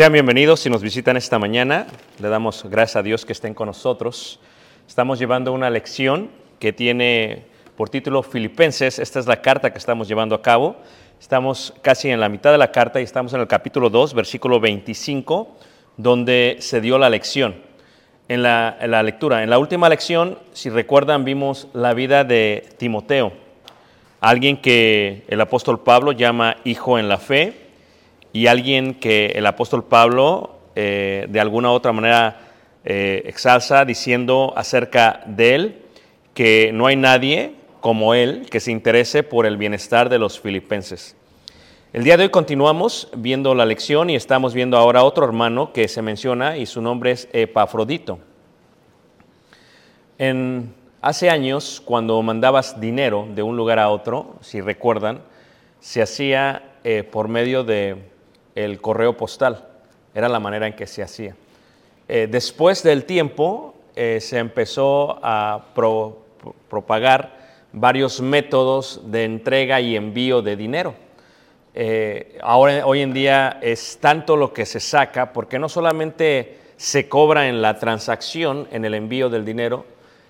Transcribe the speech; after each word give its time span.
Sean 0.00 0.14
bienvenidos 0.14 0.60
si 0.60 0.70
nos 0.70 0.80
visitan 0.80 1.18
esta 1.18 1.38
mañana. 1.38 1.86
Le 2.20 2.30
damos 2.30 2.64
gracias 2.64 2.96
a 2.96 3.02
Dios 3.02 3.26
que 3.26 3.34
estén 3.34 3.52
con 3.52 3.66
nosotros. 3.66 4.40
Estamos 4.88 5.18
llevando 5.18 5.52
una 5.52 5.68
lección 5.68 6.30
que 6.58 6.72
tiene 6.72 7.44
por 7.76 7.90
título 7.90 8.22
Filipenses. 8.22 8.98
Esta 8.98 9.18
es 9.18 9.26
la 9.26 9.42
carta 9.42 9.70
que 9.70 9.76
estamos 9.76 10.08
llevando 10.08 10.34
a 10.34 10.40
cabo. 10.40 10.76
Estamos 11.20 11.74
casi 11.82 12.08
en 12.08 12.18
la 12.18 12.30
mitad 12.30 12.50
de 12.50 12.56
la 12.56 12.72
carta 12.72 12.98
y 12.98 13.04
estamos 13.04 13.34
en 13.34 13.42
el 13.42 13.46
capítulo 13.46 13.90
2, 13.90 14.14
versículo 14.14 14.58
25, 14.58 15.54
donde 15.98 16.56
se 16.60 16.80
dio 16.80 16.96
la 16.96 17.10
lección. 17.10 17.56
En 18.26 18.42
la, 18.42 18.78
en 18.80 18.92
la 18.92 19.02
lectura, 19.02 19.42
en 19.42 19.50
la 19.50 19.58
última 19.58 19.90
lección, 19.90 20.38
si 20.54 20.70
recuerdan, 20.70 21.26
vimos 21.26 21.68
la 21.74 21.92
vida 21.92 22.24
de 22.24 22.70
Timoteo, 22.78 23.34
alguien 24.18 24.62
que 24.62 25.24
el 25.28 25.42
apóstol 25.42 25.80
Pablo 25.80 26.12
llama 26.12 26.56
hijo 26.64 26.98
en 26.98 27.06
la 27.06 27.18
fe 27.18 27.69
y 28.32 28.46
alguien 28.46 28.94
que 28.94 29.32
el 29.34 29.46
apóstol 29.46 29.84
Pablo 29.84 30.58
eh, 30.76 31.26
de 31.28 31.40
alguna 31.40 31.70
u 31.70 31.74
otra 31.74 31.92
manera 31.92 32.40
eh, 32.84 33.22
exalza 33.26 33.84
diciendo 33.84 34.52
acerca 34.56 35.22
de 35.26 35.54
él 35.54 35.82
que 36.34 36.70
no 36.72 36.86
hay 36.86 36.96
nadie 36.96 37.54
como 37.80 38.14
él 38.14 38.46
que 38.50 38.60
se 38.60 38.70
interese 38.70 39.22
por 39.22 39.46
el 39.46 39.56
bienestar 39.56 40.08
de 40.08 40.18
los 40.18 40.40
filipenses. 40.40 41.16
El 41.92 42.04
día 42.04 42.16
de 42.16 42.24
hoy 42.24 42.28
continuamos 42.30 43.08
viendo 43.16 43.54
la 43.54 43.64
lección 43.64 44.10
y 44.10 44.14
estamos 44.14 44.54
viendo 44.54 44.76
ahora 44.76 45.02
otro 45.02 45.24
hermano 45.24 45.72
que 45.72 45.88
se 45.88 46.02
menciona 46.02 46.56
y 46.56 46.66
su 46.66 46.80
nombre 46.80 47.10
es 47.10 47.28
Epafrodito. 47.32 48.20
En, 50.16 50.72
hace 51.02 51.30
años, 51.30 51.82
cuando 51.84 52.22
mandabas 52.22 52.80
dinero 52.80 53.26
de 53.34 53.42
un 53.42 53.56
lugar 53.56 53.80
a 53.80 53.88
otro, 53.88 54.36
si 54.40 54.60
recuerdan, 54.60 55.22
se 55.80 56.00
hacía 56.00 56.62
eh, 56.84 57.02
por 57.02 57.26
medio 57.26 57.64
de 57.64 58.09
el 58.54 58.80
correo 58.80 59.16
postal. 59.16 59.66
Era 60.14 60.28
la 60.28 60.40
manera 60.40 60.66
en 60.66 60.74
que 60.74 60.86
se 60.86 61.02
hacía. 61.02 61.36
Eh, 62.08 62.26
después 62.30 62.82
del 62.82 63.04
tiempo 63.04 63.74
eh, 63.94 64.18
se 64.20 64.38
empezó 64.38 65.18
a 65.22 65.66
pro- 65.74 66.18
pro- 66.42 66.54
propagar 66.68 67.38
varios 67.72 68.20
métodos 68.20 69.00
de 69.10 69.24
entrega 69.24 69.80
y 69.80 69.94
envío 69.96 70.42
de 70.42 70.56
dinero. 70.56 70.94
Eh, 71.74 72.38
ahora, 72.42 72.84
hoy 72.84 73.00
en 73.00 73.12
día 73.14 73.58
es 73.62 73.98
tanto 74.00 74.36
lo 74.36 74.52
que 74.52 74.66
se 74.66 74.80
saca, 74.80 75.32
porque 75.32 75.60
no 75.60 75.68
solamente 75.68 76.58
se 76.76 77.08
cobra 77.08 77.46
en 77.48 77.62
la 77.62 77.78
transacción, 77.78 78.66
en 78.72 78.84
el 78.84 78.94
envío 78.94 79.28
del 79.28 79.44
dinero, 79.44 79.84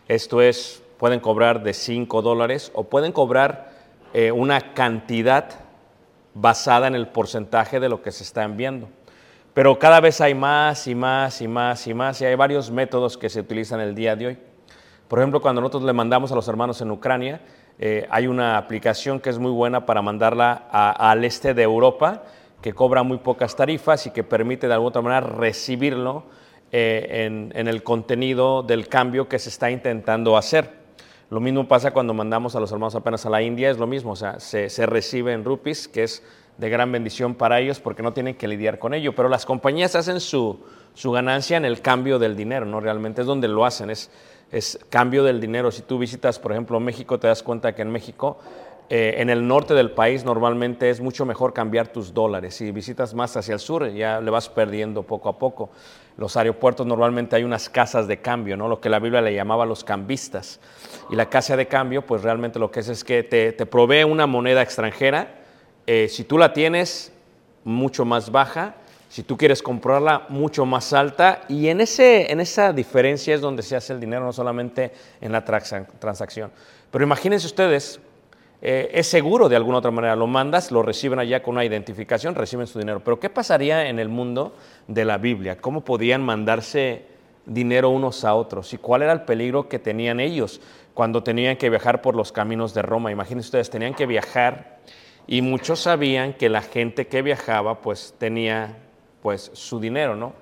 esto 0.08 0.42
es, 0.42 0.82
pueden 0.98 1.20
cobrar 1.20 1.62
de 1.62 1.72
5 1.72 2.20
dólares 2.20 2.70
o 2.74 2.84
pueden 2.84 3.12
cobrar 3.12 3.70
eh, 4.12 4.32
una 4.32 4.74
cantidad 4.74 5.48
basada 6.34 6.86
en 6.86 6.94
el 6.94 7.08
porcentaje 7.08 7.80
de 7.80 7.88
lo 7.88 8.02
que 8.02 8.10
se 8.12 8.22
está 8.22 8.44
enviando. 8.44 8.88
Pero 9.54 9.78
cada 9.78 10.00
vez 10.00 10.20
hay 10.20 10.34
más 10.34 10.86
y 10.86 10.94
más 10.94 11.40
y 11.42 11.48
más 11.48 11.86
y 11.86 11.94
más 11.94 12.20
y 12.20 12.24
hay 12.24 12.34
varios 12.36 12.70
métodos 12.70 13.18
que 13.18 13.28
se 13.28 13.40
utilizan 13.40 13.80
el 13.80 13.94
día 13.94 14.14
de 14.16 14.26
hoy. 14.28 14.38
Por 15.08 15.18
ejemplo, 15.18 15.40
cuando 15.42 15.60
nosotros 15.60 15.82
le 15.82 15.92
mandamos 15.92 16.30
a 16.30 16.36
los 16.36 16.46
hermanos 16.46 16.80
en 16.80 16.90
Ucrania, 16.92 17.40
eh, 17.78 18.06
hay 18.10 18.28
una 18.28 18.56
aplicación 18.58 19.18
que 19.18 19.30
es 19.30 19.38
muy 19.38 19.50
buena 19.50 19.86
para 19.86 20.02
mandarla 20.02 20.68
a- 20.70 21.10
al 21.10 21.24
este 21.24 21.52
de 21.52 21.62
Europa, 21.64 22.22
que 22.62 22.72
cobra 22.74 23.02
muy 23.02 23.18
pocas 23.18 23.56
tarifas 23.56 24.06
y 24.06 24.10
que 24.10 24.22
permite 24.22 24.68
de 24.68 24.74
alguna 24.74 25.00
manera 25.00 25.20
recibirlo 25.22 26.24
eh, 26.72 27.24
en, 27.26 27.50
en 27.56 27.66
el 27.66 27.82
contenido 27.82 28.62
del 28.62 28.86
cambio 28.86 29.28
que 29.28 29.40
se 29.40 29.48
está 29.48 29.70
intentando 29.72 30.36
hacer. 30.36 30.79
Lo 31.30 31.40
mismo 31.40 31.68
pasa 31.68 31.92
cuando 31.92 32.12
mandamos 32.12 32.56
a 32.56 32.60
los 32.60 32.72
hermanos 32.72 32.96
apenas 32.96 33.24
a 33.24 33.30
la 33.30 33.40
India, 33.40 33.70
es 33.70 33.78
lo 33.78 33.86
mismo, 33.86 34.12
o 34.12 34.16
sea, 34.16 34.40
se, 34.40 34.68
se 34.68 34.84
recibe 34.84 35.32
en 35.32 35.44
rupees, 35.44 35.86
que 35.86 36.02
es 36.02 36.24
de 36.58 36.68
gran 36.68 36.92
bendición 36.92 37.34
para 37.34 37.58
ellos 37.60 37.80
porque 37.80 38.02
no 38.02 38.12
tienen 38.12 38.34
que 38.34 38.46
lidiar 38.46 38.78
con 38.78 38.94
ello. 38.94 39.14
Pero 39.14 39.28
las 39.28 39.46
compañías 39.46 39.94
hacen 39.94 40.20
su, 40.20 40.60
su 40.94 41.10
ganancia 41.10 41.56
en 41.56 41.64
el 41.64 41.80
cambio 41.80 42.18
del 42.18 42.36
dinero, 42.36 42.66
¿no? 42.66 42.80
Realmente 42.80 43.22
es 43.22 43.26
donde 43.26 43.48
lo 43.48 43.64
hacen, 43.64 43.90
es, 43.90 44.10
es 44.52 44.78
cambio 44.90 45.24
del 45.24 45.40
dinero. 45.40 45.70
Si 45.70 45.82
tú 45.82 45.98
visitas, 45.98 46.38
por 46.38 46.52
ejemplo, 46.52 46.78
México, 46.80 47.18
te 47.18 47.28
das 47.28 47.42
cuenta 47.42 47.74
que 47.74 47.82
en 47.82 47.90
México, 47.90 48.38
eh, 48.90 49.14
en 49.18 49.30
el 49.30 49.46
norte 49.46 49.72
del 49.72 49.92
país, 49.92 50.24
normalmente 50.24 50.90
es 50.90 51.00
mucho 51.00 51.24
mejor 51.24 51.54
cambiar 51.54 51.88
tus 51.88 52.12
dólares. 52.12 52.56
Si 52.56 52.70
visitas 52.72 53.14
más 53.14 53.36
hacia 53.36 53.54
el 53.54 53.60
sur, 53.60 53.88
ya 53.88 54.20
le 54.20 54.30
vas 54.30 54.48
perdiendo 54.48 55.04
poco 55.04 55.28
a 55.28 55.38
poco. 55.38 55.70
Los 56.20 56.36
aeropuertos 56.36 56.86
normalmente 56.86 57.34
hay 57.34 57.44
unas 57.44 57.70
casas 57.70 58.06
de 58.06 58.18
cambio, 58.20 58.54
¿no? 58.54 58.68
Lo 58.68 58.78
que 58.78 58.90
la 58.90 58.98
Biblia 58.98 59.22
le 59.22 59.34
llamaba 59.34 59.64
los 59.64 59.82
cambistas. 59.82 60.60
Y 61.10 61.16
la 61.16 61.30
casa 61.30 61.56
de 61.56 61.66
cambio, 61.66 62.04
pues 62.04 62.22
realmente 62.22 62.58
lo 62.58 62.70
que 62.70 62.80
es 62.80 62.88
es 62.90 63.02
que 63.02 63.22
te, 63.22 63.52
te 63.52 63.64
provee 63.64 64.04
una 64.04 64.26
moneda 64.26 64.60
extranjera. 64.60 65.34
Eh, 65.86 66.08
si 66.10 66.24
tú 66.24 66.36
la 66.36 66.52
tienes, 66.52 67.10
mucho 67.64 68.04
más 68.04 68.30
baja. 68.30 68.74
Si 69.08 69.22
tú 69.22 69.36
quieres 69.38 69.62
comprarla, 69.62 70.26
mucho 70.28 70.66
más 70.66 70.92
alta. 70.92 71.40
Y 71.48 71.68
en, 71.68 71.80
ese, 71.80 72.30
en 72.30 72.38
esa 72.38 72.72
diferencia 72.74 73.34
es 73.34 73.40
donde 73.40 73.62
se 73.62 73.74
hace 73.74 73.94
el 73.94 73.98
dinero, 73.98 74.22
no 74.24 74.32
solamente 74.34 74.92
en 75.22 75.32
la 75.32 75.42
transa- 75.44 75.86
transacción. 75.98 76.52
Pero 76.90 77.02
imagínense 77.02 77.46
ustedes, 77.46 77.98
eh, 78.62 78.90
es 78.92 79.06
seguro 79.06 79.48
de 79.48 79.56
alguna 79.56 79.78
otra 79.78 79.90
manera. 79.90 80.16
Lo 80.16 80.26
mandas, 80.26 80.70
lo 80.70 80.82
reciben 80.82 81.18
allá 81.18 81.42
con 81.42 81.54
una 81.54 81.64
identificación, 81.64 82.34
reciben 82.34 82.66
su 82.66 82.78
dinero. 82.78 83.00
Pero 83.02 83.18
¿qué 83.18 83.30
pasaría 83.30 83.88
en 83.88 83.98
el 83.98 84.08
mundo 84.08 84.54
de 84.86 85.04
la 85.04 85.18
Biblia? 85.18 85.58
¿Cómo 85.58 85.82
podían 85.82 86.22
mandarse 86.22 87.04
dinero 87.46 87.90
unos 87.90 88.24
a 88.24 88.34
otros? 88.34 88.72
¿Y 88.74 88.78
cuál 88.78 89.02
era 89.02 89.12
el 89.12 89.22
peligro 89.22 89.68
que 89.68 89.78
tenían 89.78 90.20
ellos 90.20 90.60
cuando 90.92 91.22
tenían 91.22 91.56
que 91.56 91.70
viajar 91.70 92.02
por 92.02 92.14
los 92.14 92.32
caminos 92.32 92.74
de 92.74 92.82
Roma? 92.82 93.10
Imagínense 93.10 93.46
ustedes, 93.46 93.70
tenían 93.70 93.94
que 93.94 94.06
viajar 94.06 94.80
y 95.26 95.42
muchos 95.42 95.80
sabían 95.80 96.34
que 96.34 96.48
la 96.48 96.60
gente 96.60 97.06
que 97.06 97.22
viajaba 97.22 97.80
pues 97.80 98.14
tenía 98.18 98.76
pues 99.22 99.50
su 99.54 99.80
dinero, 99.80 100.16
¿no? 100.16 100.32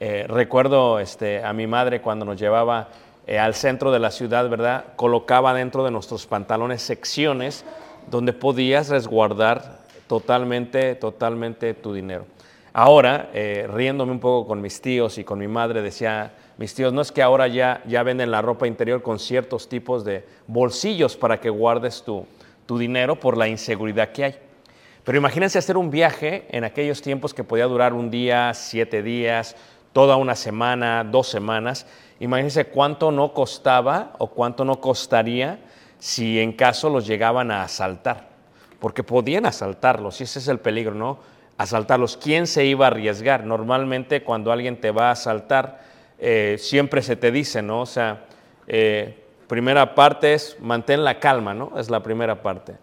Eh, 0.00 0.26
recuerdo 0.28 0.98
este, 0.98 1.42
a 1.42 1.52
mi 1.52 1.66
madre 1.66 2.02
cuando 2.02 2.24
nos 2.24 2.38
llevaba 2.38 2.88
eh, 3.26 3.38
al 3.38 3.54
centro 3.54 3.90
de 3.90 3.98
la 3.98 4.10
ciudad, 4.10 4.48
¿verdad? 4.48 4.84
Colocaba 4.96 5.54
dentro 5.54 5.84
de 5.84 5.90
nuestros 5.90 6.26
pantalones 6.26 6.82
secciones 6.82 7.64
donde 8.10 8.32
podías 8.32 8.88
resguardar 8.88 9.78
totalmente, 10.06 10.94
totalmente 10.94 11.74
tu 11.74 11.94
dinero. 11.94 12.26
Ahora, 12.72 13.30
eh, 13.32 13.68
riéndome 13.72 14.12
un 14.12 14.20
poco 14.20 14.48
con 14.48 14.60
mis 14.60 14.80
tíos 14.80 15.16
y 15.18 15.24
con 15.24 15.38
mi 15.38 15.48
madre, 15.48 15.80
decía, 15.80 16.32
mis 16.58 16.74
tíos, 16.74 16.92
no 16.92 17.00
es 17.00 17.12
que 17.12 17.22
ahora 17.22 17.48
ya, 17.48 17.82
ya 17.86 18.02
venden 18.02 18.30
la 18.30 18.42
ropa 18.42 18.66
interior 18.66 19.02
con 19.02 19.18
ciertos 19.18 19.68
tipos 19.68 20.04
de 20.04 20.24
bolsillos 20.46 21.16
para 21.16 21.40
que 21.40 21.50
guardes 21.50 22.02
tu, 22.02 22.26
tu 22.66 22.78
dinero 22.78 23.18
por 23.18 23.36
la 23.36 23.48
inseguridad 23.48 24.10
que 24.10 24.24
hay. 24.24 24.34
Pero 25.04 25.18
imagínense 25.18 25.58
hacer 25.58 25.76
un 25.76 25.90
viaje 25.90 26.46
en 26.50 26.64
aquellos 26.64 27.02
tiempos 27.02 27.34
que 27.34 27.44
podía 27.44 27.66
durar 27.66 27.92
un 27.92 28.10
día, 28.10 28.52
siete 28.54 29.02
días, 29.02 29.54
toda 29.92 30.16
una 30.16 30.34
semana, 30.34 31.04
dos 31.04 31.28
semanas. 31.28 31.86
Imagínense 32.20 32.66
cuánto 32.66 33.10
no 33.10 33.32
costaba 33.32 34.12
o 34.18 34.28
cuánto 34.28 34.64
no 34.64 34.80
costaría 34.80 35.58
si 35.98 36.40
en 36.40 36.52
caso 36.52 36.90
los 36.90 37.06
llegaban 37.06 37.50
a 37.50 37.62
asaltar, 37.62 38.28
porque 38.78 39.02
podían 39.02 39.46
asaltarlos, 39.46 40.20
y 40.20 40.24
ese 40.24 40.38
es 40.38 40.48
el 40.48 40.58
peligro, 40.58 40.94
¿no? 40.94 41.18
Asaltarlos. 41.56 42.16
¿Quién 42.16 42.46
se 42.46 42.64
iba 42.64 42.86
a 42.86 42.88
arriesgar? 42.88 43.44
Normalmente 43.44 44.22
cuando 44.22 44.52
alguien 44.52 44.80
te 44.80 44.90
va 44.90 45.08
a 45.08 45.12
asaltar, 45.12 45.80
eh, 46.18 46.56
siempre 46.58 47.02
se 47.02 47.16
te 47.16 47.30
dice, 47.30 47.62
¿no? 47.62 47.80
O 47.80 47.86
sea, 47.86 48.24
eh, 48.66 49.24
primera 49.46 49.94
parte 49.94 50.34
es 50.34 50.56
mantén 50.60 51.04
la 51.04 51.18
calma, 51.18 51.54
¿no? 51.54 51.72
Es 51.78 51.90
la 51.90 52.02
primera 52.02 52.42
parte. 52.42 52.74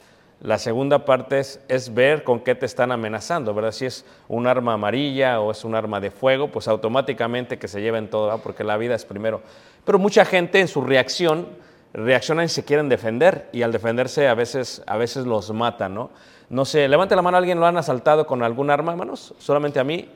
La 0.42 0.58
segunda 0.58 1.06
parte 1.06 1.40
es, 1.40 1.94
ver 1.94 2.24
con 2.24 2.40
qué 2.40 2.56
te 2.56 2.66
están 2.66 2.92
amenazando, 2.92 3.54
¿verdad? 3.54 3.72
Si 3.72 3.86
es 3.86 4.06
un 4.28 4.48
arma 4.48 4.74
amarilla 4.74 5.40
o 5.40 5.52
es 5.52 5.64
un 5.64 5.76
arma 5.76 6.00
de 6.00 6.10
fuego, 6.10 6.48
pues 6.48 6.68
automáticamente 6.68 7.60
que 7.60 7.68
se 7.68 7.80
lleven 7.80 8.10
todo, 8.10 8.26
¿verdad? 8.26 8.42
porque 8.42 8.64
la 8.64 8.76
vida 8.78 8.96
es 8.96 9.06
primero. 9.06 9.42
Pero 9.86 10.00
mucha 10.00 10.26
gente 10.26 10.60
en 10.60 10.68
su 10.68 10.82
reacción 10.82 11.48
reaccionan 11.94 12.46
y 12.46 12.50
se 12.50 12.66
quieren 12.66 12.90
defender 12.90 13.50
y 13.52 13.62
al 13.62 13.72
defenderse 13.72 14.28
a 14.28 14.34
veces, 14.34 14.82
a 14.88 14.98
veces 14.98 15.28
los 15.28 15.52
matan, 15.52 15.94
¿no? 15.94 16.10
No 16.50 16.66
sé, 16.66 16.88
levante 16.88 17.16
la 17.16 17.22
mano, 17.22 17.38
¿alguien 17.38 17.60
lo 17.60 17.68
han 17.68 17.78
asaltado 17.78 18.26
con 18.26 18.42
algún 18.42 18.72
arma, 18.72 18.94
hermanos? 18.94 19.36
¿Solamente 19.38 19.80
a 19.80 19.84
mí? 19.84 20.10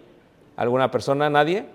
¿Alguna 0.58 0.90
persona? 0.90 1.30
¿Nadie? 1.30 1.66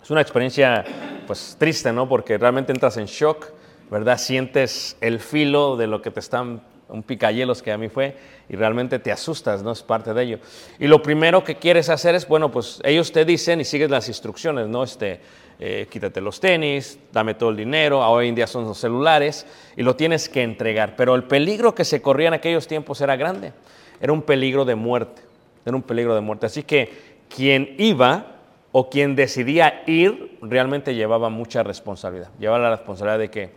Es 0.00 0.10
una 0.12 0.20
experiencia, 0.20 0.84
pues, 1.26 1.56
triste, 1.58 1.92
¿no? 1.92 2.08
Porque 2.08 2.38
realmente 2.38 2.70
entras 2.70 2.96
en 2.98 3.06
shock, 3.06 3.46
¿verdad? 3.90 4.16
Sientes 4.16 4.96
el 5.00 5.18
filo 5.18 5.76
de 5.76 5.88
lo 5.88 6.02
que 6.02 6.12
te 6.12 6.20
están 6.20 6.62
un 6.88 7.02
picayelos 7.02 7.62
que 7.62 7.70
a 7.70 7.78
mí 7.78 7.88
fue, 7.88 8.16
y 8.48 8.56
realmente 8.56 8.98
te 8.98 9.12
asustas, 9.12 9.62
¿no? 9.62 9.72
Es 9.72 9.82
parte 9.82 10.14
de 10.14 10.22
ello. 10.22 10.38
Y 10.78 10.86
lo 10.86 11.02
primero 11.02 11.44
que 11.44 11.56
quieres 11.56 11.88
hacer 11.90 12.14
es, 12.14 12.26
bueno, 12.26 12.50
pues 12.50 12.80
ellos 12.84 13.12
te 13.12 13.24
dicen 13.24 13.60
y 13.60 13.64
sigues 13.64 13.90
las 13.90 14.08
instrucciones, 14.08 14.68
¿no? 14.68 14.82
Este, 14.82 15.20
eh, 15.60 15.86
quítate 15.90 16.20
los 16.20 16.40
tenis, 16.40 16.98
dame 17.12 17.34
todo 17.34 17.50
el 17.50 17.56
dinero, 17.56 18.00
hoy 18.08 18.28
en 18.28 18.34
día 18.34 18.46
son 18.46 18.64
los 18.64 18.78
celulares, 18.78 19.46
y 19.76 19.82
lo 19.82 19.96
tienes 19.96 20.28
que 20.28 20.42
entregar. 20.42 20.96
Pero 20.96 21.14
el 21.14 21.24
peligro 21.24 21.74
que 21.74 21.84
se 21.84 22.00
corría 22.00 22.28
en 22.28 22.34
aquellos 22.34 22.66
tiempos 22.66 23.00
era 23.00 23.16
grande, 23.16 23.52
era 24.00 24.12
un 24.12 24.22
peligro 24.22 24.64
de 24.64 24.74
muerte, 24.74 25.22
era 25.66 25.76
un 25.76 25.82
peligro 25.82 26.14
de 26.14 26.20
muerte. 26.20 26.46
Así 26.46 26.62
que 26.62 27.18
quien 27.28 27.74
iba 27.78 28.36
o 28.72 28.88
quien 28.88 29.16
decidía 29.16 29.82
ir 29.86 30.38
realmente 30.40 30.94
llevaba 30.94 31.28
mucha 31.28 31.62
responsabilidad, 31.62 32.30
llevaba 32.38 32.58
la 32.60 32.76
responsabilidad 32.76 33.18
de 33.18 33.30
que 33.30 33.50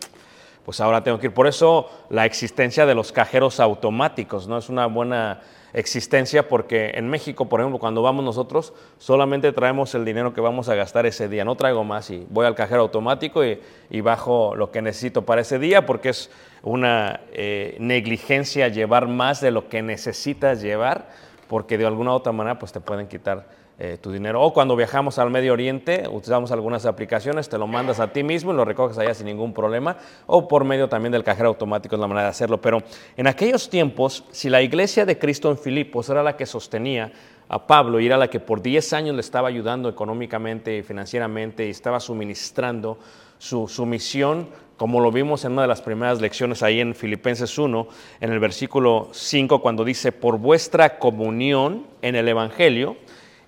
pues 0.66 0.80
ahora 0.80 1.04
tengo 1.04 1.19
que 1.19 1.28
ir. 1.28 1.34
Por 1.34 1.48
eso 1.48 1.90
la 2.10 2.25
existencia 2.25 2.86
de 2.86 2.96
los 2.96 3.12
cajeros 3.12 3.60
automáticos, 3.60 4.48
¿no? 4.48 4.58
Es 4.58 4.69
una 4.69 4.86
buena 4.86 5.42
existencia 5.74 6.48
porque 6.48 6.92
en 6.96 7.10
México, 7.10 7.48
por 7.48 7.62
ejemplo, 7.62 7.80
cuando 7.80 8.02
vamos 8.02 8.25
nosotros, 8.25 8.74
solamente 8.98 9.52
traemos 9.54 9.96
el 9.96 10.04
dinero 10.04 10.34
que 10.34 10.42
vamos 10.42 10.69
a 10.69 10.75
gastar 10.75 11.06
ese 11.06 11.30
día, 11.30 11.46
no 11.46 11.56
traigo 11.56 11.84
más 11.84 12.10
y 12.10 12.25
voy 12.30 12.46
al 12.46 12.56
cajero 12.56 12.81
automático 12.81 13.46
y, 13.46 13.62
y 13.90 14.02
bajo 14.02 14.56
lo 14.56 14.72
que 14.72 14.81
necesito 14.81 15.24
para 15.24 15.42
ese 15.42 15.60
día 15.60 15.86
porque 15.86 16.10
es 16.10 16.30
una 16.63 17.22
eh, 17.31 17.78
negligencia 17.80 18.68
llevar 18.68 19.08
más 19.08 19.42
de 19.42 19.52
lo 19.52 19.69
que 19.69 19.81
necesitas 19.81 20.62
llevar 20.62 21.10
porque 21.48 21.78
de 21.78 21.86
alguna 21.86 22.12
u 22.12 22.16
otra 22.16 22.31
manera 22.31 22.60
pues 22.60 22.72
te 22.72 22.81
pueden 22.81 23.08
quitar 23.08 23.61
eh, 23.83 23.98
tu 24.00 24.12
dinero. 24.12 24.39
O 24.44 24.54
cuando 24.54 24.75
viajamos 24.75 25.18
al 25.18 25.31
Medio 25.31 25.54
Oriente, 25.54 26.04
utilizamos 26.07 26.51
algunas 26.51 26.86
aplicaciones, 26.86 27.50
te 27.50 27.57
lo 27.57 27.66
mandas 27.66 28.00
a 28.00 28.13
ti 28.13 28.22
mismo 28.22 28.54
y 28.54 28.56
lo 28.56 28.63
recoges 28.63 28.95
allá 29.00 29.16
sin 29.16 29.25
ningún 29.25 29.56
problema, 29.56 29.98
o 30.28 30.48
por 30.48 30.66
medio 30.66 30.88
también 30.88 31.12
del 31.12 31.24
cajero 31.24 31.48
automático 31.50 31.95
es 31.95 32.00
la 32.00 32.06
manera 32.06 32.25
de 32.25 32.30
hacerlo. 32.30 32.62
Pero 32.62 32.83
en 33.18 33.25
aquellos 33.25 33.72
tiempos, 33.72 34.24
si 34.30 34.51
la 34.51 34.62
iglesia 34.62 35.04
de 35.04 35.18
Cristo 35.18 35.50
en 35.50 35.57
Filipos 35.57 36.07
era 36.10 36.22
la 36.22 36.38
que 36.38 36.45
sostenía 36.45 37.12
a 37.48 37.66
Pablo 37.66 38.00
y 38.00 38.06
era 38.06 38.18
la 38.18 38.30
que 38.30 38.39
por 38.39 38.62
10 38.62 38.94
años 38.94 39.16
le 39.16 39.22
estaba 39.22 39.48
ayudando 39.48 39.89
económicamente 39.89 40.77
y 40.77 40.84
financieramente 40.84 41.66
y 41.66 41.72
estaba 41.72 42.00
suministrando 42.00 43.00
su, 43.39 43.68
su 43.68 43.88
misión, 43.88 44.50
como 44.77 45.00
lo 45.00 45.12
vimos 45.12 45.44
en 45.44 45.54
una 45.54 45.63
de 45.63 45.68
las 45.68 45.81
primeras 45.81 46.22
lecciones 46.22 46.62
ahí 46.62 46.81
en 46.81 46.94
Filipenses 46.94 47.57
1, 47.57 47.88
en 48.19 48.31
el 48.31 48.39
versículo 48.39 49.10
5, 49.12 49.60
cuando 49.60 49.84
dice, 49.84 50.12
por 50.12 50.38
vuestra 50.38 51.00
comunión 51.00 51.88
en 52.04 52.16
el 52.16 52.27
Evangelio, 52.27 52.95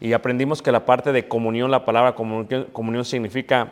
y 0.03 0.11
aprendimos 0.11 0.61
que 0.61 0.73
la 0.73 0.85
parte 0.85 1.13
de 1.13 1.29
comunión, 1.29 1.71
la 1.71 1.85
palabra 1.85 2.13
comunión, 2.13 3.05
significa 3.05 3.71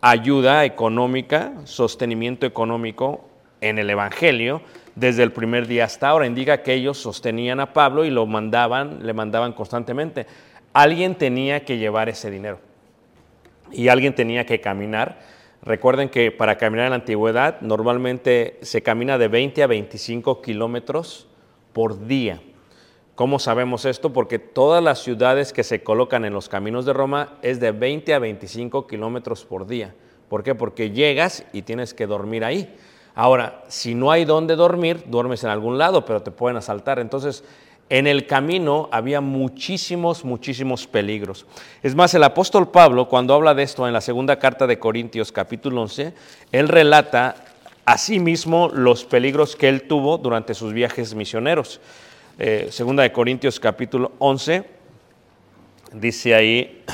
ayuda 0.00 0.64
económica, 0.64 1.52
sostenimiento 1.64 2.46
económico 2.46 3.28
en 3.60 3.78
el 3.78 3.90
Evangelio 3.90 4.62
desde 4.94 5.24
el 5.24 5.30
primer 5.30 5.66
día 5.66 5.84
hasta 5.84 6.08
ahora. 6.08 6.26
Indica 6.26 6.62
que 6.62 6.72
ellos 6.72 6.96
sostenían 6.96 7.60
a 7.60 7.74
Pablo 7.74 8.06
y 8.06 8.10
lo 8.10 8.24
mandaban, 8.24 9.00
le 9.04 9.12
mandaban 9.12 9.52
constantemente. 9.52 10.26
Alguien 10.72 11.16
tenía 11.16 11.66
que 11.66 11.76
llevar 11.76 12.08
ese 12.08 12.30
dinero 12.30 12.60
y 13.70 13.88
alguien 13.88 14.14
tenía 14.14 14.46
que 14.46 14.62
caminar. 14.62 15.18
Recuerden 15.60 16.08
que 16.08 16.30
para 16.30 16.56
caminar 16.56 16.86
en 16.86 16.90
la 16.92 16.96
antigüedad 16.96 17.60
normalmente 17.60 18.58
se 18.62 18.80
camina 18.80 19.18
de 19.18 19.28
20 19.28 19.62
a 19.62 19.66
25 19.66 20.40
kilómetros 20.40 21.28
por 21.74 22.06
día. 22.06 22.40
¿Cómo 23.18 23.40
sabemos 23.40 23.84
esto? 23.84 24.12
Porque 24.12 24.38
todas 24.38 24.80
las 24.80 25.00
ciudades 25.00 25.52
que 25.52 25.64
se 25.64 25.82
colocan 25.82 26.24
en 26.24 26.32
los 26.32 26.48
caminos 26.48 26.86
de 26.86 26.92
Roma 26.92 27.30
es 27.42 27.58
de 27.58 27.72
20 27.72 28.14
a 28.14 28.20
25 28.20 28.86
kilómetros 28.86 29.44
por 29.44 29.66
día. 29.66 29.92
¿Por 30.28 30.44
qué? 30.44 30.54
Porque 30.54 30.92
llegas 30.92 31.44
y 31.52 31.62
tienes 31.62 31.94
que 31.94 32.06
dormir 32.06 32.44
ahí. 32.44 32.72
Ahora, 33.16 33.64
si 33.66 33.96
no 33.96 34.12
hay 34.12 34.24
dónde 34.24 34.54
dormir, 34.54 35.02
duermes 35.08 35.42
en 35.42 35.50
algún 35.50 35.78
lado, 35.78 36.04
pero 36.04 36.22
te 36.22 36.30
pueden 36.30 36.58
asaltar. 36.58 37.00
Entonces, 37.00 37.42
en 37.88 38.06
el 38.06 38.28
camino 38.28 38.88
había 38.92 39.20
muchísimos, 39.20 40.24
muchísimos 40.24 40.86
peligros. 40.86 41.44
Es 41.82 41.96
más, 41.96 42.14
el 42.14 42.22
apóstol 42.22 42.70
Pablo, 42.70 43.08
cuando 43.08 43.34
habla 43.34 43.52
de 43.52 43.64
esto 43.64 43.84
en 43.88 43.94
la 43.94 44.00
segunda 44.00 44.38
carta 44.38 44.64
de 44.68 44.78
Corintios, 44.78 45.32
capítulo 45.32 45.82
11, 45.82 46.14
él 46.52 46.68
relata 46.68 47.34
a 47.84 47.98
sí 47.98 48.22
los 48.74 49.04
peligros 49.06 49.56
que 49.56 49.68
él 49.68 49.88
tuvo 49.88 50.18
durante 50.18 50.54
sus 50.54 50.72
viajes 50.72 51.16
misioneros. 51.16 51.80
Eh, 52.40 52.68
segunda 52.70 53.02
de 53.02 53.10
Corintios 53.10 53.58
capítulo 53.58 54.12
11, 54.20 54.62
dice 55.92 56.36
ahí 56.36 56.84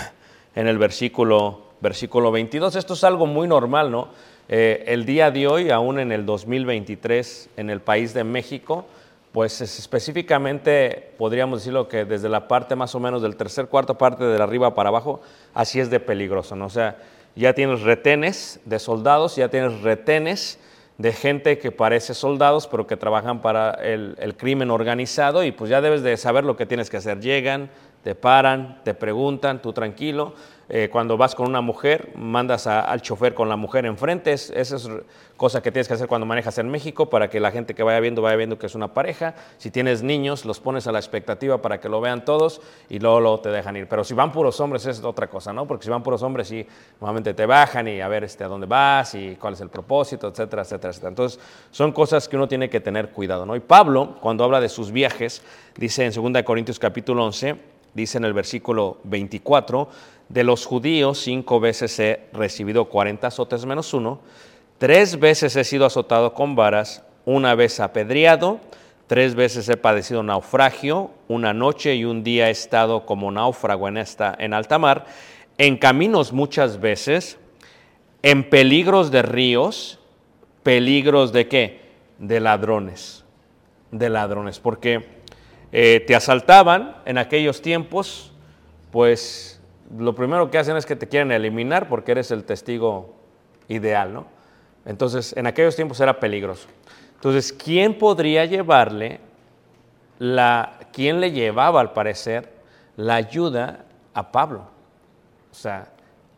en 0.54 0.66
el 0.66 0.78
versículo, 0.78 1.64
versículo 1.82 2.32
22, 2.32 2.76
esto 2.76 2.94
es 2.94 3.04
algo 3.04 3.26
muy 3.26 3.46
normal, 3.46 3.90
¿no? 3.90 4.08
Eh, 4.48 4.84
el 4.86 5.04
día 5.04 5.30
de 5.30 5.46
hoy, 5.46 5.68
aún 5.68 5.98
en 5.98 6.12
el 6.12 6.24
2023, 6.24 7.50
en 7.58 7.68
el 7.68 7.82
país 7.82 8.14
de 8.14 8.24
México, 8.24 8.86
pues 9.32 9.60
es 9.60 9.78
específicamente 9.78 11.10
podríamos 11.18 11.60
decirlo 11.60 11.88
que 11.88 12.06
desde 12.06 12.30
la 12.30 12.48
parte 12.48 12.74
más 12.74 12.94
o 12.94 13.00
menos 13.00 13.20
del 13.20 13.36
tercer, 13.36 13.66
cuarto 13.66 13.98
parte 13.98 14.24
de 14.24 14.42
arriba 14.42 14.74
para 14.74 14.88
abajo, 14.88 15.20
así 15.52 15.78
es 15.78 15.90
de 15.90 16.00
peligroso, 16.00 16.56
¿no? 16.56 16.64
O 16.64 16.70
sea, 16.70 16.96
ya 17.36 17.52
tienes 17.52 17.82
retenes 17.82 18.60
de 18.64 18.78
soldados, 18.78 19.36
ya 19.36 19.50
tienes 19.50 19.82
retenes 19.82 20.58
de 20.98 21.12
gente 21.12 21.58
que 21.58 21.72
parece 21.72 22.14
soldados, 22.14 22.66
pero 22.68 22.86
que 22.86 22.96
trabajan 22.96 23.42
para 23.42 23.72
el, 23.72 24.16
el, 24.20 24.36
crimen 24.36 24.70
organizado 24.70 25.42
y 25.42 25.50
pues 25.50 25.68
ya 25.70 25.80
debes 25.80 26.02
de 26.02 26.16
saber 26.16 26.44
lo 26.44 26.56
que 26.56 26.66
tienes 26.66 26.88
que 26.88 26.98
hacer. 26.98 27.20
Llegan, 27.20 27.70
te 28.04 28.14
paran, 28.14 28.80
te 28.84 28.94
preguntan, 28.94 29.60
tú 29.60 29.72
tranquilo. 29.72 30.34
Eh, 30.68 30.88
cuando 30.90 31.16
vas 31.16 31.34
con 31.34 31.48
una 31.48 31.60
mujer, 31.60 32.12
mandas 32.16 32.66
al 32.66 33.02
chofer 33.02 33.34
con 33.34 33.48
la 33.48 33.56
mujer 33.56 33.84
enfrente. 33.84 34.32
Es, 34.32 34.50
esa 34.50 34.76
es 34.76 34.88
cosa 35.36 35.62
que 35.62 35.70
tienes 35.70 35.88
que 35.88 35.94
hacer 35.94 36.08
cuando 36.08 36.26
manejas 36.26 36.58
en 36.58 36.70
México 36.70 37.10
para 37.10 37.28
que 37.28 37.40
la 37.40 37.50
gente 37.50 37.74
que 37.74 37.82
vaya 37.82 38.00
viendo 38.00 38.22
vaya 38.22 38.36
viendo 38.36 38.58
que 38.58 38.66
es 38.66 38.74
una 38.74 38.94
pareja. 38.94 39.34
Si 39.58 39.70
tienes 39.70 40.02
niños, 40.02 40.44
los 40.44 40.60
pones 40.60 40.86
a 40.86 40.92
la 40.92 40.98
expectativa 40.98 41.60
para 41.60 41.80
que 41.80 41.88
lo 41.88 42.00
vean 42.00 42.24
todos 42.24 42.62
y 42.88 42.98
luego, 42.98 43.20
luego 43.20 43.40
te 43.40 43.50
dejan 43.50 43.76
ir. 43.76 43.88
Pero 43.88 44.04
si 44.04 44.14
van 44.14 44.32
puros 44.32 44.60
hombres 44.60 44.86
es 44.86 45.02
otra 45.02 45.28
cosa, 45.28 45.52
¿no? 45.52 45.66
Porque 45.66 45.84
si 45.84 45.90
van 45.90 46.02
puros 46.02 46.22
hombres, 46.22 46.48
sí, 46.48 46.66
normalmente 47.00 47.34
te 47.34 47.46
bajan 47.46 47.88
y 47.88 48.00
a 48.00 48.08
ver 48.08 48.24
este, 48.24 48.44
a 48.44 48.48
dónde 48.48 48.66
vas 48.66 49.14
y 49.14 49.36
cuál 49.36 49.54
es 49.54 49.60
el 49.60 49.68
propósito, 49.68 50.28
etcétera, 50.28 50.62
etcétera, 50.62 50.90
etcétera. 50.90 51.08
Entonces, 51.10 51.40
son 51.70 51.92
cosas 51.92 52.28
que 52.28 52.36
uno 52.36 52.48
tiene 52.48 52.70
que 52.70 52.80
tener 52.80 53.10
cuidado, 53.10 53.44
¿no? 53.44 53.56
Y 53.56 53.60
Pablo, 53.60 54.16
cuando 54.20 54.44
habla 54.44 54.60
de 54.60 54.68
sus 54.68 54.92
viajes, 54.92 55.42
dice 55.76 56.04
en 56.04 56.12
2 56.12 56.42
Corintios 56.42 56.78
capítulo 56.78 57.24
11, 57.24 57.56
dice 57.94 58.18
en 58.18 58.24
el 58.24 58.32
versículo 58.32 58.98
24, 59.04 59.88
de 60.28 60.44
los 60.44 60.66
judíos 60.66 61.18
cinco 61.18 61.60
veces 61.60 61.98
he 62.00 62.28
recibido 62.32 62.86
40 62.86 63.26
azotes 63.26 63.66
menos 63.66 63.94
uno, 63.94 64.20
tres 64.78 65.18
veces 65.18 65.56
he 65.56 65.64
sido 65.64 65.86
azotado 65.86 66.34
con 66.34 66.56
varas, 66.56 67.02
una 67.24 67.54
vez 67.54 67.80
apedreado, 67.80 68.60
Tres 69.06 69.34
veces 69.34 69.68
he 69.68 69.76
padecido 69.76 70.22
naufragio, 70.22 71.10
una 71.28 71.52
noche 71.52 71.94
y 71.94 72.06
un 72.06 72.24
día 72.24 72.48
he 72.48 72.52
estado 72.52 73.04
como 73.04 73.30
náufrago 73.30 73.86
en, 73.86 73.98
esta, 73.98 74.34
en 74.38 74.54
alta 74.54 74.78
mar, 74.78 75.04
en 75.58 75.76
caminos 75.76 76.32
muchas 76.32 76.80
veces, 76.80 77.38
en 78.22 78.48
peligros 78.48 79.10
de 79.10 79.20
ríos, 79.20 79.98
peligros 80.62 81.34
de 81.34 81.48
qué? 81.48 81.80
De 82.18 82.40
ladrones, 82.40 83.26
de 83.90 84.08
ladrones, 84.08 84.58
porque 84.58 85.06
eh, 85.70 86.02
te 86.06 86.14
asaltaban 86.14 86.96
en 87.04 87.18
aquellos 87.18 87.60
tiempos, 87.60 88.32
pues 88.90 89.53
lo 89.98 90.14
primero 90.14 90.50
que 90.50 90.58
hacen 90.58 90.76
es 90.76 90.86
que 90.86 90.96
te 90.96 91.08
quieren 91.08 91.32
eliminar 91.32 91.88
porque 91.88 92.12
eres 92.12 92.30
el 92.30 92.44
testigo 92.44 93.14
ideal, 93.68 94.12
¿no? 94.12 94.26
Entonces, 94.84 95.34
en 95.36 95.46
aquellos 95.46 95.76
tiempos 95.76 96.00
era 96.00 96.20
peligroso. 96.20 96.68
Entonces, 97.14 97.52
¿quién 97.52 97.96
podría 97.96 98.44
llevarle 98.44 99.20
la, 100.18 100.78
quién 100.92 101.20
le 101.20 101.32
llevaba 101.32 101.80
al 101.80 101.92
parecer 101.92 102.52
la 102.96 103.14
ayuda 103.14 103.84
a 104.12 104.30
Pablo? 104.30 104.66
O 105.50 105.54
sea, 105.54 105.88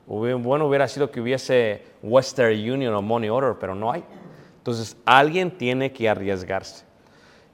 bueno 0.06 0.66
hubiera 0.66 0.86
sido 0.86 1.10
que 1.10 1.20
hubiese 1.20 1.82
Western 2.02 2.52
Union 2.52 2.94
o 2.94 3.02
Money 3.02 3.28
Order, 3.28 3.56
pero 3.58 3.74
no 3.74 3.90
hay. 3.90 4.04
Entonces, 4.58 4.96
alguien 5.04 5.50
tiene 5.50 5.92
que 5.92 6.08
arriesgarse. 6.08 6.84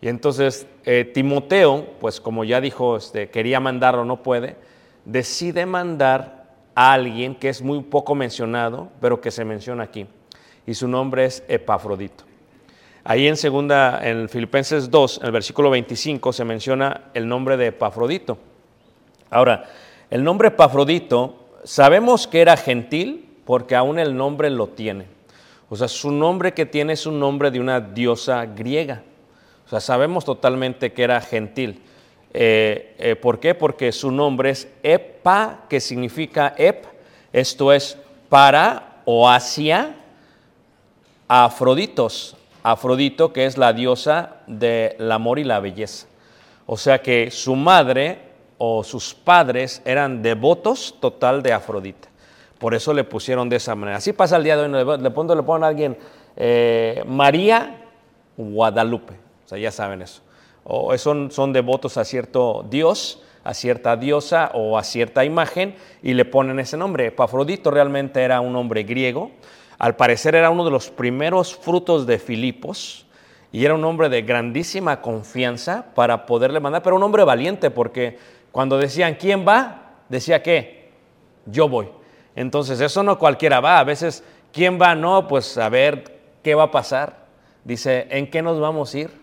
Y 0.02 0.08
entonces 0.08 0.66
eh, 0.84 1.04
Timoteo, 1.04 1.86
pues 2.00 2.20
como 2.20 2.42
ya 2.42 2.60
dijo, 2.60 2.96
este, 2.96 3.30
quería 3.30 3.60
mandarlo, 3.60 4.04
no 4.04 4.22
puede, 4.22 4.56
decide 5.04 5.66
mandar 5.66 6.50
a 6.74 6.92
alguien 6.92 7.34
que 7.34 7.48
es 7.48 7.62
muy 7.62 7.82
poco 7.82 8.14
mencionado, 8.14 8.88
pero 9.00 9.20
que 9.20 9.30
se 9.30 9.44
menciona 9.44 9.84
aquí. 9.84 10.06
Y 10.66 10.74
su 10.74 10.88
nombre 10.88 11.24
es 11.24 11.44
Epafrodito. 11.48 12.24
Ahí 13.04 13.26
en 13.26 13.36
segunda, 13.36 14.00
en 14.02 14.28
Filipenses 14.28 14.90
2, 14.90 15.18
en 15.18 15.26
el 15.26 15.32
versículo 15.32 15.70
25, 15.70 16.32
se 16.32 16.44
menciona 16.44 17.10
el 17.14 17.26
nombre 17.26 17.56
de 17.56 17.68
Epafrodito. 17.68 18.38
Ahora, 19.28 19.64
el 20.08 20.22
nombre 20.22 20.48
Epafrodito, 20.48 21.48
sabemos 21.64 22.26
que 22.26 22.40
era 22.40 22.56
gentil 22.56 23.28
porque 23.44 23.74
aún 23.74 23.98
el 23.98 24.16
nombre 24.16 24.50
lo 24.50 24.68
tiene. 24.68 25.06
O 25.68 25.76
sea, 25.76 25.88
su 25.88 26.12
nombre 26.12 26.52
que 26.52 26.66
tiene 26.66 26.92
es 26.92 27.06
un 27.06 27.18
nombre 27.18 27.50
de 27.50 27.58
una 27.58 27.80
diosa 27.80 28.46
griega. 28.46 29.02
O 29.66 29.68
sea, 29.68 29.80
sabemos 29.80 30.24
totalmente 30.24 30.92
que 30.92 31.02
era 31.02 31.20
gentil. 31.20 31.82
Eh, 32.34 32.94
eh, 32.98 33.16
¿Por 33.16 33.40
qué? 33.40 33.54
Porque 33.54 33.92
su 33.92 34.10
nombre 34.10 34.50
es 34.50 34.68
Epa, 34.82 35.64
que 35.68 35.80
significa 35.80 36.54
Ep, 36.56 36.86
esto 37.32 37.72
es 37.72 37.98
para 38.28 39.00
o 39.04 39.28
hacia 39.28 39.96
Afroditos. 41.28 42.36
Afrodito, 42.62 43.32
que 43.32 43.46
es 43.46 43.58
la 43.58 43.72
diosa 43.72 44.36
del 44.46 45.10
amor 45.10 45.38
y 45.38 45.44
la 45.44 45.58
belleza. 45.58 46.06
O 46.66 46.76
sea 46.76 47.02
que 47.02 47.30
su 47.30 47.56
madre 47.56 48.18
o 48.56 48.84
sus 48.84 49.14
padres 49.14 49.82
eran 49.84 50.22
devotos 50.22 50.94
total 51.00 51.42
de 51.42 51.52
Afrodita. 51.52 52.08
Por 52.58 52.74
eso 52.74 52.94
le 52.94 53.02
pusieron 53.02 53.48
de 53.48 53.56
esa 53.56 53.74
manera. 53.74 53.98
Así 53.98 54.12
pasa 54.12 54.36
el 54.36 54.44
día 54.44 54.56
de 54.56 54.62
hoy. 54.62 54.98
Le 55.00 55.10
ponen, 55.10 55.36
le 55.36 55.42
ponen 55.42 55.64
a 55.64 55.66
alguien 55.66 55.98
eh, 56.36 57.02
María 57.08 57.82
Guadalupe. 58.36 59.14
O 59.44 59.48
sea, 59.48 59.58
ya 59.58 59.72
saben 59.72 60.02
eso. 60.02 60.22
O 60.64 60.96
son, 60.98 61.30
son 61.30 61.52
devotos 61.52 61.96
a 61.96 62.04
cierto 62.04 62.64
dios, 62.68 63.22
a 63.44 63.54
cierta 63.54 63.96
diosa 63.96 64.50
o 64.54 64.78
a 64.78 64.84
cierta 64.84 65.24
imagen 65.24 65.74
y 66.02 66.14
le 66.14 66.24
ponen 66.24 66.58
ese 66.60 66.76
nombre. 66.76 67.06
Epafrodito 67.06 67.70
realmente 67.70 68.22
era 68.22 68.40
un 68.40 68.54
hombre 68.56 68.84
griego. 68.84 69.30
Al 69.78 69.96
parecer 69.96 70.34
era 70.34 70.50
uno 70.50 70.64
de 70.64 70.70
los 70.70 70.90
primeros 70.90 71.56
frutos 71.56 72.06
de 72.06 72.18
Filipos 72.18 73.06
y 73.50 73.64
era 73.64 73.74
un 73.74 73.84
hombre 73.84 74.08
de 74.08 74.22
grandísima 74.22 75.00
confianza 75.02 75.86
para 75.94 76.24
poderle 76.24 76.60
mandar, 76.60 76.82
pero 76.82 76.96
un 76.96 77.02
hombre 77.02 77.24
valiente 77.24 77.70
porque 77.70 78.18
cuando 78.52 78.78
decían, 78.78 79.16
¿quién 79.18 79.46
va? 79.46 79.96
Decía 80.08 80.42
que 80.42 80.90
yo 81.46 81.68
voy. 81.68 81.88
Entonces, 82.36 82.80
eso 82.80 83.02
no 83.02 83.18
cualquiera 83.18 83.60
va. 83.60 83.78
A 83.78 83.84
veces, 83.84 84.24
¿quién 84.52 84.80
va? 84.80 84.94
No, 84.94 85.26
pues 85.26 85.58
a 85.58 85.68
ver 85.68 86.20
qué 86.42 86.54
va 86.54 86.64
a 86.64 86.70
pasar. 86.70 87.26
Dice, 87.64 88.06
¿en 88.10 88.30
qué 88.30 88.42
nos 88.42 88.58
vamos 88.60 88.94
a 88.94 88.98
ir? 88.98 89.21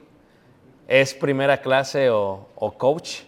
¿Es 0.89 1.13
primera 1.13 1.61
clase 1.61 2.09
o, 2.09 2.47
o 2.55 2.71
coach? 2.71 3.19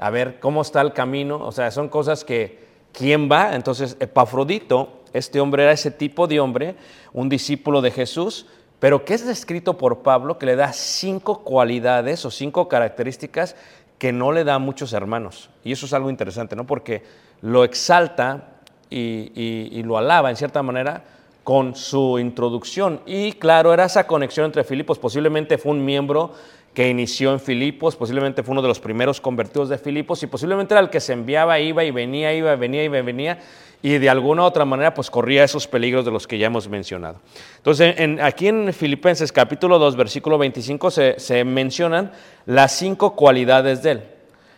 A 0.00 0.10
ver 0.10 0.40
cómo 0.40 0.62
está 0.62 0.80
el 0.80 0.92
camino. 0.92 1.36
O 1.36 1.52
sea, 1.52 1.70
son 1.70 1.88
cosas 1.88 2.24
que, 2.24 2.58
¿quién 2.92 3.30
va? 3.30 3.54
Entonces, 3.54 3.96
Epafrodito, 4.00 5.02
este 5.12 5.38
hombre 5.40 5.62
era 5.62 5.70
ese 5.72 5.92
tipo 5.92 6.26
de 6.26 6.40
hombre, 6.40 6.74
un 7.12 7.28
discípulo 7.28 7.80
de 7.82 7.92
Jesús, 7.92 8.46
pero 8.80 9.04
que 9.04 9.14
es 9.14 9.24
descrito 9.24 9.78
por 9.78 10.00
Pablo 10.02 10.38
que 10.38 10.46
le 10.46 10.56
da 10.56 10.72
cinco 10.72 11.44
cualidades 11.44 12.24
o 12.24 12.32
cinco 12.32 12.66
características 12.68 13.54
que 13.98 14.12
no 14.12 14.32
le 14.32 14.42
da 14.42 14.54
a 14.56 14.58
muchos 14.58 14.92
hermanos. 14.92 15.50
Y 15.62 15.70
eso 15.70 15.86
es 15.86 15.92
algo 15.92 16.10
interesante, 16.10 16.56
¿no? 16.56 16.66
Porque 16.66 17.04
lo 17.42 17.62
exalta 17.62 18.48
y, 18.90 19.30
y- 19.36 19.68
y 19.70 19.82
lo 19.84 19.96
alaba 19.96 20.30
en 20.30 20.36
cierta 20.36 20.64
manera 20.64 21.04
con 21.44 21.76
su 21.76 22.18
introducción. 22.18 23.00
Y 23.06 23.34
claro, 23.34 23.72
era 23.72 23.84
esa 23.84 24.06
conexión 24.08 24.46
entre 24.46 24.64
Filipos. 24.64 24.98
Posiblemente 24.98 25.58
fue 25.58 25.72
un 25.72 25.84
miembro 25.84 26.32
que 26.74 26.88
inició 26.88 27.32
en 27.32 27.38
Filipos, 27.40 27.94
posiblemente 27.94 28.42
fue 28.42 28.52
uno 28.52 28.60
de 28.62 28.66
los 28.68 28.80
primeros 28.80 29.20
convertidos 29.20 29.68
de 29.68 29.78
Filipos 29.78 30.22
y 30.24 30.26
posiblemente 30.26 30.74
era 30.74 30.80
el 30.80 30.90
que 30.90 30.98
se 31.00 31.12
enviaba, 31.12 31.58
iba 31.60 31.84
y 31.84 31.92
venía, 31.92 32.34
iba 32.34 32.52
y 32.52 32.56
venía 32.56 32.82
y 32.84 32.88
venía 32.88 33.38
y 33.80 33.98
de 33.98 34.10
alguna 34.10 34.42
u 34.42 34.44
otra 34.46 34.64
manera 34.64 34.92
pues 34.92 35.08
corría 35.10 35.44
esos 35.44 35.66
peligros 35.68 36.04
de 36.04 36.10
los 36.10 36.26
que 36.26 36.36
ya 36.36 36.46
hemos 36.48 36.68
mencionado. 36.68 37.20
Entonces 37.58 37.94
en- 37.98 38.20
aquí 38.20 38.48
en 38.48 38.72
Filipenses 38.72 39.30
capítulo 39.30 39.78
2 39.78 39.94
versículo 39.94 40.36
25 40.36 40.90
se, 40.90 41.20
se 41.20 41.44
mencionan 41.44 42.10
las 42.44 42.72
cinco 42.72 43.14
cualidades 43.14 43.82
de 43.84 43.90
él. 43.92 44.02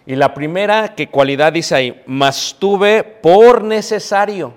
Y 0.07 0.15
la 0.17 0.33
primera 0.33 0.95
que 0.95 1.09
cualidad 1.09 1.53
dice 1.53 1.75
ahí, 1.75 2.03
mas 2.07 2.57
tuve 2.59 3.03
por 3.03 3.63
necesario. 3.65 4.55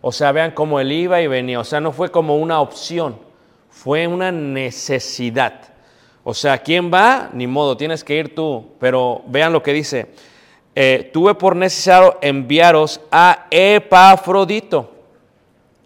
O 0.00 0.12
sea, 0.12 0.30
vean 0.32 0.52
cómo 0.52 0.78
él 0.78 0.92
iba 0.92 1.20
y 1.20 1.26
venía. 1.26 1.58
O 1.58 1.64
sea, 1.64 1.80
no 1.80 1.90
fue 1.90 2.10
como 2.12 2.36
una 2.36 2.60
opción, 2.60 3.18
fue 3.68 4.06
una 4.06 4.30
necesidad. 4.30 5.74
O 6.28 6.34
sea, 6.34 6.58
¿quién 6.58 6.92
va? 6.92 7.30
Ni 7.32 7.46
modo, 7.46 7.76
tienes 7.76 8.02
que 8.02 8.16
ir 8.16 8.34
tú. 8.34 8.72
Pero 8.80 9.22
vean 9.28 9.52
lo 9.52 9.62
que 9.62 9.72
dice. 9.72 10.08
Eh, 10.74 11.08
tuve 11.12 11.36
por 11.36 11.54
necesario 11.54 12.18
enviaros 12.20 13.00
a 13.12 13.46
Epafrodito. 13.48 14.90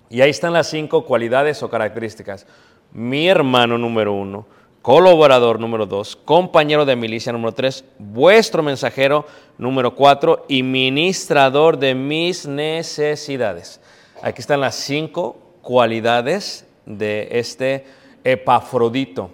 Y 0.09 0.23
ahí 0.23 0.31
están 0.31 0.55
las 0.55 0.71
cinco 0.71 1.05
cualidades 1.05 1.63
o 1.63 1.69
características. 1.69 2.47
Mi 2.91 3.29
hermano 3.29 3.77
número 3.77 4.15
uno, 4.15 4.47
colaborador 4.81 5.61
número 5.61 5.85
dos, 5.85 6.17
compañero 6.17 6.87
de 6.87 6.97
milicia 6.97 7.33
número 7.33 7.53
tres, 7.53 7.85
vuestro 7.99 8.63
mensajero 8.63 9.27
número 9.59 9.95
cuatro 9.95 10.47
y 10.49 10.63
ministrador 10.63 11.79
de 11.79 11.95
mis 11.95 12.47
necesidades. 12.47 13.79
Aquí 14.23 14.41
están 14.41 14.63
las 14.63 14.77
cinco 14.77 15.37
cualidades 15.61 16.67
de 16.87 17.29
este 17.31 17.85
Epafrodito. 18.25 19.33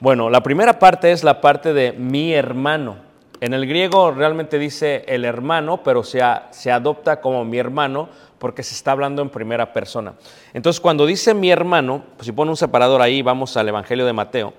Bueno, 0.00 0.30
la 0.30 0.44
primera 0.44 0.78
parte 0.78 1.10
es 1.10 1.24
la 1.24 1.40
parte 1.40 1.72
de 1.72 1.92
mi 1.92 2.32
hermano. 2.32 2.98
En 3.40 3.52
el 3.52 3.66
griego 3.66 4.12
realmente 4.12 4.56
dice 4.56 5.04
el 5.08 5.24
hermano, 5.24 5.82
pero 5.82 6.04
se, 6.04 6.20
se 6.50 6.70
adopta 6.70 7.20
como 7.20 7.44
mi 7.44 7.58
hermano 7.58 8.08
porque 8.38 8.62
se 8.62 8.76
está 8.76 8.92
hablando 8.92 9.22
en 9.22 9.28
primera 9.28 9.72
persona. 9.72 10.14
Entonces, 10.54 10.80
cuando 10.80 11.04
dice 11.04 11.34
mi 11.34 11.50
hermano, 11.50 12.04
pues 12.16 12.26
si 12.26 12.32
pone 12.32 12.52
un 12.52 12.56
separador 12.56 13.02
ahí, 13.02 13.22
vamos 13.22 13.56
al 13.56 13.68
Evangelio 13.68 14.06
de 14.06 14.12
Mateo, 14.12 14.54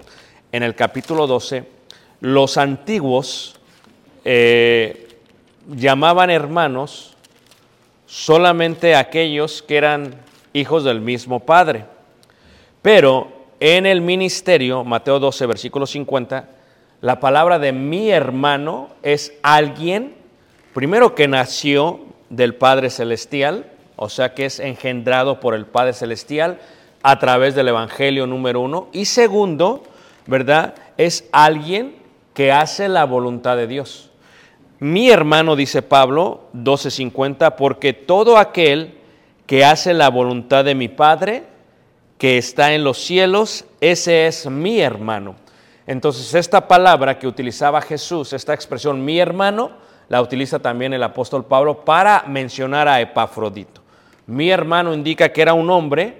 en 0.51 0.61
el 0.61 0.75
capítulo 0.75 1.25
12, 1.25 1.63
los 2.19 2.57
antiguos 2.57 3.55
eh, 4.25 5.07
llamaban 5.69 6.29
hermanos 6.29 7.15
solamente 8.07 8.93
aquellos 8.93 9.61
que 9.61 9.77
eran 9.77 10.15
hijos 10.51 10.83
del 10.83 10.99
mismo 10.99 11.39
padre. 11.39 11.85
Pero 12.81 13.38
en 13.59 13.85
el 13.85 14.01
ministerio, 14.01 14.83
Mateo 14.83 15.19
12, 15.19 15.45
versículo 15.45 15.85
50, 15.85 16.49
la 17.01 17.19
palabra 17.19 17.59
de 17.59 17.71
mi 17.71 18.09
hermano 18.09 18.89
es 19.03 19.33
alguien, 19.41 20.15
primero 20.73 21.15
que 21.15 21.27
nació 21.27 22.01
del 22.29 22.55
Padre 22.55 22.89
Celestial, 22.89 23.65
o 23.95 24.09
sea 24.09 24.33
que 24.33 24.45
es 24.45 24.59
engendrado 24.59 25.39
por 25.39 25.55
el 25.55 25.65
Padre 25.65 25.93
Celestial 25.93 26.59
a 27.03 27.19
través 27.19 27.55
del 27.55 27.69
Evangelio 27.69 28.27
número 28.27 28.61
uno, 28.61 28.87
y 28.91 29.05
segundo, 29.05 29.83
¿verdad? 30.25 30.75
Es 30.97 31.27
alguien 31.31 31.95
que 32.33 32.51
hace 32.51 32.87
la 32.87 33.05
voluntad 33.05 33.57
de 33.57 33.67
Dios. 33.67 34.09
Mi 34.79 35.09
hermano, 35.09 35.57
dice 35.57 35.81
Pablo 35.81 36.43
12:50, 36.53 37.57
porque 37.57 37.91
todo 37.91 38.37
aquel 38.37 38.95
que 39.45 39.65
hace 39.65 39.93
la 39.93 40.09
voluntad 40.09 40.63
de 40.63 40.75
mi 40.75 40.87
Padre, 40.87 41.43
que 42.19 42.37
está 42.37 42.73
en 42.73 42.83
los 42.83 42.99
cielos, 42.99 43.65
ese 43.79 44.27
es 44.27 44.45
mi 44.45 44.81
hermano. 44.81 45.37
Entonces, 45.87 46.35
esta 46.35 46.67
palabra 46.67 47.17
que 47.17 47.25
utilizaba 47.25 47.81
Jesús, 47.81 48.33
esta 48.33 48.53
expresión 48.53 49.03
mi 49.03 49.19
hermano, 49.19 49.71
la 50.09 50.21
utiliza 50.21 50.59
también 50.59 50.93
el 50.93 51.01
apóstol 51.01 51.45
Pablo 51.45 51.85
para 51.85 52.25
mencionar 52.27 52.87
a 52.89 52.99
Epafrodito. 52.99 53.81
Mi 54.27 54.49
hermano 54.49 54.93
indica 54.93 55.29
que 55.29 55.41
era 55.41 55.53
un 55.53 55.69
hombre 55.69 56.17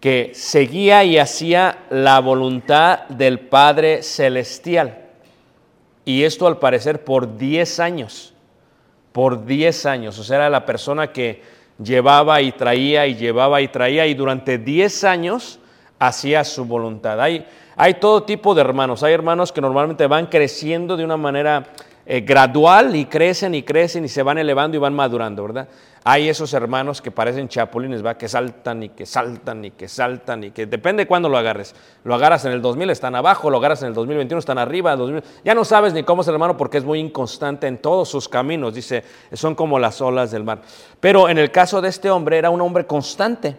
que 0.00 0.32
seguía 0.34 1.04
y 1.04 1.18
hacía 1.18 1.84
la 1.90 2.20
voluntad 2.20 3.00
del 3.08 3.38
Padre 3.38 4.02
Celestial. 4.02 5.08
Y 6.06 6.24
esto 6.24 6.46
al 6.46 6.58
parecer 6.58 7.04
por 7.04 7.36
10 7.36 7.80
años. 7.80 8.34
Por 9.12 9.44
10 9.44 9.86
años. 9.86 10.18
O 10.18 10.24
sea, 10.24 10.36
era 10.36 10.50
la 10.50 10.64
persona 10.64 11.12
que 11.12 11.42
llevaba 11.82 12.40
y 12.40 12.52
traía 12.52 13.06
y 13.06 13.14
llevaba 13.14 13.60
y 13.60 13.68
traía 13.68 14.06
y 14.06 14.14
durante 14.14 14.58
10 14.58 15.04
años 15.04 15.58
hacía 15.98 16.44
su 16.44 16.64
voluntad. 16.64 17.20
Hay, 17.20 17.46
hay 17.76 17.94
todo 17.94 18.22
tipo 18.22 18.54
de 18.54 18.60
hermanos. 18.60 19.02
Hay 19.02 19.12
hermanos 19.12 19.52
que 19.52 19.60
normalmente 19.60 20.06
van 20.06 20.26
creciendo 20.26 20.96
de 20.96 21.04
una 21.04 21.16
manera 21.16 21.64
eh, 22.06 22.20
gradual 22.20 22.94
y 22.94 23.06
crecen 23.06 23.54
y 23.54 23.62
crecen 23.62 24.04
y 24.04 24.08
se 24.08 24.22
van 24.22 24.38
elevando 24.38 24.76
y 24.76 24.80
van 24.80 24.94
madurando, 24.94 25.42
¿verdad? 25.42 25.68
Hay 26.06 26.28
esos 26.28 26.52
hermanos 26.52 27.00
que 27.00 27.10
parecen 27.10 27.48
chapulines, 27.48 28.04
¿va? 28.04 28.18
Que 28.18 28.28
saltan 28.28 28.82
y 28.82 28.90
que 28.90 29.06
saltan 29.06 29.64
y 29.64 29.70
que 29.70 29.88
saltan 29.88 30.44
y 30.44 30.50
que 30.50 30.66
depende 30.66 31.04
de 31.04 31.06
cuándo 31.06 31.30
lo 31.30 31.38
agarres. 31.38 31.74
Lo 32.04 32.14
agarras 32.14 32.44
en 32.44 32.52
el 32.52 32.60
2000, 32.60 32.90
están 32.90 33.14
abajo, 33.14 33.48
lo 33.48 33.56
agarras 33.56 33.80
en 33.80 33.88
el 33.88 33.94
2021, 33.94 34.38
están 34.38 34.58
arriba. 34.58 34.94
2000, 34.96 35.22
ya 35.44 35.54
no 35.54 35.64
sabes 35.64 35.94
ni 35.94 36.02
cómo 36.02 36.20
es 36.20 36.28
el 36.28 36.34
hermano 36.34 36.58
porque 36.58 36.76
es 36.76 36.84
muy 36.84 36.98
inconstante 36.98 37.66
en 37.68 37.78
todos 37.78 38.10
sus 38.10 38.28
caminos. 38.28 38.74
Dice, 38.74 39.02
son 39.32 39.54
como 39.54 39.78
las 39.78 40.02
olas 40.02 40.30
del 40.30 40.44
mar. 40.44 40.60
Pero 41.00 41.30
en 41.30 41.38
el 41.38 41.50
caso 41.50 41.80
de 41.80 41.88
este 41.88 42.10
hombre, 42.10 42.36
era 42.36 42.50
un 42.50 42.60
hombre 42.60 42.86
constante. 42.86 43.56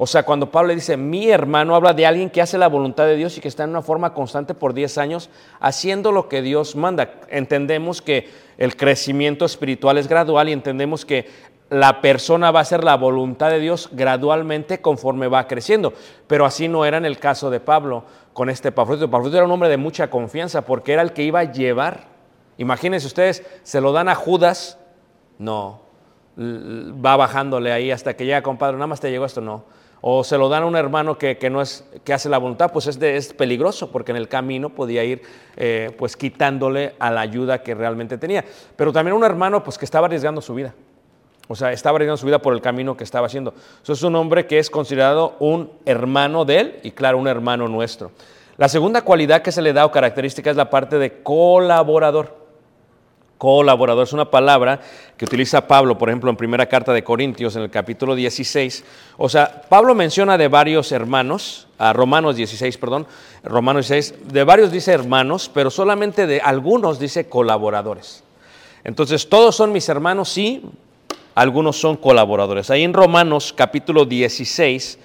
O 0.00 0.06
sea, 0.06 0.22
cuando 0.22 0.52
Pablo 0.52 0.72
dice, 0.72 0.96
mi 0.96 1.28
hermano, 1.28 1.74
habla 1.74 1.92
de 1.92 2.06
alguien 2.06 2.30
que 2.30 2.40
hace 2.40 2.56
la 2.56 2.68
voluntad 2.68 3.04
de 3.06 3.16
Dios 3.16 3.36
y 3.36 3.40
que 3.40 3.48
está 3.48 3.64
en 3.64 3.70
una 3.70 3.82
forma 3.82 4.14
constante 4.14 4.54
por 4.54 4.72
10 4.72 4.96
años 4.96 5.28
haciendo 5.58 6.12
lo 6.12 6.28
que 6.28 6.40
Dios 6.40 6.76
manda. 6.76 7.14
Entendemos 7.30 8.00
que 8.00 8.28
el 8.58 8.76
crecimiento 8.76 9.44
espiritual 9.44 9.98
es 9.98 10.06
gradual 10.06 10.48
y 10.48 10.52
entendemos 10.52 11.04
que 11.04 11.26
la 11.68 12.00
persona 12.00 12.52
va 12.52 12.60
a 12.60 12.62
hacer 12.62 12.84
la 12.84 12.96
voluntad 12.96 13.50
de 13.50 13.58
Dios 13.58 13.88
gradualmente 13.90 14.80
conforme 14.80 15.26
va 15.26 15.48
creciendo. 15.48 15.92
Pero 16.28 16.46
así 16.46 16.68
no 16.68 16.84
era 16.84 16.96
en 16.96 17.04
el 17.04 17.18
caso 17.18 17.50
de 17.50 17.58
Pablo 17.58 18.04
con 18.34 18.50
este 18.50 18.70
Pafrodito. 18.70 19.10
Pafrodito 19.10 19.38
era 19.38 19.46
un 19.46 19.52
hombre 19.52 19.68
de 19.68 19.78
mucha 19.78 20.10
confianza 20.10 20.64
porque 20.64 20.92
era 20.92 21.02
el 21.02 21.12
que 21.12 21.24
iba 21.24 21.40
a 21.40 21.50
llevar. 21.50 22.04
Imagínense 22.56 23.08
ustedes, 23.08 23.44
se 23.64 23.80
lo 23.80 23.90
dan 23.90 24.08
a 24.08 24.14
Judas, 24.14 24.78
no, 25.38 25.80
va 26.38 27.16
bajándole 27.16 27.72
ahí 27.72 27.90
hasta 27.90 28.14
que 28.14 28.26
llega, 28.26 28.42
compadre, 28.42 28.76
nada 28.76 28.86
más 28.86 29.00
te 29.00 29.10
llegó 29.10 29.24
esto, 29.24 29.40
no 29.40 29.76
o 30.00 30.22
se 30.24 30.38
lo 30.38 30.48
dan 30.48 30.62
a 30.62 30.66
un 30.66 30.76
hermano 30.76 31.18
que, 31.18 31.36
no 31.50 31.60
es, 31.60 31.84
que 32.04 32.12
hace 32.12 32.28
la 32.28 32.38
voluntad, 32.38 32.72
pues 32.72 32.86
es, 32.86 33.00
es 33.02 33.32
peligroso 33.32 33.90
porque 33.90 34.12
en 34.12 34.16
el 34.16 34.28
camino 34.28 34.70
podía 34.70 35.04
ir 35.04 35.22
eh, 35.56 35.90
pues 35.98 36.16
quitándole 36.16 36.94
a 36.98 37.10
la 37.10 37.20
ayuda 37.20 37.62
que 37.62 37.74
realmente 37.74 38.18
tenía. 38.18 38.44
Pero 38.76 38.92
también 38.92 39.16
un 39.16 39.24
hermano 39.24 39.64
pues 39.64 39.78
que 39.78 39.84
estaba 39.84 40.06
arriesgando 40.06 40.40
su 40.40 40.54
vida. 40.54 40.74
O 41.48 41.56
sea, 41.56 41.72
estaba 41.72 41.96
arriesgando 41.96 42.18
su 42.18 42.26
vida 42.26 42.40
por 42.40 42.52
el 42.52 42.60
camino 42.60 42.96
que 42.96 43.04
estaba 43.04 43.26
haciendo. 43.26 43.54
Eso 43.82 43.94
es 43.94 44.02
un 44.02 44.14
hombre 44.16 44.46
que 44.46 44.58
es 44.58 44.70
considerado 44.70 45.34
un 45.40 45.70
hermano 45.86 46.44
de 46.44 46.60
él 46.60 46.80
y 46.82 46.90
claro, 46.90 47.18
un 47.18 47.26
hermano 47.26 47.68
nuestro. 47.68 48.12
La 48.58 48.68
segunda 48.68 49.02
cualidad 49.02 49.42
que 49.42 49.52
se 49.52 49.62
le 49.62 49.72
da 49.72 49.86
o 49.86 49.90
característica 49.90 50.50
es 50.50 50.56
la 50.56 50.68
parte 50.68 50.98
de 50.98 51.22
colaborador. 51.22 52.47
Colaborador 53.38 54.02
es 54.02 54.12
una 54.12 54.28
palabra 54.28 54.80
que 55.16 55.24
utiliza 55.24 55.68
Pablo, 55.68 55.96
por 55.96 56.08
ejemplo, 56.08 56.28
en 56.28 56.36
primera 56.36 56.66
carta 56.66 56.92
de 56.92 57.04
Corintios, 57.04 57.54
en 57.54 57.62
el 57.62 57.70
capítulo 57.70 58.16
16. 58.16 58.84
O 59.16 59.28
sea, 59.28 59.62
Pablo 59.68 59.94
menciona 59.94 60.36
de 60.36 60.48
varios 60.48 60.90
hermanos, 60.90 61.68
a 61.78 61.92
Romanos 61.92 62.34
16, 62.34 62.76
perdón, 62.78 63.06
Romanos 63.44 63.88
16, 63.88 64.32
de 64.32 64.42
varios 64.42 64.72
dice 64.72 64.92
hermanos, 64.92 65.48
pero 65.54 65.70
solamente 65.70 66.26
de 66.26 66.40
algunos 66.40 66.98
dice 66.98 67.28
colaboradores. 67.28 68.24
Entonces, 68.82 69.28
todos 69.28 69.54
son 69.54 69.70
mis 69.70 69.88
hermanos, 69.88 70.28
sí, 70.30 70.64
algunos 71.36 71.80
son 71.80 71.96
colaboradores. 71.96 72.70
Ahí 72.70 72.82
en 72.82 72.92
Romanos 72.92 73.54
capítulo 73.56 74.04
16, 74.04 74.98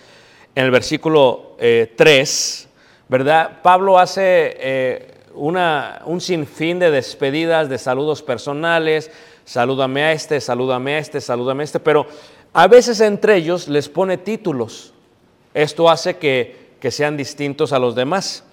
en 0.56 0.66
el 0.66 0.72
versículo 0.72 1.56
3, 1.60 1.60
eh, 1.60 2.70
¿verdad? 3.08 3.62
Pablo 3.62 4.00
hace... 4.00 4.58
Eh, 4.60 5.13
una, 5.36 6.02
un 6.06 6.22
sinfín 6.22 6.80
de 6.80 6.92
despedidas, 6.92 7.70
de 7.70 7.78
saludos 7.78 8.22
personales, 8.22 9.12
salúdame 9.46 10.04
a 10.04 10.12
este, 10.12 10.40
salúdame 10.40 10.96
a 10.96 10.98
este, 11.00 11.22
salúdame 11.22 11.64
a 11.64 11.66
este, 11.66 11.80
pero 11.80 12.06
a 12.54 12.68
veces 12.68 13.02
entre 13.02 13.38
ellos 13.38 13.68
les 13.68 13.90
pone 13.90 14.18
títulos. 14.18 14.94
Esto 15.54 15.90
hace 15.90 16.18
que, 16.18 16.76
que 16.80 16.92
sean 16.92 17.18
distintos 17.18 17.74
a 17.74 17.80
los 17.80 17.96
demás. 17.96 18.44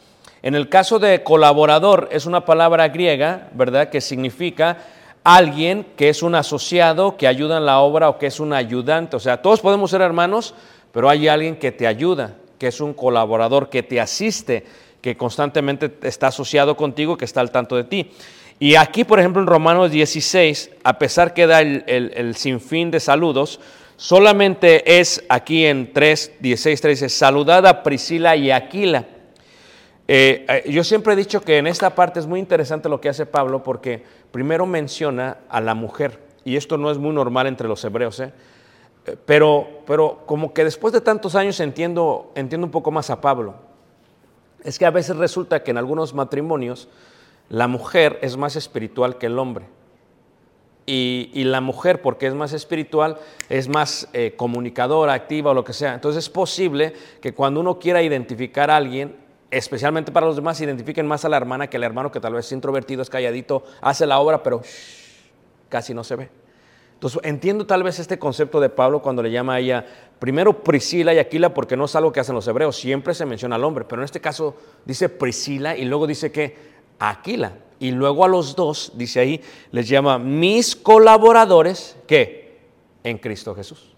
En 0.42 0.54
el 0.54 0.68
caso 0.68 0.98
de 0.98 1.22
colaborador 1.22 2.08
es 2.12 2.26
una 2.26 2.44
palabra 2.44 2.88
griega, 2.88 3.48
¿verdad? 3.52 3.90
Que 3.90 4.00
significa 4.00 4.78
alguien 5.22 5.86
que 5.96 6.08
es 6.08 6.22
un 6.22 6.34
asociado, 6.34 7.16
que 7.16 7.26
ayuda 7.26 7.58
en 7.58 7.66
la 7.66 7.80
obra 7.80 8.08
o 8.08 8.18
que 8.18 8.26
es 8.26 8.40
un 8.40 8.52
ayudante. 8.52 9.16
O 9.16 9.20
sea, 9.20 9.42
todos 9.42 9.60
podemos 9.60 9.90
ser 9.90 10.00
hermanos, 10.00 10.54
pero 10.92 11.10
hay 11.10 11.28
alguien 11.28 11.56
que 11.56 11.72
te 11.72 11.86
ayuda, 11.86 12.36
que 12.58 12.68
es 12.68 12.80
un 12.80 12.94
colaborador, 12.94 13.68
que 13.68 13.82
te 13.82 14.00
asiste 14.00 14.64
que 15.00 15.16
constantemente 15.16 15.92
está 16.02 16.28
asociado 16.28 16.76
contigo, 16.76 17.16
que 17.16 17.24
está 17.24 17.40
al 17.40 17.50
tanto 17.50 17.76
de 17.76 17.84
ti. 17.84 18.10
Y 18.58 18.74
aquí, 18.74 19.04
por 19.04 19.18
ejemplo, 19.18 19.40
en 19.40 19.48
Romanos 19.48 19.90
16, 19.90 20.70
a 20.84 20.98
pesar 20.98 21.32
que 21.32 21.46
da 21.46 21.62
el, 21.62 22.34
sinfín 22.36 22.90
de 22.90 23.00
saludos, 23.00 23.58
solamente 23.96 25.00
es 25.00 25.24
aquí 25.30 25.64
en 25.64 25.92
3, 25.92 26.32
16, 26.40 26.80
13, 26.80 27.08
saludada 27.08 27.70
a 27.70 27.82
Priscila 27.82 28.36
y 28.36 28.50
Aquila. 28.50 29.06
Eh, 30.06 30.44
eh, 30.46 30.70
yo 30.70 30.84
siempre 30.84 31.14
he 31.14 31.16
dicho 31.16 31.40
que 31.40 31.56
en 31.56 31.66
esta 31.66 31.94
parte 31.94 32.20
es 32.20 32.26
muy 32.26 32.40
interesante 32.40 32.88
lo 32.88 33.00
que 33.00 33.08
hace 33.08 33.24
Pablo 33.24 33.62
porque 33.62 34.02
primero 34.30 34.66
menciona 34.66 35.38
a 35.48 35.60
la 35.60 35.74
mujer, 35.74 36.18
y 36.44 36.56
esto 36.56 36.76
no 36.76 36.90
es 36.90 36.98
muy 36.98 37.14
normal 37.14 37.46
entre 37.46 37.68
los 37.68 37.82
hebreos, 37.84 38.20
¿eh? 38.20 38.32
pero, 39.24 39.66
pero 39.86 40.24
como 40.26 40.52
que 40.52 40.64
después 40.64 40.92
de 40.92 41.00
tantos 41.00 41.34
años 41.34 41.60
entiendo, 41.60 42.32
entiendo 42.34 42.66
un 42.66 42.72
poco 42.72 42.90
más 42.90 43.08
a 43.08 43.20
Pablo 43.20 43.69
es 44.64 44.78
que 44.78 44.86
a 44.86 44.90
veces 44.90 45.16
resulta 45.16 45.62
que 45.62 45.70
en 45.70 45.78
algunos 45.78 46.14
matrimonios 46.14 46.88
la 47.48 47.66
mujer 47.66 48.18
es 48.22 48.36
más 48.36 48.56
espiritual 48.56 49.18
que 49.18 49.26
el 49.26 49.38
hombre. 49.38 49.66
Y, 50.86 51.44
la 51.44 51.60
mujer, 51.60 52.02
porque 52.02 52.26
es 52.26 52.34
más 52.34 52.52
espiritual, 52.52 53.18
es 53.48 53.68
más 53.68 54.08
eh, 54.12 54.34
comunicadora, 54.36 55.12
activa 55.12 55.52
o 55.52 55.54
lo 55.54 55.62
que 55.62 55.72
sea. 55.72 55.94
Entonces 55.94 56.24
es 56.24 56.30
posible 56.30 56.94
que 57.20 57.32
cuando 57.32 57.60
uno 57.60 57.78
quiera 57.78 58.02
identificar 58.02 58.72
a 58.72 58.76
alguien, 58.76 59.14
especialmente 59.52 60.10
para 60.10 60.26
los 60.26 60.34
demás, 60.34 60.60
identifiquen 60.60 61.06
más 61.06 61.24
a 61.24 61.28
la 61.28 61.36
hermana 61.36 61.68
que 61.68 61.76
al 61.76 61.84
hermano 61.84 62.10
que 62.10 62.18
tal 62.18 62.34
vez 62.34 62.46
es 62.46 62.52
introvertido, 62.52 63.02
es 63.02 63.10
calladito, 63.10 63.62
hace 63.80 64.04
la 64.04 64.18
obra, 64.18 64.42
pero 64.42 64.62
casi 65.68 65.94
no 65.94 66.02
se 66.02 66.16
ve. 66.16 66.39
Entonces 67.00 67.22
entiendo 67.24 67.64
tal 67.64 67.82
vez 67.82 67.98
este 67.98 68.18
concepto 68.18 68.60
de 68.60 68.68
Pablo 68.68 69.00
cuando 69.00 69.22
le 69.22 69.30
llama 69.30 69.54
a 69.54 69.58
ella 69.58 69.86
primero 70.18 70.62
Priscila 70.62 71.14
y 71.14 71.18
Aquila 71.18 71.54
porque 71.54 71.74
no 71.74 71.86
es 71.86 71.96
algo 71.96 72.12
que 72.12 72.20
hacen 72.20 72.34
los 72.34 72.46
hebreos, 72.46 72.76
siempre 72.76 73.14
se 73.14 73.24
menciona 73.24 73.56
al 73.56 73.64
hombre, 73.64 73.86
pero 73.88 74.02
en 74.02 74.04
este 74.04 74.20
caso 74.20 74.54
dice 74.84 75.08
Priscila 75.08 75.74
y 75.74 75.86
luego 75.86 76.06
dice 76.06 76.30
que 76.30 76.54
Aquila. 76.98 77.54
Y 77.78 77.92
luego 77.92 78.22
a 78.22 78.28
los 78.28 78.54
dos, 78.54 78.92
dice 78.96 79.20
ahí, 79.20 79.40
les 79.72 79.88
llama 79.88 80.18
mis 80.18 80.76
colaboradores, 80.76 81.96
¿qué? 82.06 82.58
En 83.02 83.16
Cristo 83.16 83.54
Jesús. 83.54 83.94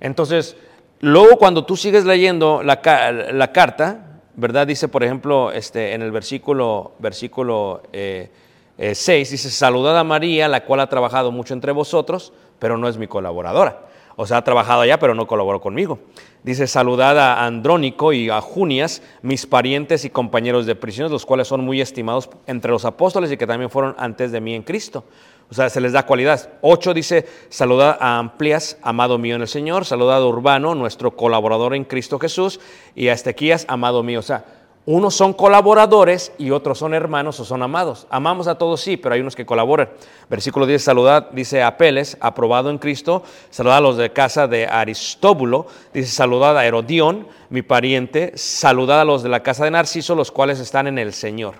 Entonces, 0.00 0.56
luego 1.00 1.36
cuando 1.36 1.66
tú 1.66 1.76
sigues 1.76 2.06
leyendo 2.06 2.62
la, 2.62 2.80
carta, 2.80 4.22
¿verdad? 4.34 4.66
Dice, 4.66 4.88
por 4.88 5.04
ejemplo, 5.04 5.52
este, 5.52 5.92
en 5.92 6.00
el 6.00 6.10
versículo, 6.10 6.92
versículo 7.00 7.82
6, 7.92 8.30
eh, 8.78 8.92
eh, 9.06 9.18
dice, 9.18 9.50
saludad 9.50 9.98
a 9.98 10.04
María, 10.04 10.48
la 10.48 10.64
cual 10.64 10.80
ha 10.80 10.88
trabajado 10.88 11.32
mucho 11.32 11.54
entre 11.54 11.72
vosotros, 11.72 12.32
pero 12.58 12.76
no 12.76 12.88
es 12.88 12.98
mi 12.98 13.06
colaboradora. 13.06 13.86
O 14.18 14.26
sea, 14.26 14.38
ha 14.38 14.44
trabajado 14.44 14.80
allá, 14.80 14.98
pero 14.98 15.14
no 15.14 15.26
colaboró 15.26 15.60
conmigo. 15.60 15.98
Dice, 16.42 16.66
saludad 16.66 17.18
a 17.18 17.44
Andrónico 17.44 18.14
y 18.14 18.30
a 18.30 18.40
Junias, 18.40 19.02
mis 19.20 19.46
parientes 19.46 20.06
y 20.06 20.10
compañeros 20.10 20.64
de 20.64 20.74
prisión, 20.74 21.10
los 21.10 21.26
cuales 21.26 21.48
son 21.48 21.64
muy 21.64 21.82
estimados 21.82 22.30
entre 22.46 22.70
los 22.70 22.86
apóstoles 22.86 23.30
y 23.30 23.36
que 23.36 23.46
también 23.46 23.70
fueron 23.70 23.94
antes 23.98 24.32
de 24.32 24.40
mí 24.40 24.54
en 24.54 24.62
Cristo. 24.62 25.04
O 25.50 25.54
sea, 25.54 25.68
se 25.68 25.80
les 25.80 25.92
da 25.92 26.06
cualidad. 26.06 26.50
Ocho 26.60 26.94
dice, 26.94 27.26
saludad 27.50 27.98
a 28.00 28.18
Amplias, 28.18 28.78
amado 28.82 29.18
mío 29.18 29.36
en 29.36 29.42
el 29.42 29.48
Señor, 29.48 29.84
saludad 29.84 30.16
a 30.16 30.26
Urbano, 30.26 30.74
nuestro 30.74 31.14
colaborador 31.14 31.74
en 31.74 31.84
Cristo 31.84 32.18
Jesús, 32.18 32.58
y 32.94 33.08
a 33.08 33.12
Estequías, 33.12 33.66
amado 33.68 34.02
mío. 34.02 34.20
O 34.20 34.22
sea, 34.22 34.44
unos 34.88 35.16
son 35.16 35.32
colaboradores 35.32 36.30
y 36.38 36.52
otros 36.52 36.78
son 36.78 36.94
hermanos 36.94 37.40
o 37.40 37.44
son 37.44 37.60
amados. 37.64 38.06
Amamos 38.08 38.46
a 38.46 38.56
todos, 38.56 38.80
sí, 38.80 38.96
pero 38.96 39.16
hay 39.16 39.20
unos 39.20 39.34
que 39.34 39.44
colaboran. 39.44 39.88
Versículo 40.30 40.64
10, 40.64 40.80
saludad, 40.80 41.30
dice 41.32 41.64
Apeles, 41.64 42.16
aprobado 42.20 42.70
en 42.70 42.78
Cristo. 42.78 43.24
Saludad 43.50 43.78
a 43.78 43.80
los 43.80 43.96
de 43.96 44.12
casa 44.12 44.46
de 44.46 44.68
Aristóbulo. 44.68 45.66
Dice, 45.92 46.12
saludad 46.12 46.56
a 46.56 46.64
Herodión, 46.64 47.26
mi 47.50 47.62
pariente. 47.62 48.30
Saludad 48.36 49.00
a 49.00 49.04
los 49.04 49.24
de 49.24 49.28
la 49.28 49.42
casa 49.42 49.64
de 49.64 49.72
Narciso, 49.72 50.14
los 50.14 50.30
cuales 50.30 50.60
están 50.60 50.86
en 50.86 50.98
el 50.98 51.12
Señor. 51.12 51.56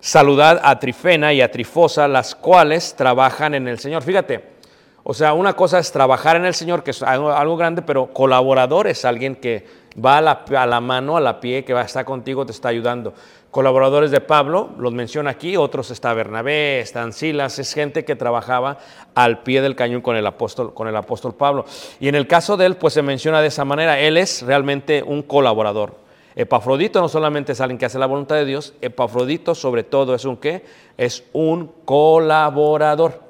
Saludad 0.00 0.58
a 0.64 0.78
Trifena 0.78 1.34
y 1.34 1.42
a 1.42 1.50
Trifosa, 1.50 2.08
las 2.08 2.34
cuales 2.34 2.96
trabajan 2.96 3.52
en 3.54 3.68
el 3.68 3.78
Señor. 3.78 4.02
Fíjate, 4.02 4.56
o 5.02 5.12
sea, 5.12 5.34
una 5.34 5.52
cosa 5.52 5.78
es 5.78 5.92
trabajar 5.92 6.36
en 6.36 6.46
el 6.46 6.54
Señor, 6.54 6.82
que 6.82 6.92
es 6.92 7.02
algo, 7.02 7.32
algo 7.32 7.58
grande, 7.58 7.82
pero 7.82 8.14
colaborador 8.14 8.86
es 8.86 9.04
alguien 9.04 9.36
que 9.36 9.85
va 10.04 10.18
a 10.18 10.66
la, 10.66 10.80
mano, 10.80 11.16
a 11.16 11.20
la 11.20 11.40
pie, 11.40 11.64
que 11.64 11.72
va 11.72 11.80
a 11.82 11.84
estar 11.84 12.04
contigo, 12.04 12.44
te 12.44 12.52
está 12.52 12.68
ayudando. 12.68 13.14
Colaboradores 13.50 14.10
de 14.10 14.20
Pablo, 14.20 14.70
los 14.78 14.92
menciona 14.92 15.30
aquí, 15.30 15.56
otros 15.56 15.90
está 15.90 16.12
Bernabé, 16.12 16.80
están 16.80 17.12
Silas, 17.12 17.58
es 17.58 17.72
gente 17.72 18.04
que 18.04 18.14
trabajaba 18.14 18.78
al 19.14 19.42
pie 19.42 19.62
del 19.62 19.74
cañón 19.74 20.02
con 20.02 20.16
el 20.16 20.26
apóstol, 20.26 20.74
con 20.74 20.88
el 20.88 20.96
apóstol 20.96 21.34
Pablo. 21.34 21.64
Y 21.98 22.08
en 22.08 22.14
el 22.14 22.26
caso 22.26 22.56
de 22.56 22.66
él, 22.66 22.76
pues 22.76 22.92
se 22.94 23.02
menciona 23.02 23.40
de 23.40 23.48
esa 23.48 23.64
manera, 23.64 23.98
él 23.98 24.18
es 24.18 24.42
realmente 24.42 25.02
un 25.02 25.22
colaborador. 25.22 25.94
Epafrodito 26.34 27.00
no 27.00 27.08
solamente 27.08 27.52
es 27.52 27.60
alguien 27.62 27.78
que 27.78 27.86
hace 27.86 27.98
la 27.98 28.04
voluntad 28.04 28.36
de 28.36 28.44
Dios, 28.44 28.74
Epafrodito 28.82 29.54
sobre 29.54 29.84
todo 29.84 30.14
es 30.14 30.26
un 30.26 30.36
qué? 30.36 30.66
Es 30.98 31.24
un 31.32 31.72
colaborador. 31.86 33.22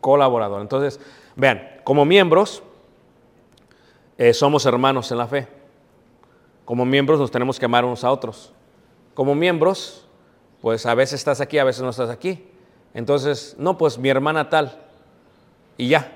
Colaborador. 0.00 0.62
Entonces, 0.62 0.98
vean, 1.36 1.80
como 1.84 2.06
miembros 2.06 2.62
eh, 4.16 4.32
somos 4.32 4.64
hermanos 4.64 5.12
en 5.12 5.18
la 5.18 5.26
fe. 5.26 5.59
Como 6.70 6.84
miembros 6.84 7.18
nos 7.18 7.32
tenemos 7.32 7.58
que 7.58 7.64
amar 7.64 7.84
unos 7.84 8.04
a 8.04 8.12
otros. 8.12 8.52
Como 9.14 9.34
miembros, 9.34 10.06
pues 10.60 10.86
a 10.86 10.94
veces 10.94 11.14
estás 11.18 11.40
aquí, 11.40 11.58
a 11.58 11.64
veces 11.64 11.82
no 11.82 11.90
estás 11.90 12.10
aquí. 12.10 12.46
Entonces, 12.94 13.56
no, 13.58 13.76
pues 13.76 13.98
mi 13.98 14.08
hermana 14.08 14.48
tal. 14.48 14.78
Y 15.76 15.88
ya. 15.88 16.12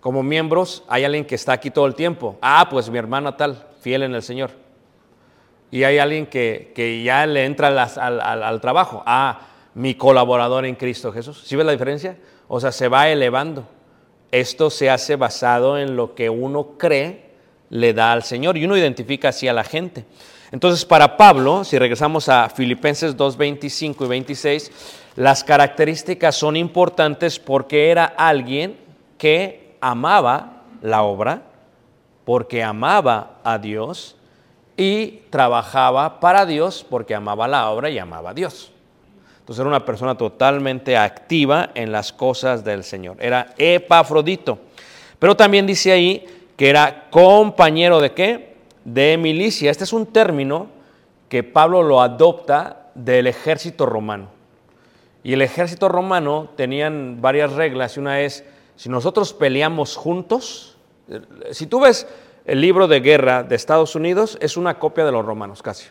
Como 0.00 0.22
miembros 0.22 0.82
hay 0.88 1.04
alguien 1.04 1.26
que 1.26 1.34
está 1.34 1.52
aquí 1.52 1.70
todo 1.70 1.84
el 1.84 1.94
tiempo. 1.94 2.38
Ah, 2.40 2.68
pues 2.70 2.88
mi 2.88 2.96
hermana 2.96 3.36
tal, 3.36 3.66
fiel 3.82 4.02
en 4.04 4.14
el 4.14 4.22
Señor. 4.22 4.52
Y 5.70 5.84
hay 5.84 5.98
alguien 5.98 6.24
que, 6.24 6.72
que 6.74 7.02
ya 7.02 7.26
le 7.26 7.44
entra 7.44 7.68
las- 7.68 7.98
al, 7.98 8.22
al- 8.22 8.44
al 8.44 8.62
trabajo. 8.62 9.02
Ah, 9.04 9.40
mi 9.74 9.94
colaborador 9.94 10.64
en 10.64 10.74
Cristo 10.76 11.12
Jesús. 11.12 11.42
¿Sí 11.44 11.54
ves 11.54 11.66
la 11.66 11.72
diferencia? 11.72 12.16
O 12.48 12.60
sea, 12.60 12.72
se 12.72 12.88
va 12.88 13.10
elevando. 13.10 13.68
Esto 14.32 14.70
se 14.70 14.88
hace 14.88 15.16
basado 15.16 15.76
en 15.76 15.96
lo 15.96 16.14
que 16.14 16.30
uno 16.30 16.78
cree 16.78 17.25
le 17.70 17.92
da 17.92 18.12
al 18.12 18.22
Señor 18.22 18.56
y 18.56 18.64
uno 18.64 18.76
identifica 18.76 19.28
así 19.28 19.48
a 19.48 19.52
la 19.52 19.64
gente. 19.64 20.04
Entonces, 20.52 20.84
para 20.84 21.16
Pablo, 21.16 21.64
si 21.64 21.78
regresamos 21.78 22.28
a 22.28 22.48
Filipenses 22.48 23.16
2, 23.16 23.36
25 23.36 24.04
y 24.04 24.08
26, 24.08 24.70
las 25.16 25.42
características 25.42 26.36
son 26.36 26.56
importantes 26.56 27.38
porque 27.38 27.90
era 27.90 28.04
alguien 28.04 28.76
que 29.18 29.76
amaba 29.80 30.62
la 30.82 31.02
obra, 31.02 31.42
porque 32.24 32.62
amaba 32.62 33.38
a 33.42 33.58
Dios 33.58 34.16
y 34.76 35.22
trabajaba 35.30 36.20
para 36.20 36.44
Dios 36.44 36.84
porque 36.88 37.14
amaba 37.14 37.48
la 37.48 37.70
obra 37.70 37.90
y 37.90 37.98
amaba 37.98 38.30
a 38.30 38.34
Dios. 38.34 38.70
Entonces 39.40 39.60
era 39.60 39.68
una 39.68 39.84
persona 39.84 40.16
totalmente 40.16 40.96
activa 40.96 41.70
en 41.74 41.92
las 41.92 42.12
cosas 42.12 42.64
del 42.64 42.84
Señor. 42.84 43.16
Era 43.20 43.54
Epafrodito. 43.56 44.58
Pero 45.18 45.36
también 45.36 45.66
dice 45.66 45.92
ahí 45.92 46.26
que 46.56 46.70
era 46.70 47.08
compañero 47.10 48.00
de 48.00 48.12
qué? 48.12 48.56
De 48.84 49.16
milicia. 49.18 49.70
Este 49.70 49.84
es 49.84 49.92
un 49.92 50.06
término 50.06 50.68
que 51.28 51.42
Pablo 51.42 51.82
lo 51.82 52.00
adopta 52.00 52.90
del 52.94 53.26
ejército 53.26 53.86
romano. 53.86 54.28
Y 55.22 55.32
el 55.32 55.42
ejército 55.42 55.88
romano 55.88 56.50
tenían 56.56 57.20
varias 57.20 57.52
reglas 57.52 57.96
y 57.96 58.00
una 58.00 58.20
es, 58.20 58.44
si 58.76 58.88
nosotros 58.88 59.32
peleamos 59.32 59.96
juntos, 59.96 60.76
eh, 61.08 61.20
si 61.50 61.66
tú 61.66 61.80
ves 61.80 62.06
el 62.44 62.60
libro 62.60 62.86
de 62.86 63.00
guerra 63.00 63.42
de 63.42 63.56
Estados 63.56 63.96
Unidos, 63.96 64.38
es 64.40 64.56
una 64.56 64.78
copia 64.78 65.04
de 65.04 65.12
los 65.12 65.24
romanos 65.24 65.62
casi, 65.62 65.88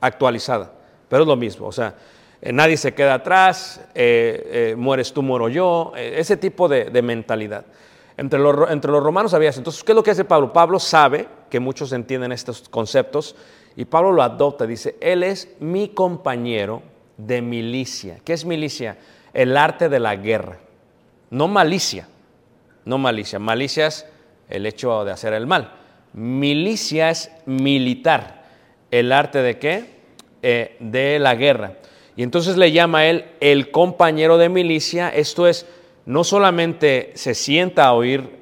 actualizada, 0.00 0.72
pero 1.08 1.22
es 1.24 1.28
lo 1.28 1.34
mismo, 1.34 1.66
o 1.66 1.72
sea, 1.72 1.96
eh, 2.40 2.52
nadie 2.52 2.76
se 2.76 2.94
queda 2.94 3.14
atrás, 3.14 3.80
eh, 3.96 4.76
mueres 4.78 5.12
tú, 5.12 5.20
muero 5.20 5.48
yo, 5.48 5.92
ese 5.96 6.36
tipo 6.36 6.68
de 6.68 7.02
mentalidad. 7.02 7.64
Entre 8.18 8.38
los, 8.38 8.68
entre 8.68 8.90
los 8.90 9.02
romanos 9.02 9.32
había 9.32 9.50
eso. 9.50 9.60
Entonces, 9.60 9.82
¿qué 9.84 9.92
es 9.92 9.96
lo 9.96 10.02
que 10.02 10.10
hace 10.10 10.24
Pablo? 10.24 10.52
Pablo 10.52 10.80
sabe 10.80 11.28
que 11.48 11.60
muchos 11.60 11.92
entienden 11.92 12.32
estos 12.32 12.68
conceptos 12.68 13.36
y 13.76 13.84
Pablo 13.84 14.10
lo 14.10 14.24
adopta. 14.24 14.66
Dice, 14.66 14.96
él 15.00 15.22
es 15.22 15.54
mi 15.60 15.90
compañero 15.90 16.82
de 17.16 17.40
milicia. 17.40 18.18
¿Qué 18.24 18.32
es 18.32 18.44
milicia? 18.44 18.98
El 19.32 19.56
arte 19.56 19.88
de 19.88 20.00
la 20.00 20.16
guerra. 20.16 20.58
No 21.30 21.46
malicia. 21.46 22.08
No 22.84 22.98
malicia. 22.98 23.38
Malicia 23.38 23.86
es 23.86 24.04
el 24.48 24.66
hecho 24.66 25.04
de 25.04 25.12
hacer 25.12 25.32
el 25.32 25.46
mal. 25.46 25.72
Milicia 26.12 27.10
es 27.10 27.30
militar. 27.46 28.46
¿El 28.90 29.12
arte 29.12 29.42
de 29.42 29.60
qué? 29.60 29.84
Eh, 30.42 30.76
de 30.80 31.20
la 31.20 31.36
guerra. 31.36 31.74
Y 32.16 32.24
entonces 32.24 32.56
le 32.56 32.72
llama 32.72 32.98
a 32.98 33.06
él 33.06 33.26
el 33.38 33.70
compañero 33.70 34.38
de 34.38 34.48
milicia. 34.48 35.08
Esto 35.08 35.46
es, 35.46 35.66
no 36.08 36.24
solamente 36.24 37.12
se 37.16 37.34
sienta 37.34 37.84
a 37.84 37.92
oír 37.92 38.38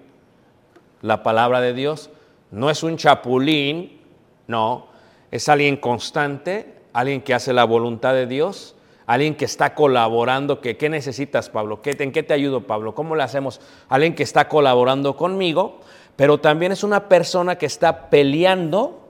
la 1.02 1.24
palabra 1.24 1.60
de 1.60 1.74
Dios, 1.74 2.10
no 2.52 2.70
es 2.70 2.84
un 2.84 2.96
chapulín, 2.96 4.00
no, 4.46 4.86
es 5.32 5.48
alguien 5.48 5.76
constante, 5.76 6.74
alguien 6.92 7.22
que 7.22 7.34
hace 7.34 7.52
la 7.52 7.64
voluntad 7.64 8.14
de 8.14 8.28
Dios, 8.28 8.76
alguien 9.04 9.34
que 9.34 9.46
está 9.46 9.74
colaborando, 9.74 10.60
que 10.60 10.76
¿qué 10.76 10.88
necesitas, 10.88 11.50
Pablo? 11.50 11.82
¿Qué, 11.82 11.96
¿En 11.98 12.12
qué 12.12 12.22
te 12.22 12.34
ayudo, 12.34 12.68
Pablo? 12.68 12.94
¿Cómo 12.94 13.16
le 13.16 13.24
hacemos? 13.24 13.60
Alguien 13.88 14.14
que 14.14 14.22
está 14.22 14.48
colaborando 14.48 15.16
conmigo, 15.16 15.80
pero 16.14 16.38
también 16.38 16.70
es 16.70 16.84
una 16.84 17.08
persona 17.08 17.58
que 17.58 17.66
está 17.66 18.10
peleando 18.10 19.08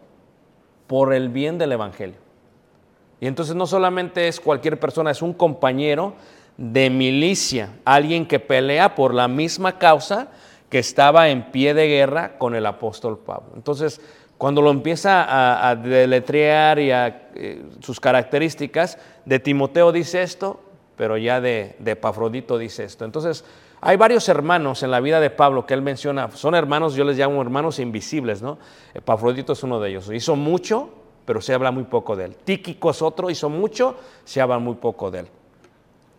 por 0.86 1.12
el 1.12 1.28
bien 1.28 1.58
del 1.58 1.72
Evangelio. 1.72 2.16
Y 3.20 3.26
entonces 3.26 3.54
no 3.54 3.66
solamente 3.66 4.28
es 4.28 4.40
cualquier 4.40 4.80
persona, 4.80 5.10
es 5.10 5.20
un 5.20 5.34
compañero 5.34 6.14
de 6.56 6.90
milicia, 6.90 7.70
alguien 7.84 8.26
que 8.26 8.40
pelea 8.40 8.94
por 8.94 9.14
la 9.14 9.28
misma 9.28 9.78
causa 9.78 10.28
que 10.68 10.78
estaba 10.78 11.28
en 11.28 11.50
pie 11.50 11.74
de 11.74 11.86
guerra 11.86 12.38
con 12.38 12.54
el 12.54 12.66
apóstol 12.66 13.18
Pablo. 13.18 13.52
Entonces, 13.54 14.00
cuando 14.38 14.60
lo 14.62 14.70
empieza 14.70 15.68
a, 15.68 15.76
deletrear 15.76 16.78
y 16.78 16.90
a 16.90 17.30
eh, 17.34 17.62
sus 17.80 18.00
características, 18.00 18.98
de 19.24 19.38
Timoteo 19.38 19.92
dice 19.92 20.22
esto, 20.22 20.60
pero 20.96 21.16
ya 21.16 21.40
de, 21.40 21.76
de 21.78 21.92
Epafrodito 21.92 22.58
dice 22.58 22.84
esto. 22.84 23.04
Entonces, 23.04 23.44
hay 23.80 23.96
varios 23.96 24.28
hermanos 24.28 24.82
en 24.82 24.90
la 24.90 25.00
vida 25.00 25.20
de 25.20 25.30
Pablo 25.30 25.66
que 25.66 25.74
él 25.74 25.82
menciona, 25.82 26.30
son 26.32 26.54
hermanos, 26.54 26.94
yo 26.94 27.04
les 27.04 27.18
llamo 27.18 27.40
hermanos 27.40 27.78
invisibles, 27.78 28.42
¿no? 28.42 28.58
Epafrodito 28.94 29.52
es 29.52 29.62
uno 29.62 29.80
de 29.80 29.90
ellos. 29.90 30.10
Hizo 30.12 30.36
mucho, 30.36 30.90
pero 31.24 31.40
se 31.40 31.54
habla 31.54 31.70
muy 31.70 31.84
poco 31.84 32.16
de 32.16 32.26
él. 32.26 32.36
Tíquico 32.36 32.90
es 32.90 33.02
otro, 33.02 33.30
hizo 33.30 33.48
mucho, 33.50 33.96
se 34.24 34.40
habla 34.40 34.58
muy 34.58 34.76
poco 34.76 35.10
de 35.10 35.20
él. 35.20 35.28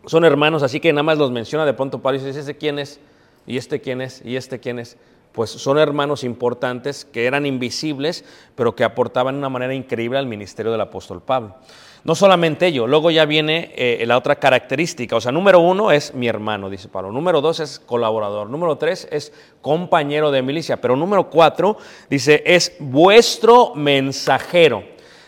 Son 0.08 0.26
hermanos, 0.26 0.63
así 0.63 0.80
que 0.80 0.91
nada 0.93 1.04
más 1.04 1.17
los 1.17 1.32
menciona 1.32 1.65
de 1.65 1.74
pronto 1.74 2.00
Pablo 2.02 2.20
y 2.20 2.24
dice, 2.24 2.39
¿este 2.39 2.58
quién 2.58 2.80
es? 2.80 3.00
¿Y 3.46 3.58
este 3.58 3.80
quién 3.82 4.02
es? 4.02 4.22
¿Y 4.26 4.36
este 4.38 4.60
quién 4.60 4.80
es? 4.80 4.98
Pues 5.34 5.52
son 5.52 5.78
hermanos 5.78 6.24
importantes 6.24 7.06
que 7.06 7.26
eran 7.26 7.46
invisibles, 7.46 8.26
pero 8.56 8.76
que 8.76 8.84
aportaban 8.84 9.36
de 9.36 9.39
una 9.39 9.50
manera 9.50 9.74
increíble 9.76 10.17
al 10.17 10.26
ministerio 10.26 10.72
del 10.72 10.82
apóstol 10.82 11.22
Pablo. 11.22 11.56
No 12.04 12.15
solamente 12.15 12.67
ello, 12.67 12.88
luego 12.88 13.12
ya 13.12 13.26
viene 13.26 13.74
eh, 13.76 14.04
la 14.08 14.17
otra 14.17 14.38
característica. 14.38 15.15
O 15.17 15.22
sea, 15.22 15.32
número 15.34 15.60
uno 15.60 15.91
es 15.91 16.13
mi 16.13 16.28
hermano, 16.28 16.70
dice 16.70 16.88
Pablo. 16.88 17.12
Número 17.12 17.41
dos 17.41 17.60
es 17.60 17.80
colaborador. 17.80 18.50
Número 18.50 18.78
tres 18.78 19.08
es 19.12 19.34
compañero 19.62 20.32
de 20.32 20.41
milicia. 20.41 20.80
Pero 20.80 20.96
número 20.96 21.30
cuatro 21.30 21.78
dice 22.10 22.43
es 22.46 22.76
vuestro 22.80 23.76
mensajero. 23.76 24.84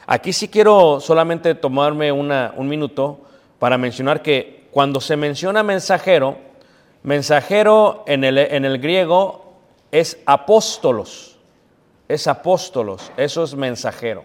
Aquí 0.08 0.32
sí 0.32 0.48
quiero 0.48 1.00
solamente 1.02 1.54
tomarme 1.54 2.12
una- 2.14 2.54
un 2.56 2.68
minuto 2.70 3.20
para 3.60 3.78
mencionar 3.78 4.22
que 4.22 4.59
cuando 4.72 5.02
se 5.02 5.18
menciona 5.18 5.64
mensajero, 5.64 6.38
mensajero 7.04 8.04
en 8.08 8.24
el, 8.24 8.38
en 8.38 8.66
el 8.66 8.80
griego 8.80 9.54
es 9.92 10.20
apóstolos, 10.26 11.38
es 12.08 12.28
apóstolos, 12.28 13.12
eso 13.18 13.44
es 13.44 13.56
mensajero. 13.56 14.24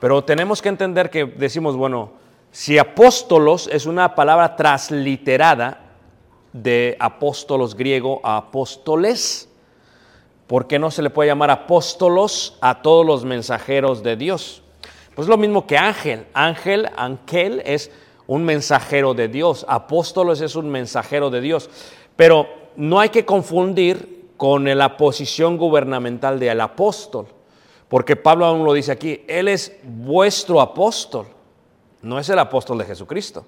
Pero 0.00 0.24
tenemos 0.24 0.62
que 0.62 0.68
entender 0.68 1.10
que 1.10 1.24
decimos, 1.24 1.76
bueno, 1.76 2.12
si 2.52 2.78
apóstolos 2.78 3.68
es 3.72 3.86
una 3.86 4.14
palabra 4.14 4.56
transliterada 4.56 5.80
de 6.52 6.96
apóstolos 6.98 7.76
griego 7.76 8.20
a 8.24 8.36
apóstoles, 8.36 9.48
¿por 10.46 10.66
qué 10.66 10.78
no 10.78 10.90
se 10.90 11.02
le 11.02 11.10
puede 11.10 11.28
llamar 11.28 11.50
apóstolos 11.50 12.58
a 12.60 12.82
todos 12.82 13.06
los 13.06 13.24
mensajeros 13.24 14.02
de 14.02 14.16
Dios? 14.16 14.62
Pues 15.14 15.28
lo 15.28 15.36
mismo 15.36 15.66
que 15.66 15.76
ángel. 15.76 16.26
Ángel, 16.32 16.88
ángel 16.96 17.62
es 17.64 17.92
un 18.30 18.44
mensajero 18.44 19.12
de 19.12 19.26
Dios. 19.26 19.66
Apóstolos 19.68 20.40
es 20.40 20.54
un 20.54 20.70
mensajero 20.70 21.30
de 21.30 21.40
Dios. 21.40 21.68
Pero 22.14 22.46
no 22.76 23.00
hay 23.00 23.08
que 23.08 23.24
confundir 23.24 24.28
con 24.36 24.64
la 24.64 24.96
posición 24.96 25.56
gubernamental 25.56 26.38
del 26.38 26.60
apóstol. 26.60 27.26
Porque 27.88 28.14
Pablo 28.14 28.46
aún 28.46 28.64
lo 28.64 28.72
dice 28.72 28.92
aquí, 28.92 29.24
Él 29.26 29.48
es 29.48 29.76
vuestro 29.82 30.60
apóstol, 30.60 31.26
no 32.02 32.20
es 32.20 32.28
el 32.28 32.38
apóstol 32.38 32.78
de 32.78 32.84
Jesucristo. 32.84 33.44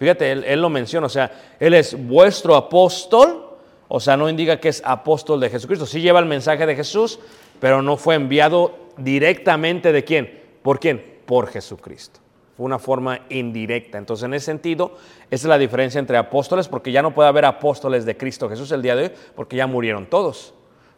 Fíjate, 0.00 0.32
Él, 0.32 0.60
lo 0.60 0.68
menciona, 0.68 1.06
o 1.06 1.10
sea, 1.10 1.54
Él 1.60 1.72
es 1.72 1.96
vuestro 1.96 2.56
apóstol, 2.56 3.56
o 3.86 4.00
sea, 4.00 4.16
no 4.16 4.28
indica 4.28 4.58
que 4.58 4.70
es 4.70 4.82
apóstol 4.84 5.38
de 5.38 5.48
Jesucristo. 5.48 5.86
Sí 5.86 6.00
lleva 6.00 6.18
el 6.18 6.26
mensaje 6.26 6.66
de 6.66 6.74
Jesús, 6.74 7.20
pero 7.60 7.82
no 7.82 7.96
fue 7.96 8.16
enviado 8.16 8.74
directamente 8.98 9.92
de 9.92 10.02
quién. 10.02 10.42
¿Por 10.60 10.80
quién? 10.80 11.20
Por 11.24 11.46
Jesucristo. 11.46 12.23
Fue 12.56 12.66
una 12.66 12.78
forma 12.78 13.20
indirecta. 13.30 13.98
Entonces, 13.98 14.24
en 14.24 14.34
ese 14.34 14.46
sentido, 14.46 14.92
esa 15.30 15.46
es 15.46 15.48
la 15.48 15.58
diferencia 15.58 15.98
entre 15.98 16.16
apóstoles, 16.16 16.68
porque 16.68 16.92
ya 16.92 17.02
no 17.02 17.14
puede 17.14 17.28
haber 17.28 17.44
apóstoles 17.44 18.04
de 18.04 18.16
Cristo 18.16 18.48
Jesús 18.48 18.70
el 18.72 18.82
día 18.82 18.94
de 18.94 19.04
hoy, 19.04 19.12
porque 19.34 19.56
ya 19.56 19.66
murieron 19.66 20.06
todos. 20.06 20.54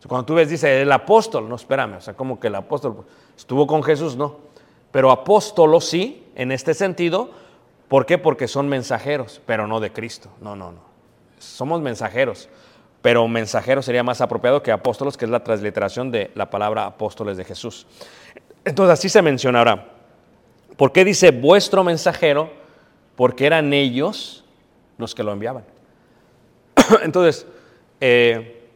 Cuando 0.06 0.24
tú 0.26 0.34
ves, 0.34 0.48
dice 0.48 0.82
el 0.82 0.92
apóstol, 0.92 1.48
no, 1.48 1.56
espérame, 1.56 1.94
o 1.96 2.00
sea, 2.00 2.14
como 2.14 2.38
que 2.38 2.46
el 2.46 2.54
apóstol 2.54 3.04
estuvo 3.36 3.66
con 3.66 3.82
Jesús, 3.82 4.16
no. 4.16 4.36
Pero 4.92 5.10
apóstolos 5.10 5.84
sí, 5.86 6.24
en 6.36 6.52
este 6.52 6.74
sentido, 6.74 7.30
¿por 7.88 8.06
qué? 8.06 8.18
Porque 8.18 8.46
son 8.46 8.68
mensajeros, 8.68 9.40
pero 9.46 9.66
no 9.66 9.80
de 9.80 9.92
Cristo. 9.92 10.28
No, 10.40 10.54
no, 10.54 10.72
no. 10.72 10.80
Somos 11.38 11.80
mensajeros, 11.80 12.48
pero 13.02 13.26
mensajeros 13.26 13.84
sería 13.84 14.02
más 14.02 14.20
apropiado 14.20 14.62
que 14.62 14.70
apóstolos, 14.70 15.16
que 15.16 15.24
es 15.24 15.30
la 15.30 15.42
transliteración 15.42 16.10
de 16.10 16.30
la 16.34 16.50
palabra 16.50 16.86
apóstoles 16.86 17.36
de 17.36 17.44
Jesús. 17.44 17.86
Entonces 18.64 18.92
así 18.92 19.08
se 19.08 19.22
mencionará. 19.22 19.95
¿Por 20.76 20.92
qué 20.92 21.04
dice 21.04 21.30
vuestro 21.30 21.82
mensajero? 21.84 22.50
Porque 23.16 23.46
eran 23.46 23.72
ellos 23.72 24.44
los 24.98 25.14
que 25.14 25.22
lo 25.22 25.32
enviaban. 25.32 25.64
Entonces, 27.02 27.46
eh, 28.00 28.68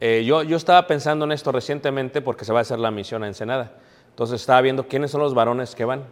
eh, 0.00 0.24
yo, 0.26 0.42
yo 0.42 0.56
estaba 0.56 0.86
pensando 0.86 1.24
en 1.24 1.32
esto 1.32 1.52
recientemente 1.52 2.20
porque 2.22 2.44
se 2.44 2.52
va 2.52 2.60
a 2.60 2.62
hacer 2.62 2.78
la 2.78 2.90
misión 2.90 3.22
a 3.22 3.26
Ensenada. 3.26 3.72
Entonces 4.10 4.40
estaba 4.40 4.60
viendo 4.60 4.86
quiénes 4.86 5.10
son 5.10 5.22
los 5.22 5.34
varones 5.34 5.74
que 5.74 5.84
van, 5.84 6.04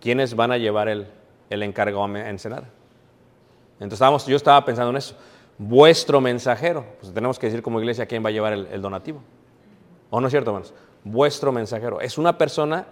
quiénes 0.00 0.34
van 0.34 0.52
a 0.52 0.58
llevar 0.58 0.88
el, 0.88 1.06
el 1.48 1.62
encargo 1.62 2.04
a 2.04 2.28
Ensenada. 2.28 2.68
Entonces 3.74 3.94
estábamos, 3.94 4.26
yo 4.26 4.36
estaba 4.36 4.62
pensando 4.64 4.90
en 4.90 4.96
eso. 4.98 5.16
Vuestro 5.56 6.20
mensajero. 6.20 6.84
Pues 7.00 7.12
tenemos 7.14 7.38
que 7.38 7.46
decir 7.46 7.62
como 7.62 7.80
iglesia 7.80 8.06
quién 8.06 8.24
va 8.24 8.28
a 8.28 8.32
llevar 8.32 8.52
el, 8.52 8.66
el 8.66 8.82
donativo. 8.82 9.22
¿O 10.10 10.20
no 10.20 10.26
es 10.26 10.32
cierto, 10.32 10.50
hermanos? 10.50 10.74
Vuestro 11.04 11.50
mensajero. 11.50 12.00
Es 12.00 12.18
una 12.18 12.36
persona 12.36 12.86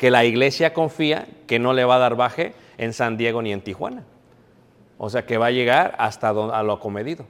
que 0.00 0.10
la 0.10 0.24
iglesia 0.24 0.72
confía 0.72 1.28
que 1.46 1.58
no 1.58 1.74
le 1.74 1.84
va 1.84 1.96
a 1.96 1.98
dar 1.98 2.16
baje 2.16 2.54
en 2.78 2.94
San 2.94 3.18
Diego 3.18 3.42
ni 3.42 3.52
en 3.52 3.60
Tijuana. 3.60 4.02
O 4.96 5.10
sea, 5.10 5.26
que 5.26 5.36
va 5.36 5.48
a 5.48 5.50
llegar 5.50 5.94
hasta 5.98 6.30
a 6.30 6.62
lo 6.62 6.80
comedido. 6.80 7.26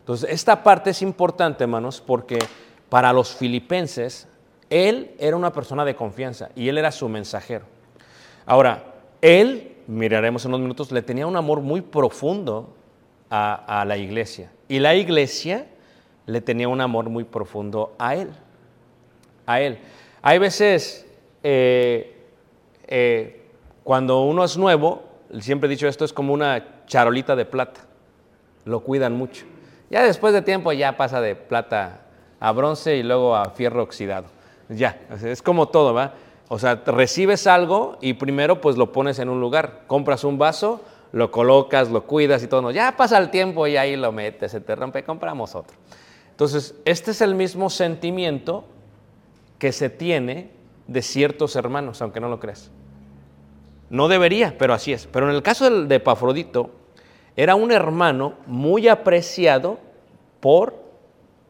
Entonces, 0.00 0.28
esta 0.32 0.64
parte 0.64 0.90
es 0.90 1.00
importante, 1.00 1.62
hermanos, 1.62 2.02
porque 2.04 2.40
para 2.88 3.12
los 3.12 3.36
filipenses, 3.36 4.26
él 4.68 5.12
era 5.20 5.36
una 5.36 5.52
persona 5.52 5.84
de 5.84 5.94
confianza 5.94 6.50
y 6.56 6.68
él 6.68 6.78
era 6.78 6.90
su 6.90 7.08
mensajero. 7.08 7.66
Ahora, 8.46 8.94
él, 9.22 9.76
miraremos 9.86 10.44
en 10.44 10.48
unos 10.48 10.62
minutos, 10.62 10.90
le 10.90 11.02
tenía 11.02 11.24
un 11.28 11.36
amor 11.36 11.60
muy 11.60 11.82
profundo 11.82 12.74
a, 13.30 13.80
a 13.80 13.84
la 13.84 13.96
iglesia. 13.96 14.50
Y 14.66 14.80
la 14.80 14.96
iglesia 14.96 15.68
le 16.26 16.40
tenía 16.40 16.66
un 16.66 16.80
amor 16.80 17.10
muy 17.10 17.22
profundo 17.22 17.94
a 17.96 18.16
él. 18.16 18.32
A 19.46 19.60
él. 19.60 19.78
Hay 20.20 20.38
veces, 20.38 21.07
eh, 21.50 22.14
eh, 22.86 23.40
cuando 23.82 24.20
uno 24.20 24.44
es 24.44 24.58
nuevo, 24.58 25.02
siempre 25.40 25.66
he 25.66 25.70
dicho 25.70 25.88
esto, 25.88 26.04
es 26.04 26.12
como 26.12 26.34
una 26.34 26.84
charolita 26.84 27.34
de 27.36 27.46
plata. 27.46 27.80
Lo 28.66 28.80
cuidan 28.80 29.14
mucho. 29.14 29.46
Ya 29.88 30.02
después 30.02 30.34
de 30.34 30.42
tiempo 30.42 30.72
ya 30.72 30.98
pasa 30.98 31.22
de 31.22 31.34
plata 31.36 32.02
a 32.38 32.52
bronce 32.52 32.96
y 32.96 33.02
luego 33.02 33.34
a 33.34 33.48
fierro 33.48 33.82
oxidado. 33.82 34.26
Ya, 34.68 35.00
es 35.24 35.40
como 35.40 35.68
todo, 35.68 35.94
¿va? 35.94 36.12
O 36.48 36.58
sea, 36.58 36.82
recibes 36.84 37.46
algo 37.46 37.96
y 38.02 38.12
primero 38.12 38.60
pues 38.60 38.76
lo 38.76 38.92
pones 38.92 39.18
en 39.18 39.30
un 39.30 39.40
lugar. 39.40 39.84
Compras 39.86 40.24
un 40.24 40.36
vaso, 40.36 40.82
lo 41.12 41.30
colocas, 41.30 41.90
lo 41.90 42.04
cuidas 42.04 42.42
y 42.42 42.46
todo. 42.46 42.70
Ya 42.72 42.94
pasa 42.94 43.16
el 43.16 43.30
tiempo 43.30 43.66
y 43.66 43.78
ahí 43.78 43.96
lo 43.96 44.12
metes, 44.12 44.52
se 44.52 44.60
te 44.60 44.74
rompe, 44.74 45.02
compramos 45.02 45.54
otro. 45.54 45.78
Entonces, 46.30 46.74
este 46.84 47.12
es 47.12 47.22
el 47.22 47.34
mismo 47.34 47.70
sentimiento 47.70 48.66
que 49.58 49.72
se 49.72 49.88
tiene 49.88 50.57
de 50.88 51.02
ciertos 51.02 51.54
hermanos, 51.54 52.02
aunque 52.02 52.18
no 52.18 52.28
lo 52.28 52.40
creas. 52.40 52.70
No 53.90 54.08
debería, 54.08 54.56
pero 54.58 54.74
así 54.74 54.92
es. 54.92 55.06
Pero 55.06 55.28
en 55.28 55.36
el 55.36 55.42
caso 55.42 55.70
de 55.84 55.94
Epafrodito, 55.94 56.70
era 57.36 57.54
un 57.54 57.70
hermano 57.70 58.34
muy 58.46 58.88
apreciado 58.88 59.78
por 60.40 60.74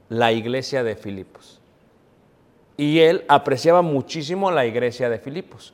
la 0.09 0.33
iglesia 0.33 0.83
de 0.83 0.97
Filipos. 0.97 1.61
Y 2.77 2.99
él 3.01 3.25
apreciaba 3.29 3.83
muchísimo 3.83 4.51
la 4.51 4.67
iglesia 4.67 5.09
de 5.09 5.19
Filipos. 5.19 5.73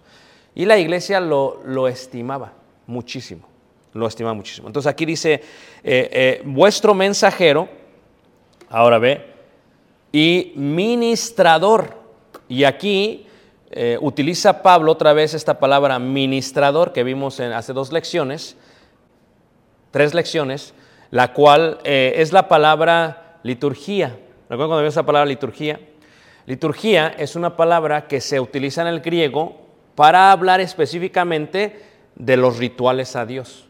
Y 0.55 0.67
la 0.67 0.79
iglesia 0.79 1.21
lo, 1.21 1.61
lo 1.65 1.89
estimaba 1.89 2.53
muchísimo. 2.87 3.49
Lo 3.93 4.07
estimaba 4.07 4.35
muchísimo. 4.35 4.69
Entonces 4.69 4.91
aquí 4.91 5.05
dice, 5.05 5.35
eh, 5.35 5.41
eh, 5.83 6.43
vuestro 6.45 6.95
mensajero, 6.95 7.69
ahora 8.69 8.99
ve, 8.99 9.35
y 10.13 10.53
ministrador. 10.57 11.95
Y 12.49 12.65
aquí 12.65 13.27
eh, 13.77 13.99
utiliza 14.01 14.63
Pablo 14.63 14.93
otra 14.93 15.13
vez 15.13 15.35
esta 15.35 15.59
palabra 15.59 15.99
ministrador 15.99 16.93
que 16.93 17.03
vimos 17.05 17.41
en, 17.41 17.53
hace 17.53 17.73
dos 17.73 17.93
lecciones, 17.93 18.57
tres 19.91 20.15
lecciones, 20.15 20.75
la 21.11 21.33
cual 21.33 21.79
eh, 21.85 22.15
es 22.17 22.33
la 22.33 22.49
palabra 22.49 23.39
liturgía. 23.43 24.09
¿Recuerdan 24.49 24.69
cuando 24.69 24.79
vimos 24.79 24.95
esa 24.95 25.05
palabra 25.07 25.27
liturgía? 25.27 25.81
Liturgía 26.47 27.09
es 27.19 27.37
una 27.37 27.57
palabra 27.57 28.07
que 28.07 28.21
se 28.21 28.39
utiliza 28.41 28.83
en 28.83 28.89
el 28.89 29.01
griego 29.01 29.57
para 29.95 30.31
hablar 30.33 30.61
específicamente 30.61 31.83
de 32.15 32.37
los 32.37 32.59
rituales 32.59 33.17
a 33.17 33.27
Dios. 33.27 33.67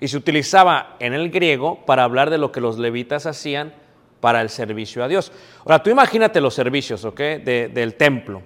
Y 0.00 0.08
se 0.08 0.16
utilizaba 0.16 0.96
en 0.98 1.14
el 1.14 1.30
griego 1.30 1.84
para 1.86 2.04
hablar 2.04 2.30
de 2.30 2.38
lo 2.38 2.50
que 2.52 2.60
los 2.60 2.78
levitas 2.78 3.26
hacían 3.26 3.72
para 4.20 4.40
el 4.40 4.48
servicio 4.50 5.04
a 5.04 5.08
Dios. 5.08 5.32
Ahora, 5.60 5.82
tú 5.82 5.90
imagínate 5.90 6.40
los 6.40 6.54
servicios, 6.54 7.04
¿ok? 7.04 7.18
De- 7.18 7.70
del 7.72 7.94
templo. 7.94 8.42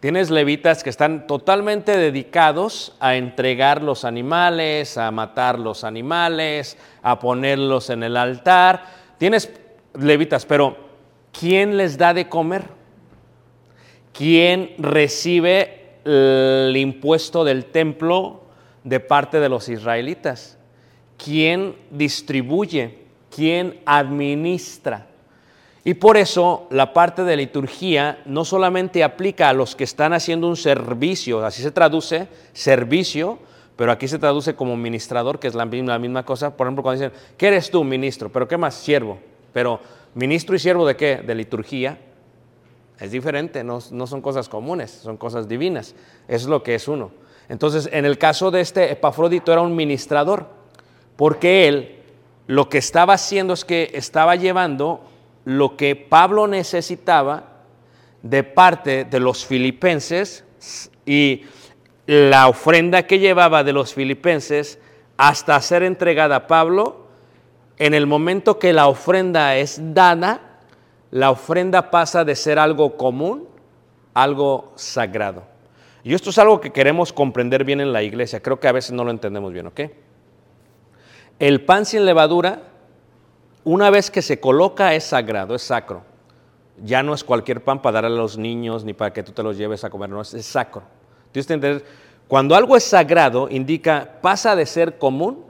Tienes 0.00 0.30
levitas 0.30 0.82
que 0.82 0.88
están 0.88 1.26
totalmente 1.26 1.94
dedicados 1.94 2.96
a 3.00 3.16
entregar 3.16 3.82
los 3.82 4.06
animales, 4.06 4.96
a 4.96 5.10
matar 5.10 5.58
los 5.58 5.84
animales, 5.84 6.78
a 7.02 7.18
ponerlos 7.18 7.90
en 7.90 8.02
el 8.02 8.16
altar. 8.16 8.82
Tienes 9.18 9.52
levitas, 9.92 10.46
pero 10.46 10.74
¿quién 11.38 11.76
les 11.76 11.98
da 11.98 12.14
de 12.14 12.30
comer? 12.30 12.64
¿Quién 14.14 14.72
recibe 14.78 15.98
el 16.06 16.74
impuesto 16.78 17.44
del 17.44 17.66
templo 17.66 18.44
de 18.84 19.00
parte 19.00 19.38
de 19.38 19.50
los 19.50 19.68
israelitas? 19.68 20.56
¿Quién 21.22 21.76
distribuye? 21.90 23.00
¿Quién 23.28 23.82
administra? 23.84 25.09
Y 25.84 25.94
por 25.94 26.16
eso 26.16 26.66
la 26.70 26.92
parte 26.92 27.24
de 27.24 27.36
liturgía 27.36 28.22
no 28.26 28.44
solamente 28.44 29.02
aplica 29.02 29.48
a 29.48 29.52
los 29.54 29.74
que 29.74 29.84
están 29.84 30.12
haciendo 30.12 30.46
un 30.46 30.56
servicio, 30.56 31.44
así 31.44 31.62
se 31.62 31.70
traduce, 31.70 32.28
servicio, 32.52 33.38
pero 33.76 33.92
aquí 33.92 34.06
se 34.06 34.18
traduce 34.18 34.54
como 34.54 34.76
ministrador, 34.76 35.38
que 35.38 35.48
es 35.48 35.54
la 35.54 35.64
misma, 35.64 36.22
cosa. 36.24 36.54
Por 36.54 36.66
ejemplo, 36.66 36.82
cuando 36.82 37.02
dicen, 37.02 37.18
¿qué 37.38 37.48
eres 37.48 37.70
tú, 37.70 37.82
ministro? 37.82 38.30
¿Pero 38.30 38.46
qué 38.46 38.58
más? 38.58 38.74
Siervo. 38.74 39.18
Pero, 39.54 39.80
¿ministro 40.14 40.54
y 40.54 40.58
siervo 40.58 40.86
de 40.86 40.96
qué? 40.96 41.16
De 41.16 41.34
liturgía. 41.34 41.98
Es 42.98 43.10
diferente, 43.10 43.64
no, 43.64 43.78
no 43.90 44.06
son 44.06 44.20
cosas 44.20 44.50
comunes, 44.50 44.90
son 44.90 45.16
cosas 45.16 45.48
divinas. 45.48 45.94
Es 46.28 46.44
lo 46.44 46.62
que 46.62 46.74
es 46.74 46.88
uno. 46.88 47.10
Entonces, 47.48 47.88
en 47.90 48.04
el 48.04 48.18
caso 48.18 48.50
de 48.50 48.60
este 48.60 48.92
Epafrodito 48.92 49.50
era 49.50 49.62
un 49.62 49.74
ministrador, 49.74 50.48
porque 51.16 51.66
él 51.66 51.96
lo 52.46 52.68
que 52.68 52.76
estaba 52.76 53.14
haciendo 53.14 53.54
es 53.54 53.64
que 53.64 53.90
estaba 53.94 54.36
llevando 54.36 55.00
lo 55.56 55.76
que 55.76 55.96
Pablo 55.96 56.46
necesitaba 56.46 57.44
de 58.22 58.44
parte 58.44 59.04
de 59.04 59.18
los 59.18 59.44
filipenses 59.44 60.44
y 61.04 61.42
la 62.06 62.48
ofrenda 62.48 63.02
que 63.04 63.18
llevaba 63.18 63.64
de 63.64 63.72
los 63.72 63.92
filipenses 63.92 64.78
hasta 65.16 65.60
ser 65.60 65.82
entregada 65.82 66.36
a 66.36 66.46
Pablo, 66.46 67.06
en 67.78 67.94
el 67.94 68.06
momento 68.06 68.60
que 68.60 68.72
la 68.72 68.86
ofrenda 68.86 69.56
es 69.56 69.80
dada, 69.92 70.60
la 71.10 71.32
ofrenda 71.32 71.90
pasa 71.90 72.24
de 72.24 72.36
ser 72.36 72.58
algo 72.58 72.96
común 72.96 73.48
a 74.14 74.22
algo 74.22 74.72
sagrado. 74.76 75.44
Y 76.04 76.14
esto 76.14 76.30
es 76.30 76.38
algo 76.38 76.60
que 76.60 76.70
queremos 76.70 77.12
comprender 77.12 77.64
bien 77.64 77.80
en 77.80 77.92
la 77.92 78.02
iglesia. 78.04 78.40
Creo 78.40 78.60
que 78.60 78.68
a 78.68 78.72
veces 78.72 78.92
no 78.92 79.02
lo 79.02 79.10
entendemos 79.10 79.52
bien, 79.52 79.66
¿ok? 79.66 79.80
El 81.40 81.64
pan 81.64 81.86
sin 81.86 82.06
levadura, 82.06 82.69
una 83.64 83.90
vez 83.90 84.10
que 84.10 84.22
se 84.22 84.40
coloca, 84.40 84.94
es 84.94 85.04
sagrado, 85.04 85.54
es 85.54 85.62
sacro. 85.62 86.02
Ya 86.82 87.02
no 87.02 87.12
es 87.12 87.24
cualquier 87.24 87.62
pan 87.62 87.82
para 87.82 88.00
darle 88.00 88.16
a 88.16 88.20
los 88.20 88.38
niños 88.38 88.84
ni 88.84 88.94
para 88.94 89.12
que 89.12 89.22
tú 89.22 89.32
te 89.32 89.42
los 89.42 89.56
lleves 89.56 89.84
a 89.84 89.90
comer, 89.90 90.08
no, 90.08 90.20
es, 90.20 90.32
es 90.34 90.46
sacro. 90.46 90.82
Tienes 91.32 91.46
que 91.46 91.52
entender, 91.52 91.84
cuando 92.26 92.54
algo 92.54 92.76
es 92.76 92.84
sagrado, 92.84 93.48
indica, 93.50 94.18
pasa 94.22 94.56
de 94.56 94.66
ser 94.66 94.98
común 94.98 95.44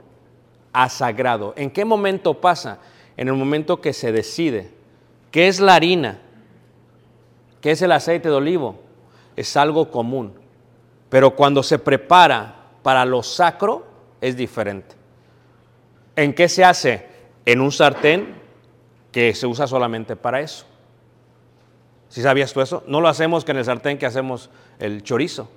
a 0.73 0.89
sagrado. 0.89 1.53
¿En 1.55 1.69
qué 1.69 1.85
momento 1.85 2.41
pasa? 2.41 2.79
En 3.17 3.27
el 3.27 3.35
momento 3.35 3.81
que 3.81 3.93
se 3.93 4.11
decide. 4.11 4.71
¿Qué 5.31 5.47
es 5.47 5.59
la 5.59 5.75
harina? 5.75 6.19
¿Qué 7.61 7.71
es 7.71 7.81
el 7.81 7.91
aceite 7.91 8.29
de 8.29 8.35
olivo? 8.35 8.79
Es 9.35 9.55
algo 9.55 9.91
común. 9.91 10.33
Pero 11.09 11.35
cuando 11.35 11.61
se 11.61 11.79
prepara 11.79 12.55
para 12.81 13.05
lo 13.05 13.21
sacro, 13.21 13.85
es 14.19 14.35
diferente. 14.35 14.95
¿En 16.15 16.33
qué 16.33 16.49
se 16.49 16.63
hace? 16.63 17.10
En 17.45 17.61
un 17.61 17.71
sartén 17.71 18.35
que 19.11 19.33
se 19.33 19.47
usa 19.47 19.67
solamente 19.67 20.15
para 20.15 20.39
eso. 20.41 20.65
¿Sí 22.09 22.21
sabías 22.21 22.51
tú 22.53 22.61
eso? 22.61 22.83
No 22.87 23.01
lo 23.01 23.07
hacemos 23.07 23.45
que 23.45 23.51
en 23.51 23.57
el 23.57 23.65
sartén 23.65 23.97
que 23.97 24.05
hacemos 24.05 24.49
el 24.79 25.01
chorizo. 25.03 25.49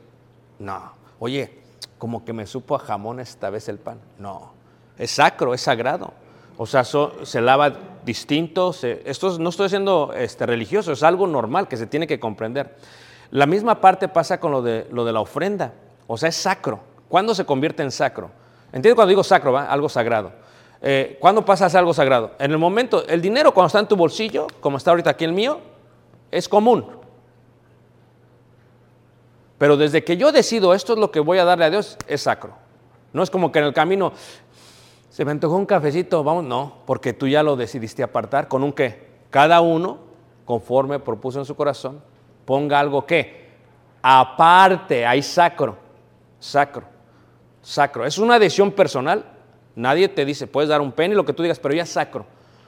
No. 0.59 0.93
Oye, 1.19 1.59
como 1.99 2.25
que 2.25 2.33
me 2.33 2.47
supo 2.47 2.77
a 2.77 2.79
jamón 2.79 3.21
esta 3.21 3.51
vez 3.51 3.69
el 3.69 3.79
pan. 3.79 3.99
No. 4.19 4.53
Es 4.99 5.11
sacro, 5.13 5.53
es 5.55 5.61
sagrado. 5.61 6.13
O 6.57 6.67
sea, 6.67 6.85
se 6.85 7.41
lava 7.41 7.73
distinto. 8.05 8.71
esto 8.71 9.29
es- 9.29 9.39
no 9.39 9.49
estoy 9.49 9.69
siendo 9.69 10.13
este, 10.17 10.47
religioso, 10.47 10.93
es 10.93 11.03
algo 11.03 11.27
normal 11.27 11.67
que 11.67 11.77
se 11.77 11.87
tiene 11.89 12.07
que 12.07 12.21
comprender. 12.21 12.77
La 13.33 13.47
misma 13.47 13.81
parte 13.81 14.07
pasa 14.09 14.39
con 14.39 14.53
lo 14.53 14.63
de, 14.63 14.87
lo 14.93 15.05
de 15.05 15.13
la 15.13 15.21
ofrenda. 15.21 15.73
O 16.07 16.17
sea, 16.17 16.29
es 16.29 16.37
sacro. 16.37 16.81
¿Cuándo 17.09 17.35
se 17.35 17.45
convierte 17.45 17.83
en 17.83 17.91
sacro? 17.91 18.31
¿Entiendes 18.67 18.95
cuando 18.95 19.09
digo 19.09 19.25
sacro, 19.25 19.53
va? 19.53 19.65
Algo 19.67 19.89
sagrado. 19.89 20.33
Eh, 20.87 21.17
¿Cuándo 21.19 21.47
pasa 21.47 21.67
algo 21.79 21.95
sagrado? 21.95 22.33
En 22.39 22.51
el 22.51 22.59
momento, 22.59 23.07
el 23.07 23.23
dinero 23.23 23.55
cuando 23.55 23.69
está 23.69 23.79
en 23.79 23.89
tu 23.89 23.97
bolsillo, 23.97 24.47
como 24.61 24.77
está 24.77 24.91
ahorita 24.91 25.09
aquí 25.09 25.25
el 25.25 25.33
mío, 25.33 25.59
es 26.31 26.47
común. 26.47 26.85
Pero 29.57 29.79
desde 29.79 30.05
que 30.05 30.19
yo 30.19 30.31
decido 30.31 30.75
esto 30.75 30.93
es 30.93 30.99
lo 30.99 31.11
que 31.11 31.21
voy 31.21 31.39
a 31.39 31.47
darle 31.47 31.65
a 31.65 31.71
Dios, 31.71 31.97
es 32.07 32.21
sacro. 32.21 32.53
No 33.15 33.23
es 33.23 33.31
como 33.31 33.51
que 33.51 33.61
en 33.61 33.65
el 33.65 33.73
camino 33.73 34.13
se 35.09 35.25
me 35.25 35.31
antojó 35.31 35.57
un 35.57 35.65
cafecito, 35.65 36.23
vamos, 36.23 36.45
no, 36.45 36.75
porque 36.85 37.15
tú 37.15 37.27
ya 37.29 37.43
lo 37.43 37.57
decidiste 37.57 38.03
apartar 38.03 38.47
con 38.47 38.63
un 38.63 38.75
qué. 38.75 39.09
Cada 39.31 39.63
uno, 39.63 40.01
conforme 40.45 40.99
propuso 40.99 41.39
en 41.39 41.47
su 41.47 41.57
corazón, 41.57 42.03
ponga 42.45 42.79
algo 42.79 43.07
que 43.07 43.49
aparte, 44.03 45.07
hay 45.07 45.23
sacro, 45.23 45.79
sacro, 46.39 46.85
sacro. 47.63 48.05
Es 48.05 48.19
una 48.19 48.39
decisión 48.39 48.71
personal. 48.71 49.31
Nadie 49.77 50.09
te 50.09 50.25
dice, 50.25 50.47
puedes 50.47 50.69
dar 50.69 50.81
un 50.81 50.93
penny, 50.93 51.15
lo 51.15 51.25
que 51.25 51.33
tú 51.33 51.43
digas, 51.43 51.59
pero 51.59 51.75
ya 51.75 51.83
es 51.83 51.91
sacro. 51.91 52.27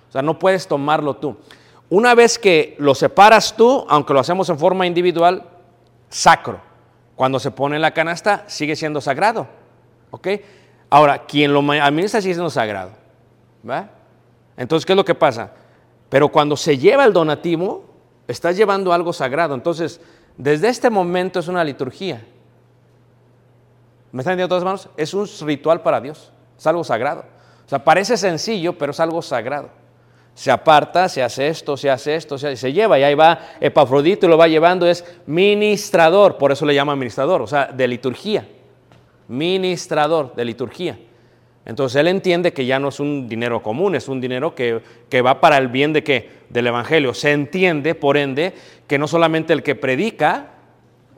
O 0.09 0.13
sea, 0.13 0.23
no 0.23 0.39
puedes 0.39 0.67
tomarlo 0.67 1.17
tú. 1.17 1.37
Una 1.89 2.15
vez 2.15 2.39
que 2.39 2.75
lo 2.79 2.95
separas 2.95 3.57
tú, 3.57 3.87
aunque 3.89 4.13
lo 4.13 4.21
hacemos 4.21 4.49
en 4.49 4.59
forma 4.59 4.87
individual, 4.87 5.45
sacro. 6.09 6.61
Cuando 7.15 7.39
se 7.39 7.51
pone 7.51 7.77
en 7.77 7.83
la 7.83 7.93
canasta, 7.93 8.45
sigue 8.49 8.75
siendo 8.77 9.01
sagrado. 9.01 9.47
¿Ok? 10.11 10.29
Ahora, 10.91 11.25
quien 11.27 11.53
lo 11.53 11.61
administra 11.61 12.21
sigue 12.21 12.35
siendo 12.35 12.51
sagrado. 12.51 12.91
¿Va? 13.69 13.91
Entonces, 14.57 14.85
¿qué 14.85 14.93
es 14.93 14.97
lo 14.97 15.05
que 15.05 15.15
pasa? 15.15 15.53
Pero 16.09 16.29
cuando 16.29 16.57
se 16.57 16.79
lleva 16.79 17.05
el 17.05 17.13
donativo, 17.13 17.85
estás 18.27 18.57
llevando 18.57 18.93
algo 18.93 19.13
sagrado. 19.13 19.55
Entonces, 19.55 20.01
desde 20.37 20.69
este 20.69 20.91
momento 20.91 21.39
es 21.39 21.49
una 21.49 21.65
liturgia. 21.65 22.25
¿Me 24.13 24.21
están 24.21 24.33
entendiendo 24.33 24.49
todas 24.49 24.65
manos? 24.65 24.89
Es 24.97 25.15
un 25.15 25.29
ritual 25.47 25.83
para 25.83 26.01
Dios. 26.01 26.33
Es 26.59 26.67
algo 26.67 26.85
sagrado. 26.85 27.25
O 27.65 27.69
sea, 27.69 27.85
parece 27.85 28.17
sencillo, 28.17 28.77
pero 28.79 28.93
es 28.93 29.01
algo 29.01 29.21
sagrado. 29.23 29.71
Se 30.35 30.51
aparta, 30.51 31.09
se 31.09 31.23
hace 31.23 31.49
esto, 31.49 31.77
se 31.77 31.91
hace 31.91 32.15
esto, 32.15 32.39
se, 32.39 32.57
se 32.57 32.73
lleva. 32.73 32.99
Y 32.99 33.03
ahí 33.03 33.15
va 33.15 33.39
Epafrodito 33.61 34.27
y 34.27 34.29
lo 34.29 34.37
va 34.37 34.49
llevando. 34.49 34.87
Es 34.87 35.05
ministrador, 35.27 36.37
por 36.37 36.53
eso 36.53 36.67
le 36.67 36.75
llama 36.75 36.95
ministrador, 36.95 37.43
o 37.43 37.47
sea, 37.47 37.67
de 37.67 37.89
liturgia. 37.89 38.47
Ministrador 39.29 40.35
de 40.35 40.45
liturgia. 40.45 40.99
Entonces 41.65 41.99
él 41.99 42.07
entiende 42.07 42.53
que 42.53 42.65
ya 42.65 42.79
no 42.79 42.89
es 42.89 43.01
un 43.01 43.29
dinero 43.29 43.61
común, 43.61 43.97
es 43.97 44.09
un 44.09 44.21
dinero 44.21 44.55
que, 44.55 44.81
que, 45.09 45.21
va 45.21 45.41
para 45.41 45.59
el 45.59 45.67
bien 45.67 45.93
de 45.93 46.05
qué? 46.05 46.31
Del 46.49 46.69
Evangelio. 46.69 47.13
Se 47.13 47.33
entiende, 47.33 47.97
por 47.97 48.17
ende, 48.17 48.55
que 48.87 48.99
no 48.99 49.09
solamente 49.09 49.53
el 49.53 49.65
que 49.65 49.75
predica 49.75 50.51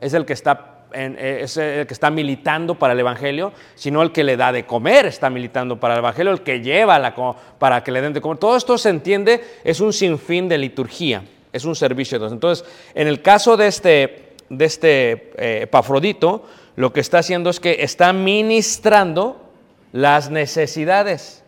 es 0.01 0.15
el 0.15 0.25
que 0.25 0.33
está, 0.33 0.78
en, 0.93 1.17
es 1.19 1.57
el 1.57 1.85
que 1.87 1.93
está 1.93 2.09
militando 2.09 2.75
para 2.75 2.93
el 2.93 2.99
Evangelio, 2.99 3.51
sino 3.75 4.01
el 4.01 4.11
que 4.11 4.23
le 4.23 4.37
da 4.37 4.51
de 4.51 4.65
comer 4.65 5.05
está 5.05 5.29
militando 5.29 5.79
para 5.79 5.95
el 5.95 5.99
Evangelio, 5.99 6.31
el 6.31 6.41
que 6.41 6.61
lleva 6.61 6.99
la, 6.99 7.15
para 7.57 7.83
que 7.83 7.91
le 7.91 8.01
den 8.01 8.13
de 8.13 8.21
comer. 8.21 8.37
Todo 8.37 8.55
esto 8.57 8.77
se 8.77 8.89
entiende, 8.89 9.43
es 9.63 9.79
un 9.79 9.93
sinfín 9.93 10.47
de 10.47 10.57
liturgia, 10.57 11.23
es 11.51 11.65
un 11.65 11.75
servicio. 11.75 12.17
Entonces, 12.27 12.65
en 12.93 13.07
el 13.07 13.21
caso 13.21 13.57
de 13.57 13.67
este, 13.67 14.33
de 14.49 14.65
este 14.65 15.11
eh, 15.37 15.59
Epafrodito, 15.63 16.45
lo 16.75 16.93
que 16.93 17.01
está 17.01 17.19
haciendo 17.19 17.49
es 17.49 17.59
que 17.59 17.83
está 17.83 18.13
ministrando 18.13 19.49
las 19.91 20.29
necesidades. 20.29 21.43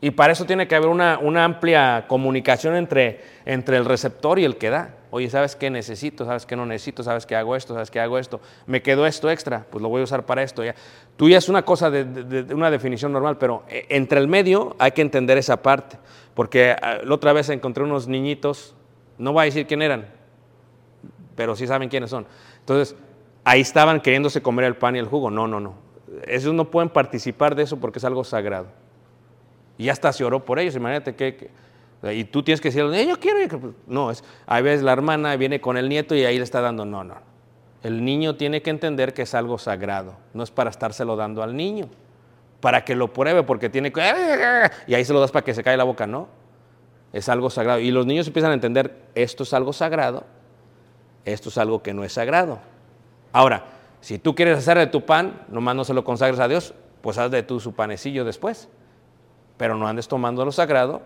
Y 0.00 0.12
para 0.12 0.32
eso 0.32 0.44
tiene 0.44 0.68
que 0.68 0.76
haber 0.76 0.88
una, 0.88 1.18
una, 1.18 1.44
amplia 1.44 2.04
comunicación 2.06 2.76
entre, 2.76 3.20
entre 3.44 3.76
el 3.76 3.84
receptor 3.84 4.38
y 4.38 4.44
el 4.44 4.56
que 4.56 4.70
da. 4.70 4.94
Oye, 5.10 5.28
¿sabes 5.28 5.56
qué 5.56 5.70
necesito? 5.70 6.24
¿Sabes 6.24 6.46
qué 6.46 6.54
no 6.54 6.66
necesito? 6.66 7.02
¿Sabes 7.02 7.26
qué 7.26 7.34
hago 7.34 7.56
esto? 7.56 7.74
¿Sabes 7.74 7.90
qué 7.90 7.98
hago 7.98 8.16
esto? 8.16 8.40
Me 8.66 8.80
quedó 8.80 9.06
esto 9.06 9.28
extra, 9.28 9.66
pues 9.70 9.82
lo 9.82 9.88
voy 9.88 10.02
a 10.02 10.04
usar 10.04 10.24
para 10.24 10.44
esto. 10.44 10.62
Ya. 10.62 10.76
Tú 11.16 11.28
ya 11.28 11.38
es 11.38 11.48
una 11.48 11.62
cosa 11.62 11.90
de, 11.90 12.04
de, 12.04 12.54
una 12.54 12.70
definición 12.70 13.12
normal, 13.12 13.38
pero 13.38 13.64
eh, 13.68 13.86
entre 13.88 14.20
el 14.20 14.28
medio 14.28 14.76
hay 14.78 14.92
que 14.92 15.02
entender 15.02 15.36
esa 15.36 15.62
parte. 15.62 15.96
Porque 16.34 16.76
uh, 16.80 17.04
la 17.04 17.14
otra 17.14 17.32
vez 17.32 17.48
encontré 17.48 17.82
unos 17.82 18.06
niñitos, 18.06 18.76
no 19.18 19.32
voy 19.32 19.42
a 19.42 19.44
decir 19.46 19.66
quién 19.66 19.82
eran, 19.82 20.06
pero 21.34 21.56
sí 21.56 21.66
saben 21.66 21.88
quiénes 21.88 22.10
son. 22.10 22.24
Entonces, 22.60 22.94
ahí 23.42 23.62
estaban 23.62 24.00
queriéndose 24.00 24.42
comer 24.42 24.66
el 24.66 24.76
pan 24.76 24.94
y 24.94 25.00
el 25.00 25.06
jugo. 25.06 25.28
No, 25.30 25.48
no, 25.48 25.58
no 25.58 25.88
esos 26.26 26.54
no 26.54 26.70
pueden 26.70 26.88
participar 26.88 27.54
de 27.54 27.62
eso 27.62 27.78
porque 27.78 27.98
es 27.98 28.04
algo 28.04 28.24
sagrado. 28.24 28.68
Y 29.78 29.88
hasta 29.88 30.12
se 30.12 30.24
oró 30.24 30.44
por 30.44 30.58
ellos, 30.58 30.74
imagínate 30.74 31.14
que, 31.14 31.50
y 32.02 32.24
tú 32.24 32.42
tienes 32.42 32.60
que 32.60 32.68
decirle, 32.68 33.06
yo 33.06 33.18
quiero 33.18 33.40
ir. 33.40 33.58
No, 33.86 34.10
es, 34.10 34.24
a 34.46 34.60
veces 34.60 34.82
la 34.82 34.92
hermana 34.92 35.36
viene 35.36 35.60
con 35.60 35.76
el 35.76 35.88
nieto 35.88 36.14
y 36.14 36.24
ahí 36.24 36.36
le 36.36 36.44
está 36.44 36.60
dando, 36.60 36.84
no, 36.84 37.04
no. 37.04 37.14
El 37.82 38.04
niño 38.04 38.34
tiene 38.34 38.60
que 38.60 38.70
entender 38.70 39.14
que 39.14 39.22
es 39.22 39.34
algo 39.34 39.56
sagrado, 39.56 40.16
no 40.34 40.42
es 40.42 40.50
para 40.50 40.68
estárselo 40.68 41.14
dando 41.14 41.44
al 41.44 41.56
niño, 41.56 41.88
para 42.60 42.84
que 42.84 42.96
lo 42.96 43.12
pruebe, 43.12 43.44
porque 43.44 43.70
tiene 43.70 43.92
que, 43.92 44.02
y 44.88 44.94
ahí 44.94 45.04
se 45.04 45.12
lo 45.12 45.20
das 45.20 45.30
para 45.30 45.44
que 45.44 45.54
se 45.54 45.62
caiga 45.62 45.76
la 45.76 45.84
boca, 45.84 46.06
no. 46.06 46.28
Es 47.12 47.28
algo 47.28 47.48
sagrado. 47.48 47.78
Y 47.78 47.90
los 47.90 48.04
niños 48.04 48.26
empiezan 48.26 48.50
a 48.50 48.54
entender, 48.54 49.06
esto 49.14 49.44
es 49.44 49.54
algo 49.54 49.72
sagrado, 49.72 50.24
esto 51.24 51.48
es 51.48 51.56
algo 51.56 51.82
que 51.82 51.94
no 51.94 52.04
es 52.04 52.12
sagrado. 52.12 52.58
Ahora, 53.32 53.64
si 54.00 54.18
tú 54.18 54.34
quieres 54.34 54.58
hacer 54.58 54.76
de 54.76 54.88
tu 54.88 55.06
pan, 55.06 55.42
nomás 55.48 55.76
no 55.76 55.84
se 55.84 55.94
lo 55.94 56.04
consagres 56.04 56.40
a 56.40 56.48
Dios, 56.48 56.74
pues 57.00 57.16
haz 57.18 57.30
de 57.30 57.42
tú 57.42 57.60
su 57.60 57.74
panecillo 57.74 58.24
después. 58.24 58.68
Pero 59.58 59.76
no 59.76 59.86
andes 59.86 60.08
tomando 60.08 60.44
lo 60.44 60.52
sagrado 60.52 61.02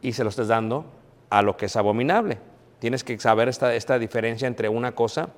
y 0.00 0.14
se 0.14 0.24
lo 0.24 0.30
estés 0.30 0.48
dando 0.48 0.86
a 1.28 1.42
lo 1.42 1.56
que 1.58 1.66
es 1.66 1.76
abominable. 1.76 2.38
Tienes 2.78 3.04
que 3.04 3.18
saber 3.18 3.48
esta, 3.48 3.74
esta 3.74 3.98
diferencia 3.98 4.48
entre 4.48 4.70
una 4.70 4.92
cosa 4.92 5.28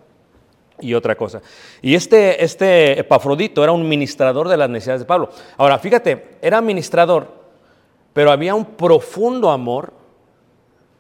y 0.81 0.95
otra 0.95 1.17
cosa. 1.17 1.41
Y 1.83 1.95
este, 1.95 2.43
este 2.45 3.01
Epafrodito 3.01 3.63
era 3.63 3.73
un 3.73 3.89
ministrador 3.89 4.49
de 4.49 4.57
las 4.57 4.69
necesidades 4.69 5.01
de 5.01 5.07
Pablo. 5.07 5.31
Ahora, 5.57 5.79
fíjate, 5.79 6.37
era 6.43 6.61
ministrador, 6.61 7.29
pero 8.13 8.31
había 8.31 8.55
un 8.55 8.65
profundo 8.65 9.51
amor 9.51 9.93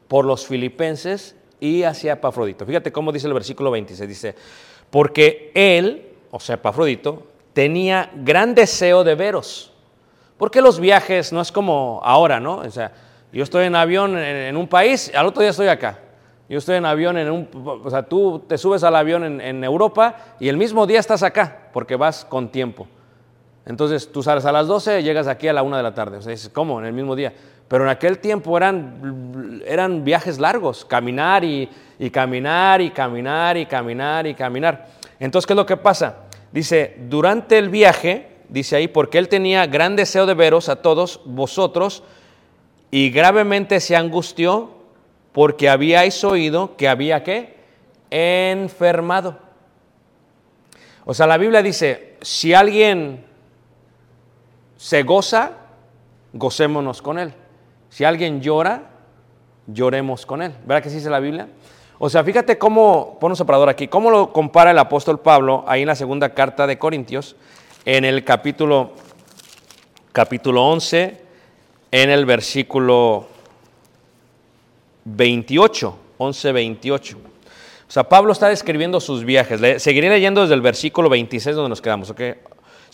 por 0.09 0.25
los 0.25 0.46
filipenses 0.46 1.37
y 1.61 1.83
hacia 1.83 2.14
Epafrodito. 2.14 2.66
Fíjate 2.66 2.90
cómo 2.90 3.12
dice 3.12 3.27
el 3.27 3.35
versículo 3.35 3.70
26, 3.70 4.09
dice, 4.09 4.35
porque 4.90 5.53
él, 5.55 6.09
o 6.31 6.40
sea, 6.40 6.57
Epafrodito, 6.57 7.27
tenía 7.53 8.11
gran 8.16 8.55
deseo 8.55 9.05
de 9.05 9.14
veros. 9.14 9.70
Porque 10.40 10.62
los 10.62 10.81
viajes 10.81 11.35
no 11.35 11.42
es 11.42 11.53
como 11.53 12.00
ahora, 12.03 12.40
¿no? 12.40 12.61
O 12.61 12.70
sea, 12.70 12.92
yo 13.31 13.42
estoy 13.42 13.66
en 13.66 13.76
avión 13.76 14.16
en, 14.16 14.57
un 14.57 14.66
país, 14.68 15.12
al 15.14 15.26
otro 15.26 15.42
día 15.42 15.50
estoy 15.50 15.68
acá. 15.68 15.98
Yo 16.48 16.57
estoy 16.57 16.76
en 16.76 16.87
avión 16.87 17.18
en 17.18 17.31
un, 17.31 17.46
o 17.85 17.90
sea, 17.90 18.05
tú 18.05 18.42
te 18.48 18.57
subes 18.57 18.83
al 18.83 18.96
avión 18.96 19.38
en, 19.38 19.62
Europa 19.62 20.16
y 20.40 20.48
el 20.48 20.57
mismo 20.57 20.87
día 20.87 20.98
estás 20.98 21.22
acá, 21.22 21.68
porque 21.74 21.94
vas 21.94 22.24
con 22.24 22.48
tiempo. 22.48 22.88
Entonces 23.66 24.11
tú 24.11 24.22
sales 24.22 24.46
a 24.46 24.53
las 24.53 24.66
12 24.66 25.00
y 25.00 25.03
llegas 25.03 25.26
aquí 25.26 25.46
a 25.46 25.53
la 25.53 25.62
1 25.62 25.76
de 25.76 25.83
la 25.83 25.92
tarde. 25.92 26.16
O 26.16 26.22
sea, 26.22 26.31
dices, 26.31 26.48
¿cómo? 26.48 26.81
En 26.81 26.87
el 26.87 26.94
mismo 26.94 27.14
día. 27.14 27.35
Pero 27.68 27.85
en 27.85 27.90
aquel 27.90 28.18
tiempo 28.18 28.57
eran, 28.57 29.62
eran 29.66 30.05
viajes 30.05 30.38
largos, 30.38 30.87
caminar 30.87 31.44
y, 31.44 31.68
y 31.98 32.09
caminar 32.09 32.81
y 32.81 32.92
caminar 32.92 33.59
y 33.59 33.66
caminar 33.66 34.26
y 34.26 34.33
caminar. 34.33 34.87
Entonces, 35.18 35.46
¿qué 35.46 35.53
es 35.53 35.59
lo 35.59 35.66
que 35.66 35.76
pasa? 35.76 36.20
Dice, 36.50 36.96
durante 37.11 37.59
el 37.59 37.68
viaje, 37.68 38.30
dice 38.51 38.77
ahí, 38.77 38.89
porque 38.89 39.19
él 39.19 39.29
tenía 39.29 39.67
gran 39.67 39.97
deseo 39.97 40.27
de 40.27 40.35
veros 40.35 40.69
a 40.69 40.77
todos 40.77 41.21
vosotros 41.25 42.03
y 42.91 43.11
gravemente 43.11 43.81
se 43.81 43.97
angustió 43.97 44.71
porque 45.33 45.69
habíais 45.69 46.23
oído 46.25 46.77
que 46.77 46.89
había 46.89 47.23
qué? 47.23 47.57
Enfermado. 48.11 49.39
O 51.05 51.15
sea, 51.15 51.27
la 51.27 51.39
Biblia 51.39 51.63
dice, 51.63 52.17
si 52.21 52.53
alguien 52.53 53.25
se 54.77 55.03
goza, 55.03 55.53
gocémonos 56.33 57.01
con 57.03 57.19
él. 57.19 57.33
Si 57.89 58.05
alguien 58.05 58.41
llora, 58.41 58.91
lloremos 59.67 60.27
con 60.27 60.43
él. 60.43 60.55
¿Verdad 60.65 60.83
que 60.83 60.91
sí 60.91 60.97
dice 60.97 61.11
la 61.11 61.21
Biblia? 61.21 61.49
O 61.99 62.09
sea, 62.09 62.25
fíjate 62.25 62.59
cómo, 62.59 63.19
pon 63.21 63.33
un 63.33 63.37
separador 63.37 63.69
aquí, 63.69 63.87
cómo 63.87 64.11
lo 64.11 64.33
compara 64.33 64.71
el 64.71 64.79
apóstol 64.79 65.21
Pablo 65.21 65.65
ahí 65.67 65.83
en 65.83 65.89
la 65.89 65.95
segunda 65.95 66.31
carta 66.33 66.67
de 66.67 66.79
Corintios, 66.79 67.37
en 67.85 68.05
el 68.05 68.24
capítulo, 68.24 68.93
capítulo 70.12 70.64
11, 70.66 71.20
en 71.91 72.11
el 72.11 72.26
versículo 72.26 73.26
28, 75.05 75.99
11, 76.18 76.53
28. 76.53 77.16
O 77.16 77.93
sea, 77.93 78.05
Pablo 78.05 78.33
está 78.33 78.49
describiendo 78.49 79.01
sus 79.01 79.24
viajes. 79.24 79.61
Le, 79.61 79.81
seguiré 79.81 80.09
leyendo 80.09 80.43
desde 80.43 80.55
el 80.55 80.61
versículo 80.61 81.09
26 81.09 81.57
donde 81.57 81.70
nos 81.70 81.83
quedamos, 81.83 82.11
¿ok? 82.11 82.20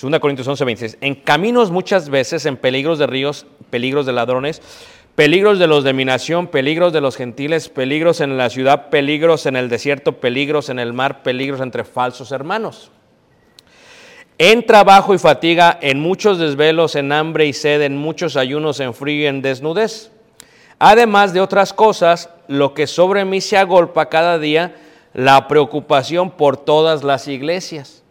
2 0.00 0.18
Corintios 0.20 0.46
11, 0.46 0.64
26. 0.64 0.98
En 1.00 1.14
caminos 1.14 1.70
muchas 1.70 2.08
veces, 2.08 2.46
en 2.46 2.56
peligros 2.56 2.98
de 2.98 3.06
ríos, 3.06 3.46
peligros 3.70 4.06
de 4.06 4.12
ladrones, 4.12 4.62
peligros 5.14 5.58
de 5.58 5.66
los 5.66 5.84
de 5.84 5.92
mi 5.92 6.04
nación, 6.04 6.46
peligros 6.46 6.92
de 6.92 7.00
los 7.00 7.16
gentiles, 7.16 7.68
peligros 7.68 8.20
en 8.20 8.36
la 8.36 8.50
ciudad, 8.50 8.90
peligros 8.90 9.46
en 9.46 9.56
el 9.56 9.68
desierto, 9.68 10.12
peligros 10.12 10.68
en 10.68 10.78
el 10.78 10.92
mar, 10.92 11.22
peligros 11.22 11.60
entre 11.60 11.84
falsos 11.84 12.30
hermanos. 12.30 12.90
En 14.38 14.66
trabajo 14.66 15.14
y 15.14 15.18
fatiga, 15.18 15.78
en 15.80 15.98
muchos 16.00 16.38
desvelos, 16.38 16.94
en 16.94 17.10
hambre 17.12 17.46
y 17.46 17.54
sed, 17.54 17.80
en 17.80 17.96
muchos 17.96 18.36
ayunos, 18.36 18.80
en 18.80 18.92
frío 18.92 19.22
y 19.22 19.26
en 19.26 19.40
desnudez. 19.40 20.10
Además 20.78 21.32
de 21.32 21.40
otras 21.40 21.72
cosas, 21.72 22.28
lo 22.46 22.74
que 22.74 22.86
sobre 22.86 23.24
mí 23.24 23.40
se 23.40 23.56
agolpa 23.56 24.10
cada 24.10 24.38
día, 24.38 24.76
la 25.14 25.48
preocupación 25.48 26.30
por 26.30 26.58
todas 26.58 27.02
las 27.02 27.28
iglesias. 27.28 28.02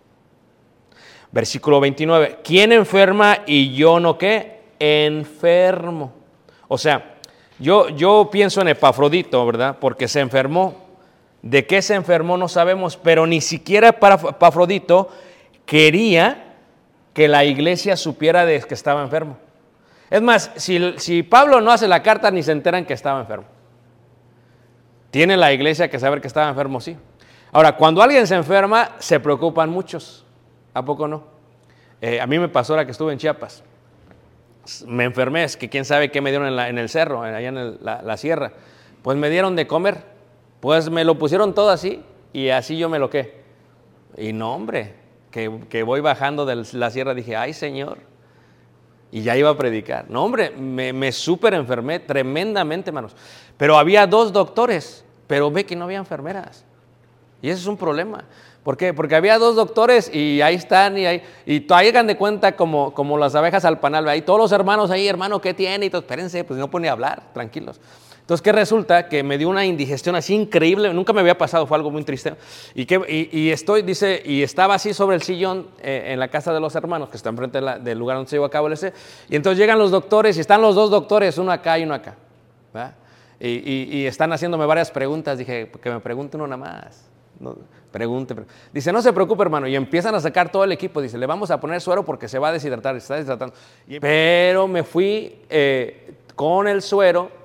Versículo 1.31 1.79
29. 1.79 2.39
¿Quién 2.43 2.71
enferma 2.71 3.39
y 3.45 3.75
yo 3.75 3.99
no 3.99 4.17
qué? 4.17 4.61
Enfermo. 4.79 6.11
O 6.67 6.79
sea, 6.79 7.17
yo, 7.59 7.89
yo 7.89 8.29
pienso 8.31 8.61
en 8.61 8.69
Epafrodito, 8.69 9.45
¿verdad? 9.45 9.77
Porque 9.79 10.07
se 10.07 10.21
enfermó. 10.21 10.85
¿De 11.43 11.67
qué 11.67 11.83
se 11.83 11.93
enfermó? 11.93 12.35
No 12.37 12.47
sabemos, 12.47 12.97
pero 12.97 13.27
ni 13.27 13.41
siquiera 13.41 13.91
Pafrodito 13.99 15.09
quería 15.65 16.55
que 17.13 17.27
la 17.27 17.45
iglesia 17.45 17.95
supiera 17.97 18.45
de 18.45 18.61
que 18.61 18.73
estaba 18.73 19.01
enfermo. 19.01 19.37
Es 20.09 20.21
más, 20.21 20.51
si, 20.55 20.93
si 20.97 21.23
Pablo 21.23 21.61
no 21.61 21.71
hace 21.71 21.87
la 21.87 22.03
carta, 22.03 22.29
ni 22.31 22.43
se 22.43 22.51
enteran 22.51 22.85
que 22.85 22.93
estaba 22.93 23.19
enfermo. 23.19 23.45
Tiene 25.11 25.37
la 25.37 25.53
iglesia 25.53 25.89
que 25.89 25.97
saber 25.97 26.19
que 26.19 26.27
estaba 26.27 26.49
enfermo, 26.49 26.81
sí. 26.81 26.97
Ahora, 27.51 27.77
cuando 27.77 28.01
alguien 28.01 28.27
se 28.27 28.35
enferma, 28.35 28.91
se 28.99 29.19
preocupan 29.19 29.69
muchos. 29.69 30.25
¿A 30.73 30.83
poco 30.83 31.07
no? 31.07 31.23
Eh, 32.01 32.19
a 32.19 32.27
mí 32.27 32.37
me 32.37 32.49
pasó 32.49 32.75
la 32.75 32.83
que 32.83 32.91
estuve 32.91 33.13
en 33.13 33.17
Chiapas. 33.17 33.63
Me 34.85 35.05
enfermé, 35.05 35.45
es 35.45 35.55
que 35.55 35.69
quién 35.69 35.85
sabe 35.85 36.11
qué 36.11 36.19
me 36.19 36.31
dieron 36.31 36.59
en, 36.59 36.77
el 36.77 36.89
cerro, 36.89 37.23
allá 37.23 37.47
en 37.47 37.77
la, 37.81 38.17
sierra. 38.17 38.51
Pues 39.01 39.17
me 39.17 39.29
dieron 39.29 39.55
de 39.55 39.67
comer. 39.67 40.03
Pues 40.59 40.89
me 40.89 41.05
lo 41.05 41.17
pusieron 41.17 41.53
todo 41.53 41.69
así 41.69 42.03
y 42.33 42.49
así 42.49 42.77
yo 42.77 42.89
me 42.89 42.99
lo 42.99 43.09
qué. 43.09 43.41
Y 44.17 44.33
no, 44.33 44.53
hombre, 44.53 44.95
que, 45.35 45.83
voy 45.83 45.99
bajando 45.99 46.45
de 46.45 46.65
la 46.73 46.89
sierra 46.89 47.13
dije, 47.13 47.35
ay 47.35 47.53
Señor, 47.53 47.97
y 49.11 49.21
ya 49.21 49.35
iba 49.35 49.49
a 49.49 49.57
predicar. 49.57 50.09
No, 50.09 50.23
hombre, 50.23 50.51
me, 50.51 50.93
me 50.93 51.11
súper 51.11 51.53
enfermé 51.53 51.99
tremendamente, 51.99 52.89
hermanos. 52.89 53.15
Pero 53.57 53.77
había 53.77 54.07
dos 54.07 54.31
doctores, 54.31 55.03
pero 55.27 55.51
ve 55.51 55.65
que 55.65 55.75
no 55.75 55.85
había 55.85 55.97
enfermeras. 55.97 56.63
Y 57.41 57.49
ese 57.49 57.59
es 57.59 57.67
un 57.67 57.75
problema. 57.75 58.23
¿Por 58.63 58.77
qué? 58.77 58.93
Porque 58.93 59.15
había 59.15 59.37
dos 59.37 59.57
doctores 59.57 60.09
y 60.13 60.41
ahí 60.41 60.55
están 60.55 60.97
y 60.97 61.05
ahí, 61.05 61.21
y 61.45 61.71
hagan 61.71 62.07
de 62.07 62.15
cuenta 62.15 62.55
como, 62.55 62.93
como 62.93 63.17
las 63.17 63.35
abejas 63.35 63.65
al 63.65 63.79
panal. 63.79 64.07
Ahí 64.07 64.21
todos 64.21 64.39
los 64.39 64.51
hermanos 64.53 64.89
ahí, 64.89 65.07
hermano, 65.07 65.41
¿qué 65.41 65.53
tiene? 65.53 65.87
Y 65.87 65.89
todo, 65.89 66.01
espérense, 66.01 66.45
pues 66.45 66.57
no 66.57 66.71
pueden 66.71 66.89
hablar, 66.89 67.33
tranquilos. 67.33 67.79
Entonces, 68.25 68.41
¿qué 68.41 68.51
resulta? 68.51 69.07
Que 69.07 69.21
me 69.21 69.37
dio 69.37 69.47
una 69.47 69.67
indigestión 69.67 70.15
así 70.15 70.33
increíble, 70.33 70.91
nunca 70.95 71.13
me 71.13 71.21
había 71.21 71.37
pasado, 71.37 71.67
fue 71.67 71.77
algo 71.77 71.91
muy 71.91 72.03
triste. 72.03 72.33
Y, 72.73 72.87
que, 72.87 73.29
y, 73.31 73.51
estoy, 73.51 73.83
dice, 73.83 74.19
y 74.25 74.41
estaba 74.41 74.73
así 74.73 74.95
sobre 74.95 75.15
el 75.15 75.21
sillón 75.21 75.67
eh, 75.79 76.05
en 76.07 76.19
la 76.19 76.29
casa 76.29 76.51
de 76.51 76.59
los 76.59 76.73
hermanos, 76.73 77.09
que 77.09 77.17
está 77.17 77.29
enfrente 77.29 77.61
del 77.61 77.99
lugar 77.99 78.17
donde 78.17 78.27
se 78.27 78.37
llevó 78.37 78.45
a 78.45 78.49
cabo 78.49 78.65
el 78.65 78.73
ese. 78.73 78.93
Y 79.29 79.35
entonces 79.35 79.59
llegan 79.59 79.77
los 79.77 79.91
doctores 79.91 80.37
y 80.37 80.39
están 80.39 80.59
los 80.59 80.73
dos 80.73 80.89
doctores, 80.89 81.37
uno 81.37 81.51
acá 81.51 81.77
y 81.77 81.83
uno 81.83 81.93
acá. 81.93 82.15
Y, 83.39 83.99
y, 83.99 84.07
están 84.07 84.33
haciéndome 84.33 84.65
varias 84.65 84.89
preguntas. 84.89 85.37
Dije, 85.37 85.71
que 85.79 85.91
me 85.91 85.99
pregunten 85.99 86.41
una 86.41 86.57
más. 86.57 87.07
No, 87.39 87.55
pregunte, 87.91 88.33
Dice, 88.73 88.91
no 88.91 89.03
se 89.03 89.13
preocupe, 89.13 89.43
hermano. 89.43 89.67
Y 89.67 89.75
empiezan 89.75 90.15
a 90.15 90.19
sacar 90.19 90.51
todo 90.51 90.63
el 90.63 90.71
equipo. 90.71 90.99
Dice, 90.99 91.19
le 91.19 91.27
vamos 91.27 91.51
a 91.51 91.59
poner 91.59 91.79
suero 91.79 92.03
porque 92.03 92.27
se 92.27 92.39
va 92.39 92.47
a 92.47 92.53
deshidratar, 92.53 92.95
está 92.95 93.17
deshidratando. 93.17 93.53
Pero 94.01 94.67
me 94.67 94.81
fui 94.81 95.41
eh, 95.47 96.15
con 96.33 96.67
el 96.67 96.81
suero 96.81 97.44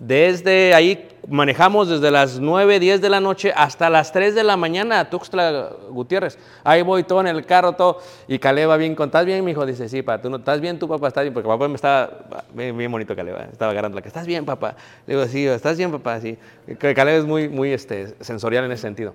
desde 0.00 0.72
ahí 0.72 1.06
manejamos 1.28 1.90
desde 1.90 2.10
las 2.10 2.40
9, 2.40 2.80
10 2.80 3.02
de 3.02 3.10
la 3.10 3.20
noche 3.20 3.52
hasta 3.54 3.90
las 3.90 4.10
3 4.12 4.34
de 4.34 4.42
la 4.42 4.56
mañana 4.56 4.98
a 4.98 5.10
Tuxtla 5.10 5.72
Gutiérrez. 5.90 6.38
Ahí 6.64 6.80
voy 6.80 7.04
todo 7.04 7.20
en 7.20 7.26
el 7.26 7.44
carro, 7.44 7.74
todo. 7.74 7.98
Y 8.26 8.38
Caleb 8.38 8.70
va 8.70 8.78
bien, 8.78 8.96
¿estás 8.98 9.26
bien, 9.26 9.44
mi 9.44 9.50
hijo? 9.50 9.66
Dice, 9.66 9.90
sí, 9.90 10.00
papá, 10.00 10.22
¿tú 10.22 10.30
no 10.30 10.38
estás 10.38 10.58
bien? 10.58 10.78
Tu 10.78 10.88
papá 10.88 11.08
está 11.08 11.20
bien, 11.20 11.34
porque 11.34 11.46
papá 11.46 11.68
me 11.68 11.74
estaba, 11.74 12.24
bien, 12.54 12.90
bonito 12.90 13.14
Caleb, 13.14 13.50
estaba 13.52 13.72
agarrando 13.72 13.96
la 13.96 14.00
que, 14.00 14.08
¿estás 14.08 14.26
bien, 14.26 14.46
papá? 14.46 14.74
Le 15.06 15.16
digo, 15.16 15.26
sí, 15.26 15.46
¿estás 15.46 15.76
bien, 15.76 15.92
papá? 15.92 16.18
Sí. 16.18 16.38
Caleb 16.78 17.18
es 17.18 17.26
muy, 17.26 17.50
muy 17.50 17.70
este, 17.74 18.14
sensorial 18.24 18.64
en 18.64 18.72
ese 18.72 18.82
sentido. 18.82 19.12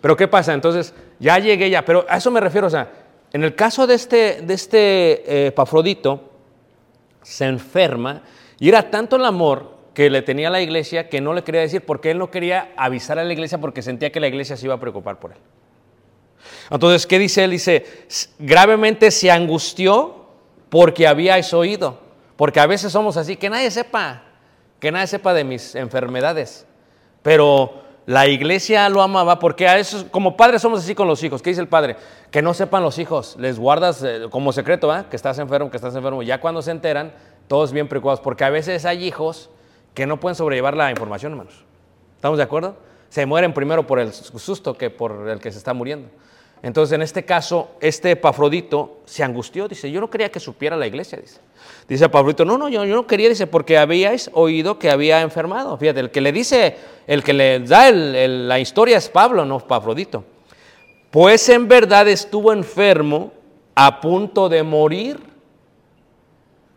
Pero 0.00 0.16
¿qué 0.16 0.28
pasa? 0.28 0.54
Entonces, 0.54 0.94
ya 1.18 1.40
llegué 1.40 1.68
ya, 1.68 1.84
pero 1.84 2.06
a 2.08 2.16
eso 2.16 2.30
me 2.30 2.38
refiero, 2.38 2.68
o 2.68 2.70
sea, 2.70 2.88
en 3.32 3.42
el 3.42 3.56
caso 3.56 3.88
de 3.88 3.94
este, 3.94 4.42
de 4.42 4.54
este 4.54 5.46
eh, 5.46 5.50
Pafrodito, 5.50 6.30
se 7.22 7.44
enferma 7.44 8.22
y 8.60 8.68
era 8.68 8.88
tanto 8.88 9.16
el 9.16 9.24
amor 9.24 9.77
que 9.98 10.10
le 10.10 10.22
tenía 10.22 10.48
la 10.48 10.60
iglesia 10.60 11.08
que 11.08 11.20
no 11.20 11.34
le 11.34 11.42
quería 11.42 11.60
decir 11.60 11.84
porque 11.84 12.12
él 12.12 12.18
no 12.18 12.30
quería 12.30 12.70
avisar 12.76 13.18
a 13.18 13.24
la 13.24 13.32
iglesia 13.32 13.58
porque 13.58 13.82
sentía 13.82 14.12
que 14.12 14.20
la 14.20 14.28
iglesia 14.28 14.56
se 14.56 14.64
iba 14.64 14.74
a 14.74 14.78
preocupar 14.78 15.18
por 15.18 15.32
él. 15.32 15.38
Entonces, 16.70 17.04
¿qué 17.04 17.18
dice 17.18 17.42
él? 17.42 17.50
Dice, 17.50 17.84
gravemente 18.38 19.10
se 19.10 19.28
angustió 19.28 20.28
porque 20.68 21.08
habíais 21.08 21.52
oído. 21.52 21.98
Porque 22.36 22.60
a 22.60 22.68
veces 22.68 22.92
somos 22.92 23.16
así, 23.16 23.34
que 23.34 23.50
nadie 23.50 23.72
sepa, 23.72 24.22
que 24.78 24.92
nadie 24.92 25.08
sepa 25.08 25.34
de 25.34 25.42
mis 25.42 25.74
enfermedades. 25.74 26.64
Pero 27.22 27.82
la 28.06 28.28
iglesia 28.28 28.88
lo 28.88 29.02
amaba 29.02 29.40
porque 29.40 29.66
a 29.66 29.80
eso, 29.80 30.08
como 30.12 30.36
padres 30.36 30.62
somos 30.62 30.78
así 30.78 30.94
con 30.94 31.08
los 31.08 31.24
hijos. 31.24 31.42
¿Qué 31.42 31.50
dice 31.50 31.62
el 31.62 31.66
padre? 31.66 31.96
Que 32.30 32.40
no 32.40 32.54
sepan 32.54 32.84
los 32.84 33.00
hijos, 33.00 33.34
les 33.36 33.58
guardas 33.58 34.04
eh, 34.04 34.28
como 34.30 34.52
secreto, 34.52 34.94
que 35.10 35.16
estás 35.16 35.40
enfermo, 35.40 35.72
que 35.72 35.76
estás 35.76 35.96
enfermo. 35.96 36.22
Ya 36.22 36.40
cuando 36.40 36.62
se 36.62 36.70
enteran, 36.70 37.12
todos 37.48 37.72
bien 37.72 37.88
preocupados, 37.88 38.20
porque 38.20 38.44
a 38.44 38.50
veces 38.50 38.84
hay 38.84 39.04
hijos 39.04 39.50
que 39.98 40.06
no 40.06 40.20
pueden 40.20 40.36
sobrellevar 40.36 40.76
la 40.76 40.92
información, 40.92 41.32
hermanos. 41.32 41.54
¿Estamos 42.14 42.38
de 42.38 42.44
acuerdo? 42.44 42.76
Se 43.08 43.26
mueren 43.26 43.52
primero 43.52 43.84
por 43.84 43.98
el 43.98 44.12
susto 44.12 44.74
que 44.74 44.90
por 44.90 45.28
el 45.28 45.40
que 45.40 45.50
se 45.50 45.58
está 45.58 45.74
muriendo. 45.74 46.08
Entonces, 46.62 46.94
en 46.94 47.02
este 47.02 47.24
caso, 47.24 47.70
este 47.80 48.12
Epafrodito 48.12 48.98
se 49.06 49.24
angustió, 49.24 49.66
dice, 49.66 49.90
yo 49.90 50.00
no 50.00 50.08
quería 50.08 50.30
que 50.30 50.38
supiera 50.38 50.76
la 50.76 50.86
iglesia, 50.86 51.18
dice. 51.18 51.40
Dice 51.88 52.04
Epafrodito, 52.04 52.44
no, 52.44 52.56
no, 52.56 52.68
yo, 52.68 52.84
yo, 52.84 52.94
no 52.94 53.08
quería, 53.08 53.28
dice, 53.28 53.48
porque 53.48 53.76
habíais 53.76 54.30
oído 54.34 54.78
que 54.78 54.88
había 54.88 55.20
enfermado. 55.20 55.76
Fíjate, 55.76 55.98
el 55.98 56.12
que 56.12 56.20
le 56.20 56.30
dice, 56.30 56.76
el 57.08 57.24
que 57.24 57.32
le 57.32 57.58
da 57.58 57.90
la 57.90 58.60
historia 58.60 58.98
es 58.98 59.08
Pablo, 59.08 59.44
no 59.44 59.56
Epafrodito. 59.56 60.22
Pues 61.10 61.48
en 61.48 61.66
verdad 61.66 62.06
estuvo 62.06 62.52
enfermo 62.52 63.32
a 63.74 64.00
punto 64.00 64.48
de 64.48 64.62
morir. 64.62 65.18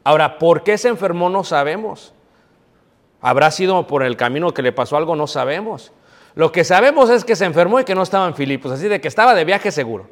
Ahora, 0.04 0.40
¿por 0.40 0.64
qué 0.64 0.76
se 0.76 0.88
enfermó? 0.88 1.30
No 1.30 1.44
sabemos. 1.44 2.16
¿Habrá 3.22 3.52
sido 3.52 3.86
por 3.86 4.04
el 4.04 4.18
camino 4.18 4.54
que 4.54 4.62
le 4.62 4.72
pasó 4.72 4.98
algo? 4.98 5.16
No 5.16 5.28
sabemos. 5.28 5.92
Lo 6.34 6.52
que 6.52 6.64
sabemos 6.64 7.10
es 7.10 7.24
que 7.24 7.36
se 7.36 7.46
enfermó 7.46 7.80
y 7.80 7.84
que 7.84 7.96
no 7.96 8.04
estaba 8.04 8.28
en 8.28 8.36
Filipos, 8.36 8.72
así 8.72 8.88
de 8.88 9.00
que 9.02 9.08
estaba 9.08 9.36
de 9.36 9.46
viaje 9.46 9.72
seguro. 9.72 10.08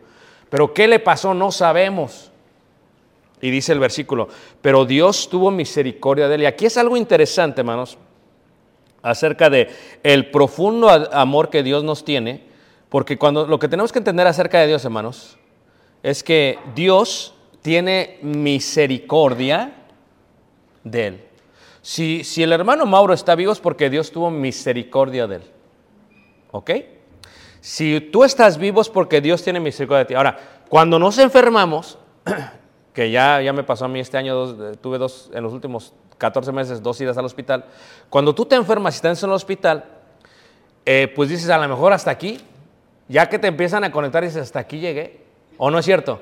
Pero 0.49 0.73
¿qué 0.73 0.87
le 0.87 0.99
pasó? 0.99 1.33
No 1.33 1.51
sabemos. 1.51 2.31
Y 3.41 3.49
dice 3.51 3.71
el 3.71 3.79
versículo, 3.79 4.27
pero 4.61 4.85
Dios 4.85 5.29
tuvo 5.29 5.49
misericordia 5.49 6.27
de 6.27 6.35
él. 6.35 6.41
Y 6.43 6.45
aquí 6.45 6.65
es 6.65 6.77
algo 6.77 6.97
interesante, 6.97 7.61
hermanos, 7.61 7.97
acerca 9.01 9.49
de 9.49 9.69
el 10.03 10.29
profundo 10.29 10.89
amor 10.89 11.49
que 11.49 11.63
Dios 11.63 11.83
nos 11.83 12.03
tiene, 12.03 12.43
porque 12.89 13.17
cuando 13.17 13.47
lo 13.47 13.57
que 13.57 13.69
tenemos 13.69 13.93
que 13.93 13.99
entender 13.99 14.27
acerca 14.27 14.59
de 14.59 14.67
Dios, 14.67 14.83
hermanos, 14.83 15.37
es 16.03 16.21
que 16.21 16.59
Dios 16.75 17.33
tiene 17.61 18.19
misericordia 18.21 19.73
de 20.83 21.07
él. 21.07 21.28
Si, 21.81 22.23
el 22.37 22.51
hermano 22.51 22.85
Mauro 22.85 23.13
está 23.13 23.35
vivo 23.35 23.51
es 23.51 23.59
porque 23.59 23.89
Dios 23.89 24.11
tuvo 24.11 24.29
misericordia 24.29 25.27
de 25.27 25.37
él. 25.37 25.43
¿Ok? 26.51 26.71
Si 27.61 27.99
tú 28.11 28.23
estás 28.23 28.57
vivo 28.57 28.81
es 28.81 28.89
porque 28.89 29.21
Dios 29.21 29.43
tiene 29.43 29.59
misericordia 29.59 29.99
de 29.99 30.05
ti. 30.05 30.13
Ahora, 30.13 30.37
cuando 30.67 30.99
nos 30.99 31.17
enfermamos, 31.17 31.97
que 32.93 33.11
ya, 33.11 33.41
ya 33.41 33.53
me 33.53 33.63
pasó 33.63 33.85
a 33.85 33.87
mí 33.87 33.99
este 33.99 34.17
año, 34.17 34.75
tuve 34.75 34.97
dos, 34.97 35.29
en 35.33 35.43
los 35.43 35.53
últimos 35.53 35.93
14 36.17 36.51
meses, 36.51 36.83
dos 36.83 36.99
idas 37.01 37.17
al 37.17 37.25
hospital. 37.25 37.65
Cuando 38.09 38.35
tú 38.35 38.45
te 38.45 38.55
enfermas 38.55 38.95
y 38.95 38.97
estás 38.97 39.23
en 39.23 39.29
el 39.29 39.35
hospital, 39.35 39.85
eh, 40.85 41.11
pues 41.15 41.29
dices, 41.29 41.49
a 41.49 41.57
lo 41.57 41.67
mejor 41.67 41.93
hasta 41.93 42.11
aquí, 42.11 42.39
ya 43.07 43.29
que 43.29 43.39
te 43.39 43.47
empiezan 43.47 43.83
a 43.83 43.91
conectar, 43.91 44.23
dices, 44.23 44.43
hasta 44.43 44.59
aquí 44.59 44.79
llegué. 44.79 45.23
¿O 45.57 45.71
no 45.71 45.79
es 45.79 45.85
cierto? 45.85 46.21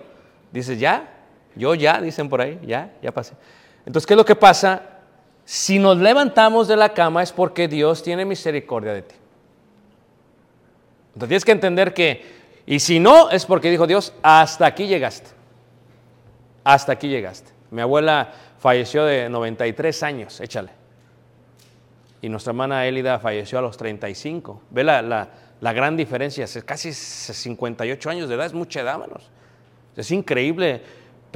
Dices, 0.51 0.79
ya, 0.79 1.13
yo 1.55 1.75
ya, 1.75 2.01
dicen 2.01 2.29
por 2.29 2.41
ahí, 2.41 2.59
ya, 2.63 2.93
ya 3.01 3.11
pasé. 3.11 3.33
Entonces, 3.85 4.05
¿qué 4.07 4.13
es 4.13 4.17
lo 4.17 4.25
que 4.25 4.35
pasa? 4.35 4.96
Si 5.49 5.79
nos 5.79 5.97
levantamos 5.97 6.67
de 6.67 6.75
la 6.75 6.93
cama 6.93 7.23
es 7.23 7.31
porque 7.31 7.69
Dios 7.69 8.03
tiene 8.03 8.25
misericordia 8.25 8.91
de 8.91 9.03
ti. 9.03 9.15
Entonces 11.13 11.29
tienes 11.29 11.45
que 11.45 11.51
entender 11.53 11.93
que, 11.93 12.21
y 12.65 12.81
si 12.81 12.99
no, 12.99 13.29
es 13.29 13.45
porque 13.45 13.71
dijo 13.71 13.87
Dios, 13.87 14.11
hasta 14.21 14.65
aquí 14.65 14.87
llegaste. 14.87 15.29
Hasta 16.65 16.91
aquí 16.91 17.07
llegaste. 17.07 17.49
Mi 17.71 17.79
abuela 17.79 18.33
falleció 18.59 19.05
de 19.05 19.29
93 19.29 20.03
años, 20.03 20.41
échale. 20.41 20.71
Y 22.21 22.27
nuestra 22.27 22.51
hermana 22.51 22.85
Élida 22.85 23.17
falleció 23.17 23.59
a 23.59 23.61
los 23.61 23.77
35. 23.77 24.63
Ve 24.71 24.83
la, 24.83 25.01
la, 25.01 25.73
gran 25.73 25.95
diferencia, 25.95 26.43
es 26.43 26.61
casi 26.65 26.91
58 26.91 28.09
años 28.09 28.27
de 28.27 28.35
edad, 28.35 28.47
es 28.47 28.53
mucha 28.53 28.81
edad, 28.81 28.95
hermanos. 28.95 29.29
Es 29.95 30.11
increíble 30.11 30.81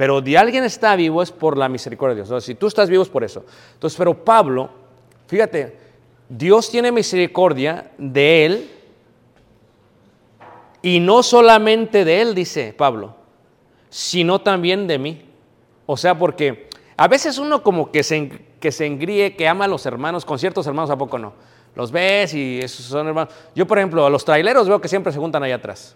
pero 0.02 0.20
de 0.20 0.36
alguien 0.36 0.64
está 0.64 0.96
vivo 0.96 1.22
es 1.22 1.30
por 1.30 1.56
la 1.56 1.68
misericordia 1.68 2.16
de 2.16 2.28
Dios. 2.28 2.42
si 2.42 2.56
tú 2.56 2.66
estás 2.66 2.90
vivo 2.90 3.04
es 3.04 3.08
por 3.08 3.22
eso. 3.22 3.44
Entonces, 3.74 3.96
pero 3.96 4.24
Pablo, 4.24 4.68
fíjate, 5.28 5.78
Dios 6.28 6.68
tiene 6.72 6.90
misericordia 6.90 7.92
de 7.96 8.44
él 8.44 8.70
y 10.82 10.98
no 10.98 11.22
solamente 11.22 12.04
de 12.04 12.20
él, 12.20 12.34
dice 12.34 12.74
Pablo, 12.76 13.14
sino 13.90 14.40
también 14.40 14.88
de 14.88 14.98
mí. 14.98 15.22
O 15.86 15.96
sea, 15.96 16.18
porque 16.18 16.68
a 16.96 17.06
veces 17.06 17.38
uno 17.38 17.62
como 17.62 17.92
que 17.92 18.02
se, 18.02 18.28
que 18.58 18.72
se 18.72 18.86
engríe, 18.86 19.36
que 19.36 19.46
ama 19.46 19.66
a 19.66 19.68
los 19.68 19.86
hermanos, 19.86 20.24
con 20.24 20.36
ciertos 20.36 20.66
hermanos 20.66 20.90
a 20.90 20.98
poco 20.98 21.16
no. 21.16 21.32
Los 21.76 21.92
ves 21.92 22.34
y 22.34 22.58
esos 22.58 22.86
son 22.86 23.06
hermanos. 23.06 23.32
Yo, 23.54 23.68
por 23.68 23.78
ejemplo, 23.78 24.04
a 24.04 24.10
los 24.10 24.24
traileros 24.24 24.66
veo 24.66 24.80
que 24.80 24.88
siempre 24.88 25.12
se 25.12 25.20
juntan 25.20 25.44
allá 25.44 25.54
atrás. 25.54 25.94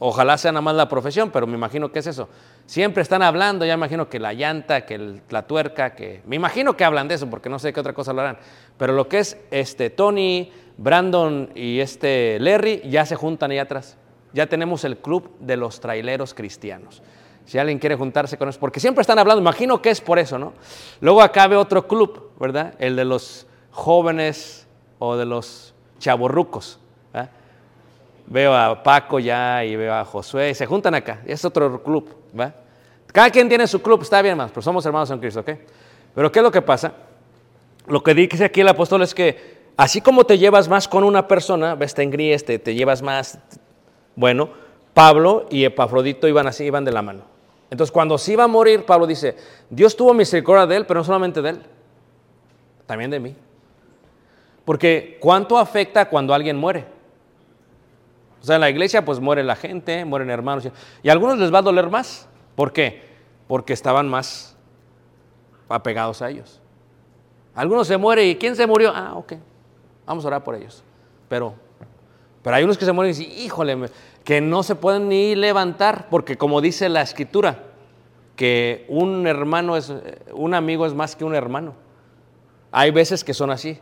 Ojalá 0.00 0.38
sea 0.38 0.52
nada 0.52 0.62
más 0.62 0.76
la 0.76 0.88
profesión, 0.88 1.30
pero 1.30 1.46
me 1.46 1.54
imagino 1.54 1.90
que 1.90 1.98
es 1.98 2.06
eso. 2.06 2.28
Siempre 2.66 3.02
están 3.02 3.22
hablando, 3.22 3.64
ya 3.64 3.74
imagino 3.74 4.08
que 4.08 4.20
la 4.20 4.32
llanta, 4.32 4.86
que 4.86 5.20
la 5.28 5.46
tuerca, 5.46 5.94
que... 5.94 6.22
Me 6.24 6.36
imagino 6.36 6.76
que 6.76 6.84
hablan 6.84 7.08
de 7.08 7.16
eso, 7.16 7.28
porque 7.28 7.48
no 7.48 7.58
sé 7.58 7.72
qué 7.72 7.80
otra 7.80 7.92
cosa 7.92 8.12
hablarán. 8.12 8.38
Pero 8.76 8.92
lo 8.92 9.08
que 9.08 9.18
es 9.18 9.36
este, 9.50 9.90
Tony, 9.90 10.52
Brandon 10.76 11.50
y 11.56 11.80
este 11.80 12.38
Larry 12.40 12.82
ya 12.88 13.04
se 13.06 13.16
juntan 13.16 13.50
ahí 13.50 13.58
atrás. 13.58 13.96
Ya 14.32 14.46
tenemos 14.46 14.84
el 14.84 14.98
club 14.98 15.36
de 15.40 15.56
los 15.56 15.80
traileros 15.80 16.32
cristianos. 16.32 17.02
Si 17.44 17.58
alguien 17.58 17.78
quiere 17.78 17.96
juntarse 17.96 18.38
con 18.38 18.48
eso, 18.48 18.60
porque 18.60 18.78
siempre 18.78 19.00
están 19.00 19.18
hablando, 19.18 19.40
imagino 19.40 19.82
que 19.82 19.90
es 19.90 20.00
por 20.00 20.18
eso, 20.18 20.38
¿no? 20.38 20.52
Luego 21.00 21.22
acá 21.22 21.48
ve 21.48 21.56
otro 21.56 21.88
club, 21.88 22.30
¿verdad? 22.38 22.74
El 22.78 22.94
de 22.94 23.04
los 23.04 23.46
jóvenes 23.72 24.68
o 24.98 25.16
de 25.16 25.24
los 25.24 25.74
chavorrucos. 25.98 26.78
¿verdad? 27.12 27.30
Veo 28.30 28.54
a 28.54 28.82
Paco 28.82 29.18
ya 29.18 29.64
y 29.64 29.74
veo 29.74 29.94
a 29.94 30.04
Josué, 30.04 30.50
y 30.50 30.54
se 30.54 30.66
juntan 30.66 30.94
acá. 30.94 31.22
Es 31.24 31.44
otro 31.44 31.82
club, 31.82 32.14
¿va? 32.38 32.54
Cada 33.10 33.30
quien 33.30 33.48
tiene 33.48 33.66
su 33.66 33.80
club, 33.80 34.02
está 34.02 34.20
bien, 34.20 34.36
más, 34.36 34.50
pero 34.50 34.60
somos 34.60 34.84
hermanos 34.84 35.10
en 35.10 35.18
Cristo, 35.18 35.40
¿ok? 35.40 35.50
Pero 36.14 36.30
¿qué 36.30 36.40
es 36.40 36.42
lo 36.42 36.50
que 36.50 36.60
pasa? 36.60 36.92
Lo 37.86 38.02
que 38.02 38.12
dice 38.12 38.44
aquí 38.44 38.60
el 38.60 38.68
apóstol 38.68 39.02
es 39.02 39.14
que 39.14 39.58
así 39.78 40.02
como 40.02 40.24
te 40.24 40.36
llevas 40.36 40.68
más 40.68 40.86
con 40.88 41.04
una 41.04 41.26
persona, 41.26 41.74
ves, 41.74 41.94
te 41.94 42.02
engríes, 42.02 42.44
te, 42.44 42.58
te 42.58 42.74
llevas 42.74 43.00
más, 43.00 43.38
bueno, 44.14 44.50
Pablo 44.92 45.46
y 45.50 45.64
Epafrodito 45.64 46.28
iban 46.28 46.46
así, 46.46 46.64
iban 46.64 46.84
de 46.84 46.92
la 46.92 47.00
mano. 47.00 47.22
Entonces 47.70 47.92
cuando 47.92 48.18
se 48.18 48.32
iba 48.32 48.44
a 48.44 48.48
morir, 48.48 48.84
Pablo 48.84 49.06
dice, 49.06 49.36
Dios 49.70 49.96
tuvo 49.96 50.12
misericordia 50.12 50.66
de 50.66 50.76
él, 50.76 50.86
pero 50.86 51.00
no 51.00 51.04
solamente 51.04 51.40
de 51.40 51.50
él, 51.50 51.62
también 52.86 53.10
de 53.10 53.20
mí. 53.20 53.34
Porque 54.66 55.16
¿cuánto 55.18 55.56
afecta 55.56 56.10
cuando 56.10 56.34
alguien 56.34 56.56
muere? 56.56 56.97
O 58.40 58.44
sea, 58.44 58.54
en 58.56 58.60
la 58.60 58.70
iglesia 58.70 59.04
pues 59.04 59.20
muere 59.20 59.42
la 59.44 59.56
gente, 59.56 60.04
mueren 60.04 60.30
hermanos. 60.30 60.68
y- 61.02 61.08
a 61.08 61.12
algunos 61.12 61.38
les 61.38 61.52
va 61.52 61.58
a 61.58 61.62
doler 61.62 61.90
más. 61.90 62.28
¿Por 62.54 62.72
qué? 62.72 63.02
Porque 63.46 63.72
estaban 63.72 64.08
más 64.08 64.56
apegados 65.68 66.22
a 66.22 66.30
ellos. 66.30 66.60
Algunos 67.54 67.86
se 67.88 67.96
mueren 67.96 68.28
y 68.28 68.36
¿quién 68.36 68.54
se 68.56 68.66
murió? 68.66 68.92
Ah, 68.94 69.14
ok. 69.16 69.34
Vamos 70.06 70.24
a 70.24 70.28
orar 70.28 70.44
por 70.44 70.54
ellos. 70.54 70.82
Pero, 71.28 71.54
pero 72.42 72.56
hay 72.56 72.64
unos 72.64 72.78
que 72.78 72.84
se 72.84 72.92
mueren 72.92 73.14
y 73.14 73.18
dicen, 73.18 73.38
híjole, 73.44 73.90
que 74.24 74.40
no 74.40 74.62
se 74.62 74.74
pueden 74.74 75.08
ni 75.08 75.34
levantar, 75.34 76.08
porque 76.08 76.36
como 76.36 76.60
dice 76.60 76.88
la 76.88 77.02
escritura, 77.02 77.64
que 78.36 78.86
un 78.88 79.26
hermano 79.26 79.76
es, 79.76 79.92
un 80.32 80.54
amigo 80.54 80.86
es 80.86 80.94
más 80.94 81.16
que 81.16 81.24
un 81.24 81.34
hermano. 81.34 81.74
Hay 82.70 82.90
veces 82.92 83.24
que 83.24 83.34
son 83.34 83.50
así. 83.50 83.80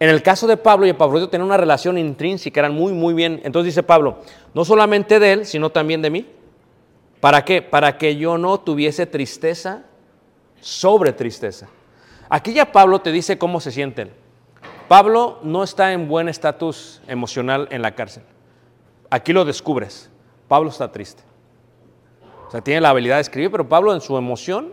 En 0.00 0.10
el 0.10 0.22
caso 0.22 0.46
de 0.46 0.56
Pablo 0.56 0.86
y 0.86 0.90
Epafrodito 0.90 1.28
tenían 1.28 1.46
una 1.46 1.56
relación 1.56 1.98
intrínseca, 1.98 2.60
eran 2.60 2.74
muy, 2.74 2.92
muy 2.92 3.14
bien. 3.14 3.40
Entonces 3.44 3.74
dice 3.74 3.82
Pablo, 3.82 4.18
no 4.52 4.64
solamente 4.64 5.18
de 5.18 5.32
él, 5.32 5.46
sino 5.46 5.70
también 5.70 6.02
de 6.02 6.10
mí. 6.10 6.26
¿Para 7.20 7.44
qué? 7.44 7.62
Para 7.62 7.96
que 7.96 8.16
yo 8.16 8.36
no 8.36 8.60
tuviese 8.60 9.06
tristeza 9.06 9.84
sobre 10.60 11.12
tristeza. 11.12 11.68
Aquí 12.28 12.52
ya 12.52 12.72
Pablo 12.72 13.00
te 13.00 13.12
dice 13.12 13.38
cómo 13.38 13.60
se 13.60 13.70
siente 13.70 14.02
él. 14.02 14.10
Pablo 14.88 15.38
no 15.42 15.62
está 15.62 15.92
en 15.92 16.08
buen 16.08 16.28
estatus 16.28 17.00
emocional 17.06 17.68
en 17.70 17.80
la 17.80 17.94
cárcel. 17.94 18.24
Aquí 19.10 19.32
lo 19.32 19.44
descubres. 19.44 20.10
Pablo 20.48 20.70
está 20.70 20.90
triste. 20.90 21.22
O 22.48 22.50
sea, 22.50 22.60
tiene 22.60 22.80
la 22.80 22.90
habilidad 22.90 23.16
de 23.16 23.22
escribir, 23.22 23.50
pero 23.50 23.68
Pablo 23.68 23.94
en 23.94 24.00
su 24.00 24.16
emoción 24.16 24.72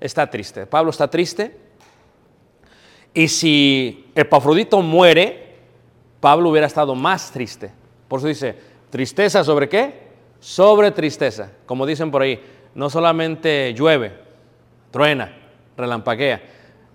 está 0.00 0.30
triste. 0.30 0.66
Pablo 0.66 0.90
está 0.90 1.08
triste. 1.08 1.63
Y 3.14 3.28
si 3.28 4.10
Epafrodito 4.16 4.82
muere, 4.82 5.54
Pablo 6.20 6.50
hubiera 6.50 6.66
estado 6.66 6.96
más 6.96 7.30
triste. 7.30 7.70
Por 8.08 8.18
eso 8.18 8.26
dice, 8.26 8.58
tristeza 8.90 9.44
sobre 9.44 9.68
qué? 9.68 10.08
Sobre 10.40 10.90
tristeza. 10.90 11.52
Como 11.64 11.86
dicen 11.86 12.10
por 12.10 12.22
ahí, 12.22 12.42
no 12.74 12.90
solamente 12.90 13.72
llueve, 13.72 14.12
truena, 14.90 15.32
relampaguea. 15.76 16.42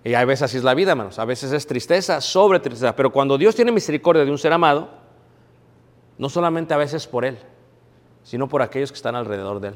Y 0.04 0.14
a 0.14 0.24
veces 0.24 0.42
así 0.42 0.58
es 0.58 0.64
la 0.64 0.74
vida, 0.74 0.92
hermanos. 0.92 1.18
A 1.18 1.24
veces 1.24 1.52
es 1.52 1.66
tristeza 1.66 2.20
sobre 2.20 2.60
tristeza. 2.60 2.94
Pero 2.94 3.10
cuando 3.10 3.38
Dios 3.38 3.54
tiene 3.54 3.72
misericordia 3.72 4.24
de 4.24 4.30
un 4.30 4.38
ser 4.38 4.52
amado, 4.52 4.90
no 6.18 6.28
solamente 6.28 6.74
a 6.74 6.76
veces 6.76 7.06
por 7.06 7.24
él, 7.24 7.38
sino 8.22 8.48
por 8.48 8.62
aquellos 8.62 8.92
que 8.92 8.96
están 8.96 9.14
alrededor 9.14 9.60
de 9.60 9.68
él. 9.68 9.74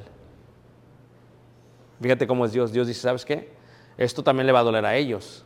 Fíjate 2.01 2.27
cómo 2.27 2.45
es 2.45 2.53
Dios. 2.53 2.73
Dios 2.73 2.87
dice, 2.87 3.01
¿sabes 3.01 3.25
qué? 3.25 3.51
Esto 3.97 4.23
también 4.23 4.47
le 4.47 4.53
va 4.53 4.61
a 4.61 4.65
doler 4.65 4.85
a 4.85 4.97
ellos. 4.97 5.44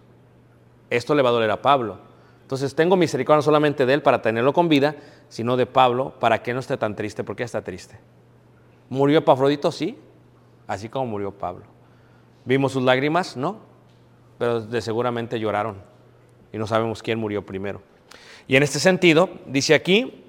Esto 0.91 1.15
le 1.15 1.23
va 1.23 1.31
a 1.31 1.33
doler 1.33 1.51
a 1.51 1.63
Pablo. 1.63 1.99
Entonces 2.43 2.75
tengo 2.75 2.97
misericordia 2.97 3.37
no 3.39 3.43
solamente 3.43 3.85
de 3.85 3.95
él 3.95 4.03
para 4.03 4.23
tenerlo 4.23 4.53
con 4.53 4.69
vida, 4.69 4.97
sino 5.29 5.57
de 5.57 5.67
Pablo 5.67 6.15
para 6.19 6.43
que 6.43 6.55
no 6.55 6.61
esté 6.61 6.77
tan 6.77 6.97
triste, 6.97 7.23
porque 7.25 7.43
está 7.43 7.63
triste. 7.63 7.99
¿Murió 8.89 9.19
Epafrodito? 9.19 9.71
Sí, 9.71 9.99
así 10.67 10.89
como 10.89 11.07
murió 11.07 11.31
Pablo. 11.31 11.65
¿Vimos 12.47 12.73
sus 12.73 12.83
lágrimas? 12.83 13.37
No, 13.37 13.59
pero 14.39 14.63
de 14.63 14.81
seguramente 14.81 15.39
lloraron 15.39 15.77
y 16.53 16.59
no 16.59 16.67
sabemos 16.67 17.03
quién 17.03 17.19
murió 17.19 17.45
primero. 17.45 17.83
Y 18.47 18.57
en 18.57 18.63
este 18.63 18.79
sentido, 18.79 19.29
dice 19.47 19.75
aquí, 19.75 20.25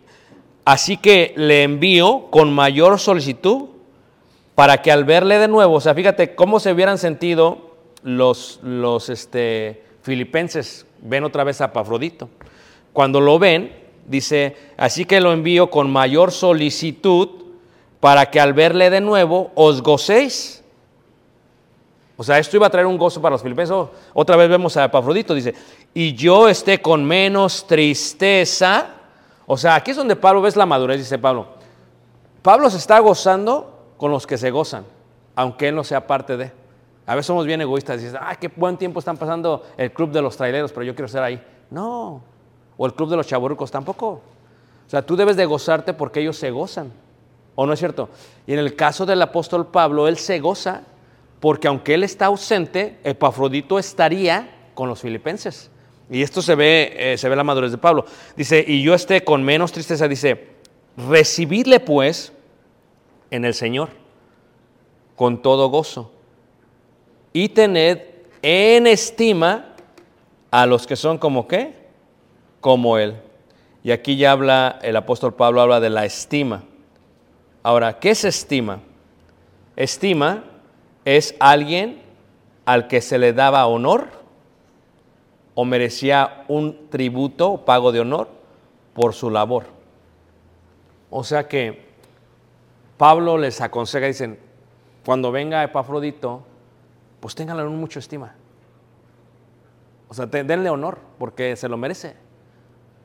así 0.65 0.97
que 0.97 1.33
le 1.37 1.63
envío 1.63 2.29
con 2.29 2.51
mayor 2.53 2.99
solicitud 2.99 3.69
para 4.55 4.81
que 4.81 4.91
al 4.91 5.05
verle 5.05 5.39
de 5.39 5.47
nuevo, 5.47 5.75
o 5.75 5.79
sea, 5.79 5.93
fíjate 5.93 6.35
cómo 6.35 6.59
se 6.59 6.73
hubieran 6.73 6.97
sentido 6.97 7.75
los, 8.03 8.59
los 8.61 9.07
este, 9.07 9.85
filipenses, 10.09 10.85
ven 11.01 11.23
otra 11.23 11.45
vez 11.45 11.61
a 11.61 11.65
Epafrodito. 11.65 12.27
Cuando 12.91 13.21
lo 13.21 13.39
ven, 13.39 13.71
dice, 14.05 14.57
así 14.75 15.05
que 15.05 15.21
lo 15.21 15.31
envío 15.31 15.69
con 15.69 15.89
mayor 15.89 16.31
solicitud 16.31 17.29
para 17.99 18.29
que 18.31 18.39
al 18.39 18.53
verle 18.53 18.89
de 18.89 19.01
nuevo 19.01 19.51
os 19.55 19.81
gocéis. 19.81 20.63
O 22.17 22.23
sea, 22.23 22.39
esto 22.39 22.57
iba 22.57 22.67
a 22.67 22.69
traer 22.69 22.87
un 22.87 22.97
gozo 22.97 23.21
para 23.21 23.33
los 23.33 23.41
filipenses. 23.41 23.73
Oh, 23.73 23.91
Otra 24.13 24.35
vez 24.35 24.49
vemos 24.49 24.75
a 24.75 24.85
Epafrodito, 24.85 25.33
dice, 25.33 25.53
y 25.93 26.13
yo 26.13 26.49
esté 26.49 26.81
con 26.81 27.05
menos 27.05 27.65
tristeza. 27.65 28.87
O 29.45 29.55
sea, 29.55 29.75
aquí 29.75 29.91
es 29.91 29.97
donde 29.97 30.15
Pablo 30.15 30.41
ves 30.41 30.55
la 30.55 30.65
madurez, 30.65 30.97
dice 30.97 31.17
Pablo. 31.17 31.47
Pablo 32.41 32.69
se 32.69 32.77
está 32.77 32.99
gozando 32.99 33.93
con 33.97 34.11
los 34.11 34.25
que 34.25 34.37
se 34.37 34.51
gozan, 34.51 34.85
aunque 35.35 35.69
él 35.69 35.75
no 35.75 35.83
sea 35.83 36.07
parte 36.07 36.35
de. 36.35 36.58
A 37.09 37.15
veces 37.15 37.25
somos 37.25 37.47
bien 37.47 37.59
egoístas, 37.59 37.99
dices, 37.99 38.15
ah, 38.21 38.35
qué 38.35 38.51
buen 38.55 38.77
tiempo 38.77 38.99
están 38.99 39.17
pasando 39.17 39.65
el 39.77 39.91
club 39.91 40.11
de 40.11 40.21
los 40.21 40.37
traileros, 40.37 40.71
pero 40.71 40.83
yo 40.83 40.93
quiero 40.93 41.07
estar 41.07 41.23
ahí. 41.23 41.41
No, 41.71 42.21
o 42.77 42.85
el 42.85 42.93
club 42.93 43.09
de 43.09 43.15
los 43.15 43.25
chaburrucos 43.25 43.71
tampoco. 43.71 44.07
O 44.07 44.21
sea, 44.89 45.01
tú 45.01 45.15
debes 45.15 45.35
de 45.35 45.47
gozarte 45.47 45.95
porque 45.95 46.19
ellos 46.19 46.37
se 46.37 46.51
gozan, 46.51 46.91
¿o 47.55 47.65
no 47.65 47.73
es 47.73 47.79
cierto? 47.79 48.09
Y 48.45 48.53
en 48.53 48.59
el 48.59 48.75
caso 48.75 49.07
del 49.07 49.19
apóstol 49.23 49.65
Pablo, 49.65 50.07
él 50.07 50.19
se 50.19 50.39
goza 50.39 50.83
porque 51.39 51.67
aunque 51.67 51.95
él 51.95 52.03
está 52.03 52.27
ausente, 52.27 52.99
Epafrodito 53.03 53.79
estaría 53.79 54.69
con 54.75 54.87
los 54.87 55.01
filipenses. 55.01 55.71
Y 56.11 56.21
esto 56.21 56.43
se 56.43 56.53
ve, 56.53 56.93
eh, 56.95 57.17
se 57.17 57.27
ve 57.27 57.35
la 57.35 57.43
madurez 57.43 57.71
de 57.71 57.79
Pablo. 57.79 58.05
Dice, 58.35 58.63
y 58.67 58.83
yo 58.83 58.93
esté 58.93 59.23
con 59.23 59.41
menos 59.41 59.71
tristeza, 59.71 60.07
dice, 60.07 60.49
recibidle 60.95 61.79
pues 61.79 62.33
en 63.31 63.45
el 63.45 63.55
Señor 63.55 63.89
con 65.15 65.41
todo 65.41 65.69
gozo 65.69 66.11
y 67.33 67.49
tened 67.49 67.99
en 68.41 68.87
estima 68.87 69.73
a 70.51 70.65
los 70.65 70.87
que 70.87 70.95
son 70.95 71.17
como 71.17 71.47
qué, 71.47 71.73
como 72.61 72.97
Él. 72.97 73.15
Y 73.83 73.91
aquí 73.91 74.17
ya 74.17 74.31
habla, 74.31 74.79
el 74.81 74.95
apóstol 74.95 75.33
Pablo 75.33 75.61
habla 75.61 75.79
de 75.79 75.89
la 75.89 76.05
estima. 76.05 76.63
Ahora, 77.63 77.99
¿qué 77.99 78.11
es 78.11 78.23
estima? 78.25 78.79
Estima 79.75 80.43
es 81.05 81.35
alguien 81.39 82.01
al 82.65 82.87
que 82.87 83.01
se 83.01 83.17
le 83.17 83.33
daba 83.33 83.65
honor 83.65 84.07
o 85.55 85.65
merecía 85.65 86.45
un 86.47 86.89
tributo 86.89 87.51
o 87.51 87.65
pago 87.65 87.91
de 87.91 87.99
honor 87.99 88.29
por 88.93 89.13
su 89.13 89.29
labor. 89.29 89.65
O 91.09 91.23
sea 91.23 91.47
que 91.47 91.89
Pablo 92.97 93.37
les 93.37 93.61
aconseja, 93.61 94.07
dicen, 94.07 94.39
cuando 95.05 95.31
venga 95.31 95.63
Epafrodito, 95.63 96.43
pues 97.19 97.35
ténganle 97.35 97.63
en 97.63 97.69
mucha 97.69 97.99
estima. 97.99 98.35
O 100.07 100.13
sea, 100.13 100.25
denle 100.25 100.69
honor, 100.69 100.99
porque 101.17 101.55
se 101.55 101.69
lo 101.69 101.77
merece. 101.77 102.15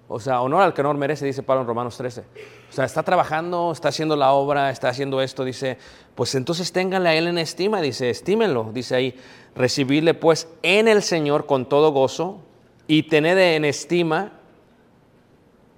O 0.08 0.20
sea, 0.20 0.42
honor 0.42 0.62
al 0.62 0.74
que 0.74 0.80
honor 0.82 0.96
merece, 0.96 1.24
dice 1.24 1.42
Pablo 1.42 1.62
en 1.62 1.68
Romanos 1.68 1.96
13. 1.96 2.20
O 2.20 2.72
sea, 2.72 2.84
está 2.84 3.02
trabajando, 3.02 3.72
está 3.72 3.88
haciendo 3.88 4.16
la 4.16 4.32
obra, 4.32 4.70
está 4.70 4.88
haciendo 4.88 5.20
esto, 5.20 5.44
dice, 5.44 5.78
pues 6.14 6.34
entonces 6.34 6.72
ténganle 6.72 7.08
a 7.08 7.14
él 7.14 7.26
en 7.26 7.38
estima, 7.38 7.80
dice, 7.80 8.10
estímenlo, 8.10 8.70
dice 8.72 8.96
ahí, 8.96 9.18
recibirle 9.54 10.12
pues 10.12 10.48
en 10.62 10.88
el 10.88 11.02
Señor 11.02 11.46
con 11.46 11.66
todo 11.66 11.92
gozo 11.92 12.40
y 12.86 13.04
tened 13.04 13.38
en 13.38 13.64
estima 13.64 14.32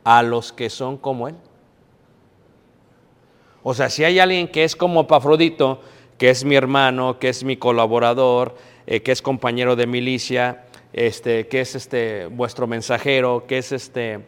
a 0.02 0.22
los 0.22 0.52
que 0.52 0.70
son 0.70 0.96
como 0.96 1.28
él. 1.28 1.36
O 3.62 3.74
sea, 3.74 3.90
si 3.90 4.04
hay 4.04 4.18
alguien 4.18 4.48
que 4.48 4.64
es 4.64 4.76
como 4.76 5.06
Pafrodito, 5.06 5.80
que 6.18 6.30
es 6.30 6.44
mi 6.44 6.54
hermano, 6.54 7.18
que 7.18 7.28
es 7.28 7.44
mi 7.44 7.56
colaborador, 7.56 8.56
eh, 8.86 9.02
que 9.02 9.12
es 9.12 9.22
compañero 9.22 9.76
de 9.76 9.86
milicia, 9.86 10.64
este, 10.92 11.48
que 11.48 11.60
es 11.60 11.74
este, 11.74 12.26
vuestro 12.26 12.66
mensajero, 12.66 13.46
que 13.46 13.58
es 13.58 13.72
este, 13.72 14.24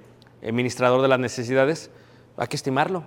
administrador 0.47 1.03
de 1.03 1.09
las 1.09 1.18
necesidades, 1.18 1.91
hay 2.36 2.47
que 2.47 2.57
estimarlo. 2.57 3.05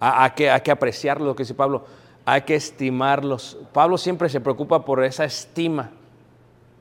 Hay 0.00 0.30
que, 0.30 0.50
hay 0.50 0.60
que 0.60 0.70
apreciar 0.70 1.20
lo 1.20 1.34
que 1.34 1.42
dice 1.42 1.54
Pablo, 1.54 1.84
hay 2.24 2.42
que 2.42 2.54
estimarlos. 2.54 3.58
Pablo 3.72 3.98
siempre 3.98 4.28
se 4.28 4.40
preocupa 4.40 4.84
por 4.84 5.02
esa 5.04 5.24
estima, 5.24 5.90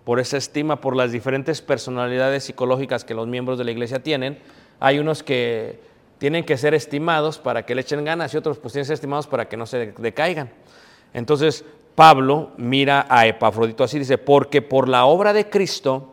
por 0.04 0.20
esa 0.20 0.38
estima, 0.38 0.80
por 0.80 0.96
las 0.96 1.12
diferentes 1.12 1.62
personalidades 1.62 2.44
psicológicas 2.44 3.04
que 3.04 3.16
los 3.16 3.28
miembros 3.28 3.58
de 3.58 3.64
la 3.64 3.72
iglesia 3.72 4.04
tienen. 4.04 4.40
Hay 4.80 5.00
unos 5.00 5.24
que 5.24 5.82
tienen 6.18 6.44
que 6.44 6.58
ser 6.58 6.74
estimados 6.74 7.38
para 7.38 7.66
que 7.66 7.76
le 7.76 7.82
echen 7.82 8.04
ganas 8.04 8.34
y 8.34 8.38
otros 8.38 8.58
pues 8.58 8.74
tienen 8.74 8.84
que 8.84 8.88
ser 8.88 8.94
estimados 8.96 9.28
para 9.28 9.48
que 9.48 9.58
no 9.58 9.66
se 9.66 9.94
decaigan. 9.98 10.50
Entonces, 11.14 11.64
Pablo 11.96 12.52
mira 12.58 13.06
a 13.10 13.28
Epafrodito 13.28 13.84
así, 13.84 14.00
dice, 14.00 14.18
porque 14.18 14.62
por 14.62 14.88
la 14.88 15.06
obra 15.06 15.34
de 15.34 15.50
Cristo 15.50 16.10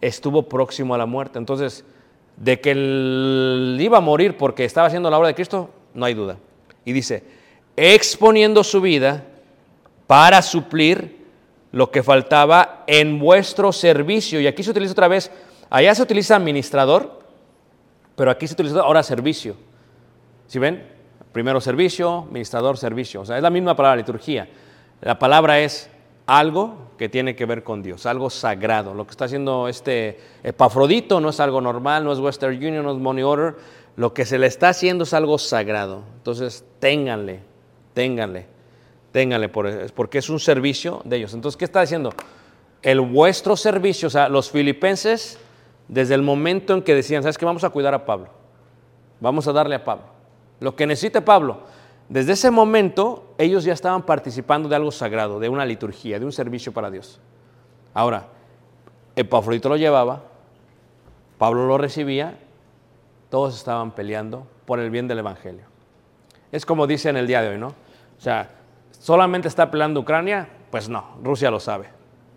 estuvo 0.00 0.42
próximo 0.48 0.94
a 0.94 0.98
la 0.98 1.06
muerte. 1.06 1.38
Entonces, 1.38 1.84
de 2.36 2.60
que 2.60 2.70
él 2.72 3.78
iba 3.80 3.98
a 3.98 4.02
morir 4.02 4.36
porque 4.36 4.64
estaba 4.64 4.86
haciendo 4.86 5.10
la 5.10 5.18
obra 5.18 5.28
de 5.28 5.34
Cristo, 5.34 5.70
no 5.94 6.04
hay 6.04 6.14
duda. 6.14 6.36
Y 6.84 6.92
dice, 6.92 7.24
exponiendo 7.76 8.64
su 8.64 8.80
vida 8.80 9.24
para 10.06 10.42
suplir 10.42 11.18
lo 11.72 11.90
que 11.90 12.02
faltaba 12.02 12.84
en 12.86 13.18
vuestro 13.18 13.72
servicio. 13.72 14.40
Y 14.40 14.46
aquí 14.46 14.62
se 14.62 14.70
utiliza 14.70 14.92
otra 14.92 15.08
vez, 15.08 15.30
allá 15.70 15.94
se 15.94 16.02
utiliza 16.02 16.36
administrador, 16.36 17.17
pero 18.18 18.30
aquí 18.30 18.46
se 18.46 18.54
utiliza 18.54 18.80
ahora 18.80 19.02
servicio. 19.02 19.54
¿Sí 20.48 20.58
ven? 20.58 20.86
Primero 21.32 21.60
servicio, 21.60 22.26
administrador, 22.28 22.76
servicio. 22.76 23.20
O 23.20 23.24
sea, 23.24 23.36
es 23.36 23.42
la 23.42 23.50
misma 23.50 23.76
palabra, 23.76 23.96
liturgia. 23.96 24.48
La 25.00 25.18
palabra 25.18 25.60
es 25.60 25.88
algo 26.26 26.88
que 26.98 27.08
tiene 27.08 27.36
que 27.36 27.46
ver 27.46 27.62
con 27.62 27.82
Dios, 27.82 28.04
algo 28.06 28.28
sagrado. 28.28 28.92
Lo 28.92 29.06
que 29.06 29.12
está 29.12 29.26
haciendo 29.26 29.68
este 29.68 30.18
Epafrodito 30.42 31.20
no 31.20 31.28
es 31.28 31.38
algo 31.38 31.60
normal, 31.60 32.04
no 32.04 32.12
es 32.12 32.18
Western 32.18 32.56
Union, 32.56 32.84
no 32.84 32.92
es 32.92 32.98
Money 32.98 33.22
Order. 33.22 33.54
Lo 33.96 34.12
que 34.12 34.24
se 34.26 34.38
le 34.38 34.46
está 34.48 34.70
haciendo 34.70 35.04
es 35.04 35.14
algo 35.14 35.38
sagrado. 35.38 36.02
Entonces, 36.16 36.64
ténganle, 36.80 37.40
ténganle, 37.94 38.46
ténganle, 39.12 39.48
por- 39.48 39.92
porque 39.92 40.18
es 40.18 40.28
un 40.28 40.40
servicio 40.40 41.02
de 41.04 41.16
ellos. 41.18 41.34
Entonces, 41.34 41.56
¿qué 41.56 41.64
está 41.64 41.80
diciendo? 41.82 42.12
El 42.82 43.00
vuestro 43.00 43.56
servicio, 43.56 44.08
o 44.08 44.10
sea, 44.10 44.28
los 44.28 44.50
filipenses, 44.50 45.38
desde 45.88 46.14
el 46.14 46.22
momento 46.22 46.74
en 46.74 46.82
que 46.82 46.94
decían, 46.94 47.22
¿sabes 47.22 47.38
qué? 47.38 47.44
Vamos 47.44 47.64
a 47.64 47.70
cuidar 47.70 47.94
a 47.94 48.04
Pablo. 48.04 48.28
Vamos 49.20 49.48
a 49.48 49.52
darle 49.52 49.74
a 49.74 49.84
Pablo. 49.84 50.04
Lo 50.60 50.76
que 50.76 50.86
necesite 50.86 51.22
Pablo. 51.22 51.60
Desde 52.08 52.32
ese 52.32 52.50
momento 52.50 53.34
ellos 53.38 53.64
ya 53.64 53.72
estaban 53.72 54.02
participando 54.02 54.68
de 54.68 54.76
algo 54.76 54.90
sagrado, 54.90 55.40
de 55.40 55.48
una 55.48 55.66
liturgia, 55.66 56.18
de 56.18 56.24
un 56.24 56.32
servicio 56.32 56.72
para 56.72 56.90
Dios. 56.90 57.20
Ahora, 57.92 58.26
Epafrodito 59.16 59.68
lo 59.68 59.76
llevaba, 59.76 60.22
Pablo 61.38 61.66
lo 61.66 61.76
recibía, 61.76 62.38
todos 63.30 63.56
estaban 63.56 63.92
peleando 63.92 64.46
por 64.64 64.78
el 64.80 64.90
bien 64.90 65.08
del 65.08 65.18
Evangelio. 65.18 65.64
Es 66.50 66.64
como 66.64 66.86
dice 66.86 67.10
en 67.10 67.16
el 67.16 67.26
día 67.26 67.42
de 67.42 67.48
hoy, 67.48 67.58
¿no? 67.58 67.68
O 67.68 68.20
sea, 68.20 68.50
¿solamente 68.92 69.48
está 69.48 69.70
peleando 69.70 70.00
Ucrania? 70.00 70.48
Pues 70.70 70.88
no, 70.88 71.16
Rusia 71.22 71.50
lo 71.50 71.60
sabe. 71.60 71.88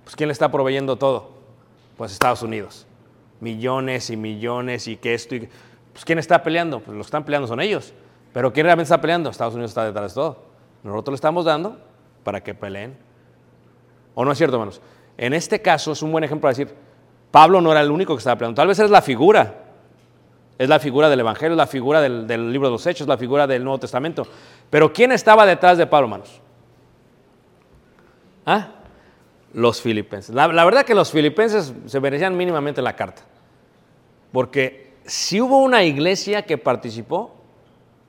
Pues 0.04 0.16
¿quién 0.16 0.28
le 0.28 0.34
está 0.34 0.52
proveyendo 0.52 0.98
todo? 0.98 1.30
Pues 1.98 2.12
Estados 2.12 2.42
Unidos. 2.42 2.88
Millones 3.42 4.10
y 4.10 4.16
millones 4.16 4.88
y 4.88 4.96
que 4.96 5.14
esto 5.14 5.36
y... 5.36 5.50
Pues 5.92 6.06
¿quién 6.06 6.20
está 6.20 6.42
peleando? 6.42 6.80
Pues 6.80 6.96
los 6.96 7.08
están 7.08 7.26
peleando 7.26 7.48
son 7.48 7.60
ellos. 7.60 7.94
Pero 8.34 8.54
¿quién 8.54 8.66
realmente 8.66 8.86
está 8.86 9.02
peleando? 9.02 9.30
Estados 9.30 9.54
Unidos 9.54 9.72
está 9.72 9.86
detrás 9.86 10.14
de 10.14 10.16
todo. 10.16 10.38
Nosotros 10.84 11.14
le 11.14 11.16
estamos 11.16 11.46
dando 11.46 11.78
para 12.24 12.42
que 12.42 12.54
peleen. 12.54 12.98
¿O 14.16 14.24
no 14.24 14.32
es 14.32 14.38
cierto, 14.38 14.56
hermanos? 14.56 14.82
En 15.18 15.34
este 15.34 15.62
caso 15.62 15.92
es 15.92 16.02
un 16.02 16.12
buen 16.12 16.24
ejemplo 16.24 16.42
para 16.42 16.52
decir, 16.52 16.74
Pablo 17.30 17.62
no 17.62 17.72
era 17.72 17.82
el 17.82 17.92
único 17.92 18.16
que 18.16 18.20
estaba 18.20 18.38
peleando. 18.38 18.56
Tal 18.56 18.68
vez 18.68 18.80
es 18.80 18.90
la 18.90 19.02
figura. 19.02 19.66
Es 20.58 20.70
la 20.70 20.80
figura 20.80 21.10
del 21.10 21.20
Evangelio, 21.20 21.54
es 21.54 21.58
la 21.58 21.68
figura 21.68 22.02
del, 22.02 22.52
libro 22.52 22.68
de 22.68 22.74
los 22.74 22.86
Hechos, 22.86 23.08
la 23.08 23.18
figura 23.18 23.48
del 23.48 23.64
Nuevo 23.64 23.80
Testamento. 23.80 24.28
Pero 24.70 24.94
¿quién 24.94 25.12
estaba 25.12 25.46
detrás 25.46 25.78
de 25.78 25.88
Pablo, 25.88 26.06
hermanos? 26.06 26.40
¿Ah? 28.46 28.70
Los 29.54 29.82
filipenses. 29.82 30.34
La, 30.34 30.48
la 30.48 30.64
verdad 30.64 30.86
que 30.86 30.94
los 30.94 31.12
filipenses 31.12 31.74
se 31.86 32.00
merecían 32.00 32.38
mínimamente 32.38 32.82
la 32.82 32.96
carta. 32.96 33.24
Porque 34.32 34.94
si 35.06 35.42
hubo 35.42 35.60
una 35.60 35.84
iglesia 35.84 36.44
que 36.44 36.58
participó, 36.58 37.32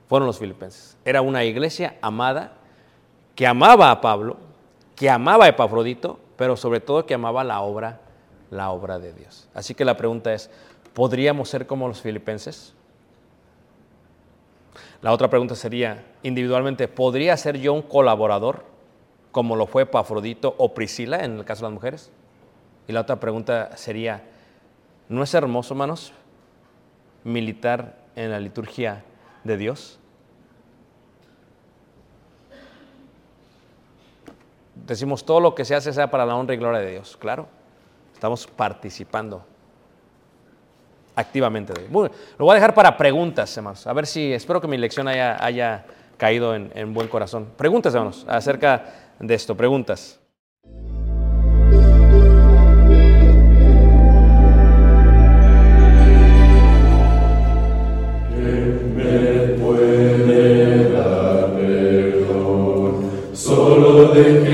fueron 0.07 0.27
los 0.27 0.39
filipenses. 0.39 0.97
Era 1.05 1.21
una 1.21 1.43
iglesia 1.43 1.97
amada, 2.01 2.53
que 3.35 3.47
amaba 3.47 3.89
a 3.91 3.99
Pablo, 3.99 4.37
que 4.95 5.09
amaba 5.09 5.45
a 5.45 5.49
Epafrodito, 5.49 6.19
pero 6.37 6.55
sobre 6.55 6.79
todo 6.79 7.05
que 7.05 7.13
amaba 7.13 7.43
la 7.43 7.61
obra, 7.61 8.01
la 8.51 8.71
obra 8.71 8.99
de 8.99 9.13
Dios. 9.13 9.49
Así 9.53 9.73
que 9.73 9.85
la 9.85 9.97
pregunta 9.97 10.33
es, 10.33 10.49
¿podríamos 10.93 11.49
ser 11.49 11.65
como 11.65 11.87
los 11.87 12.01
filipenses? 12.01 12.73
La 15.01 15.11
otra 15.11 15.29
pregunta 15.29 15.55
sería, 15.55 16.05
individualmente, 16.23 16.87
¿podría 16.87 17.35
ser 17.35 17.57
yo 17.59 17.73
un 17.73 17.81
colaborador 17.81 18.63
como 19.31 19.55
lo 19.55 19.65
fue 19.65 19.83
Epafrodito 19.83 20.55
o 20.57 20.73
Priscila 20.73 21.25
en 21.25 21.39
el 21.39 21.45
caso 21.45 21.61
de 21.61 21.69
las 21.69 21.73
mujeres? 21.73 22.11
Y 22.87 22.93
la 22.93 23.01
otra 23.01 23.19
pregunta 23.19 23.75
sería, 23.75 24.23
¿no 25.13 25.23
es 25.23 25.33
hermoso, 25.33 25.73
hermanos, 25.73 26.11
militar 27.23 27.97
en 28.15 28.31
la 28.31 28.39
liturgia 28.39 29.03
de 29.43 29.57
Dios? 29.57 29.99
Decimos 34.75 35.23
todo 35.23 35.39
lo 35.39 35.55
que 35.55 35.65
se 35.65 35.75
hace 35.75 35.93
sea 35.93 36.09
para 36.09 36.25
la 36.25 36.35
honra 36.35 36.55
y 36.55 36.57
gloria 36.57 36.79
de 36.81 36.91
Dios, 36.91 37.15
claro. 37.15 37.47
Estamos 38.13 38.47
participando 38.47 39.45
activamente 41.15 41.73
bien. 41.73 41.91
Lo 41.93 42.45
voy 42.45 42.51
a 42.51 42.55
dejar 42.55 42.73
para 42.73 42.97
preguntas, 42.97 43.55
hermanos. 43.55 43.85
A 43.85 43.93
ver 43.93 44.07
si, 44.07 44.33
espero 44.33 44.59
que 44.59 44.67
mi 44.67 44.77
lección 44.77 45.07
haya, 45.07 45.43
haya 45.43 45.85
caído 46.17 46.55
en, 46.55 46.71
en 46.73 46.93
buen 46.93 47.07
corazón. 47.07 47.49
Preguntas, 47.55 47.93
hermanos, 47.93 48.25
acerca 48.27 48.85
de 49.19 49.33
esto. 49.35 49.55
Preguntas. 49.55 50.22